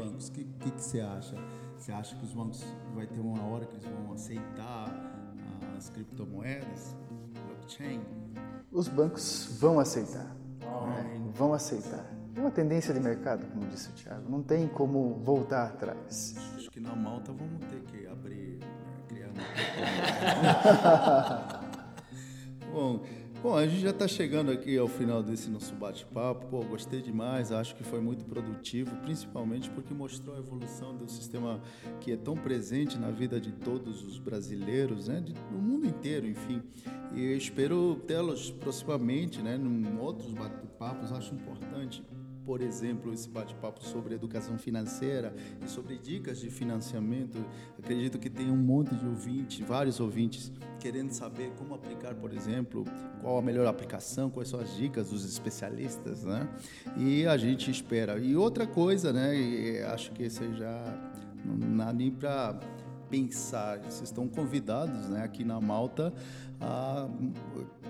bancos. 0.00 0.28
O 0.28 0.32
que, 0.32 0.44
que, 0.44 0.70
que, 0.70 0.82
você 0.82 1.00
acha? 1.00 1.36
Você 1.76 1.92
acha 1.92 2.16
que 2.16 2.24
os 2.24 2.32
bancos 2.32 2.64
vai 2.94 3.06
ter 3.06 3.20
uma 3.20 3.42
hora 3.44 3.66
que 3.66 3.74
eles 3.74 3.84
vão 3.84 4.12
aceitar 4.12 4.90
as 5.76 5.90
criptomoedas, 5.90 6.96
blockchain? 7.46 8.00
Os 8.72 8.88
bancos 8.88 9.56
vão 9.60 9.78
aceitar. 9.78 10.36
Né? 10.60 11.30
Vão 11.34 11.52
aceitar. 11.52 12.06
É 12.34 12.40
uma 12.40 12.50
tendência 12.50 12.94
de 12.94 13.00
mercado, 13.00 13.46
como 13.48 13.66
disse 13.66 13.90
o 13.90 13.92
Thiago. 13.92 14.30
Não 14.30 14.42
tem 14.42 14.68
como 14.68 15.14
voltar 15.24 15.66
atrás. 15.66 16.34
Acho 16.56 16.70
que 16.70 16.80
na 16.80 16.94
Malta 16.94 17.32
vamos 17.32 17.64
ter 17.66 17.82
que 17.82 18.06
abrir, 18.06 18.60
né, 18.60 18.68
criar 19.08 19.30
uma. 19.30 19.42
Bom, 22.72 23.02
Bom, 23.42 23.56
a 23.56 23.66
gente 23.66 23.80
já 23.80 23.88
está 23.88 24.06
chegando 24.06 24.52
aqui 24.52 24.76
ao 24.76 24.86
final 24.86 25.22
desse 25.22 25.48
nosso 25.48 25.74
bate-papo. 25.74 26.46
Pô, 26.48 26.62
gostei 26.62 27.00
demais, 27.00 27.50
acho 27.50 27.74
que 27.74 27.82
foi 27.82 27.98
muito 27.98 28.22
produtivo, 28.26 28.94
principalmente 28.96 29.70
porque 29.70 29.94
mostrou 29.94 30.36
a 30.36 30.38
evolução 30.38 30.94
do 30.94 31.08
sistema 31.08 31.58
que 32.00 32.12
é 32.12 32.18
tão 32.18 32.36
presente 32.36 32.98
na 32.98 33.10
vida 33.10 33.40
de 33.40 33.50
todos 33.52 34.04
os 34.04 34.18
brasileiros, 34.18 35.08
né, 35.08 35.22
do 35.22 35.56
mundo 35.56 35.86
inteiro, 35.86 36.26
enfim. 36.26 36.62
E 37.14 37.24
eu 37.24 37.36
espero 37.38 37.96
tê-los 38.06 38.50
proximamente, 38.50 39.40
né, 39.40 39.56
em 39.56 39.98
outros 39.98 40.34
bate-papos. 40.34 41.10
Acho 41.10 41.34
importante 41.34 42.04
por 42.50 42.62
exemplo, 42.62 43.14
esse 43.14 43.28
bate-papo 43.28 43.80
sobre 43.84 44.12
educação 44.12 44.58
financeira 44.58 45.32
e 45.64 45.70
sobre 45.70 45.96
dicas 45.96 46.40
de 46.40 46.50
financiamento. 46.50 47.38
Acredito 47.78 48.18
que 48.18 48.28
tem 48.28 48.50
um 48.50 48.56
monte 48.56 48.92
de 48.92 49.06
ouvintes, 49.06 49.60
vários 49.60 50.00
ouvintes, 50.00 50.50
querendo 50.80 51.12
saber 51.12 51.52
como 51.56 51.76
aplicar, 51.76 52.12
por 52.12 52.32
exemplo, 52.32 52.84
qual 53.20 53.38
a 53.38 53.42
melhor 53.42 53.68
aplicação, 53.68 54.28
quais 54.30 54.48
são 54.48 54.58
as 54.58 54.74
dicas 54.74 55.10
dos 55.10 55.24
especialistas, 55.24 56.24
né? 56.24 56.48
E 56.96 57.24
a 57.24 57.36
gente 57.36 57.70
espera. 57.70 58.18
E 58.18 58.34
outra 58.34 58.66
coisa, 58.66 59.12
né? 59.12 59.32
E 59.36 59.82
acho 59.82 60.10
que 60.10 60.24
esse 60.24 60.52
já 60.54 60.82
não 61.44 61.76
dá 61.76 61.92
nem 61.92 62.10
para 62.10 62.58
pensar. 63.10 63.78
Vocês 63.78 64.04
estão 64.04 64.28
convidados, 64.28 65.08
né, 65.08 65.24
aqui 65.24 65.44
na 65.44 65.60
Malta, 65.60 66.12
a 66.60 67.08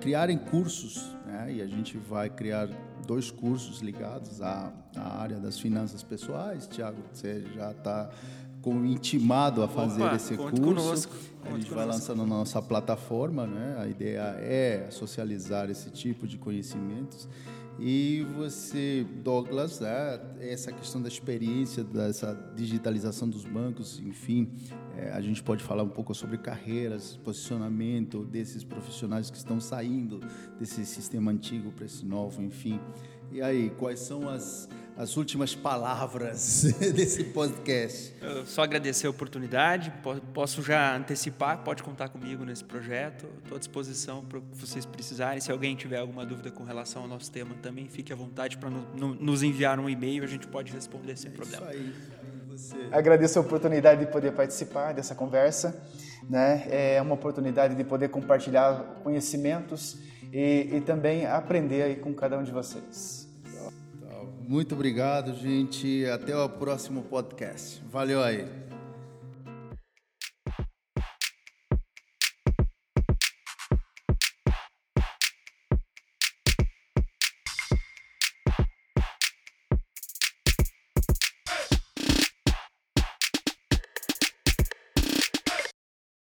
criarem 0.01 0.39
cursos, 0.39 1.15
né? 1.27 1.53
E 1.53 1.63
a 1.63 1.67
gente 1.67 1.99
vai 1.99 2.31
criar 2.31 2.69
dois 3.07 3.31
cursos 3.31 3.81
ligados 3.81 4.41
à, 4.41 4.73
à 4.97 5.21
área 5.21 5.39
das 5.39 5.59
finanças 5.59 6.03
pessoais. 6.03 6.67
Tiago, 6.67 7.03
você 7.13 7.45
já 7.55 7.73
está 7.73 8.11
intimado 8.67 9.63
a 9.63 9.69
fazer 9.69 10.03
Opa, 10.03 10.17
esse 10.17 10.37
curso. 10.37 10.63
Conosco, 10.63 11.15
a 11.45 11.51
gente 11.53 11.71
vai 11.71 11.87
lançando 11.87 12.19
na 12.19 12.27
nossa 12.27 12.61
plataforma, 12.61 13.47
né? 13.47 13.77
A 13.79 13.87
ideia 13.87 14.37
é 14.39 14.89
socializar 14.91 15.71
esse 15.71 15.91
tipo 15.91 16.27
de 16.27 16.37
conhecimentos. 16.37 17.29
E 17.83 18.27
você, 18.37 19.07
Douglas, 19.25 19.81
é, 19.81 20.21
essa 20.39 20.71
questão 20.71 21.01
da 21.01 21.09
experiência, 21.09 21.83
dessa 21.83 22.35
digitalização 22.55 23.27
dos 23.27 23.43
bancos, 23.47 23.99
enfim, 24.01 24.53
é, 24.99 25.11
a 25.13 25.21
gente 25.23 25.43
pode 25.43 25.65
falar 25.65 25.83
um 25.83 25.89
pouco 25.89 26.15
sobre 26.15 26.37
carreiras, 26.37 27.17
posicionamento 27.25 28.23
desses 28.27 28.63
profissionais 28.63 29.31
que 29.31 29.39
estão 29.39 29.59
saindo 29.59 30.21
desse 30.59 30.85
sistema 30.85 31.31
antigo 31.31 31.73
para 31.73 31.87
esse 31.87 32.05
novo, 32.05 32.43
enfim. 32.43 32.79
E 33.33 33.41
aí, 33.41 33.71
quais 33.71 34.01
são 34.01 34.29
as, 34.29 34.69
as 35.01 35.17
últimas 35.17 35.55
palavras 35.55 36.65
desse 36.95 37.25
podcast? 37.25 38.15
Eu 38.21 38.45
só 38.45 38.63
agradecer 38.63 39.07
a 39.07 39.11
oportunidade, 39.11 39.91
posso 40.35 40.63
já 40.63 40.95
antecipar, 40.95 41.65
pode 41.65 41.83
contar 41.83 42.11
comigo 42.11 42.45
nesse 42.45 42.63
projeto, 42.63 43.27
estou 43.43 43.57
à 43.57 43.59
disposição 43.59 44.23
para 44.23 44.39
o 44.39 44.43
que 44.43 44.59
vocês 44.59 44.85
precisarem. 44.85 45.41
Se 45.41 45.51
alguém 45.51 45.75
tiver 45.75 45.97
alguma 45.97 46.27
dúvida 46.27 46.51
com 46.51 46.65
relação 46.65 47.03
ao 47.03 47.09
nosso 47.09 47.31
tema, 47.31 47.55
também 47.63 47.89
fique 47.89 48.13
à 48.13 48.17
vontade 48.17 48.59
para 48.59 48.69
nos 48.69 49.43
enviar 49.43 49.81
um 49.81 49.89
e-mail, 49.89 50.23
a 50.23 50.27
gente 50.27 50.47
pode 50.47 50.71
responder 50.71 51.17
sem 51.17 51.31
é 51.31 51.35
problema. 51.35 51.73
Isso 51.73 51.81
aí. 51.81 51.95
Você... 52.51 52.77
Agradeço 52.93 53.39
a 53.39 53.43
oportunidade 53.43 54.05
de 54.05 54.13
poder 54.13 54.33
participar 54.33 54.93
dessa 54.93 55.15
conversa, 55.15 55.83
né? 56.29 56.67
É 56.69 57.01
uma 57.01 57.15
oportunidade 57.15 57.75
de 57.75 57.85
poder 57.85 58.11
compartilhar 58.11 59.01
conhecimentos 59.03 59.97
e, 60.31 60.69
e 60.75 60.81
também 60.83 61.25
aprender 61.25 61.83
aí 61.85 61.97
com 61.97 62.13
cada 62.13 62.37
um 62.37 62.43
de 62.43 62.53
vocês. 62.53 63.20
Muito 64.51 64.75
obrigado, 64.75 65.33
gente. 65.37 66.05
Até 66.07 66.37
o 66.37 66.49
próximo 66.49 67.03
podcast. 67.03 67.81
Valeu 67.89 68.21
aí. 68.21 68.70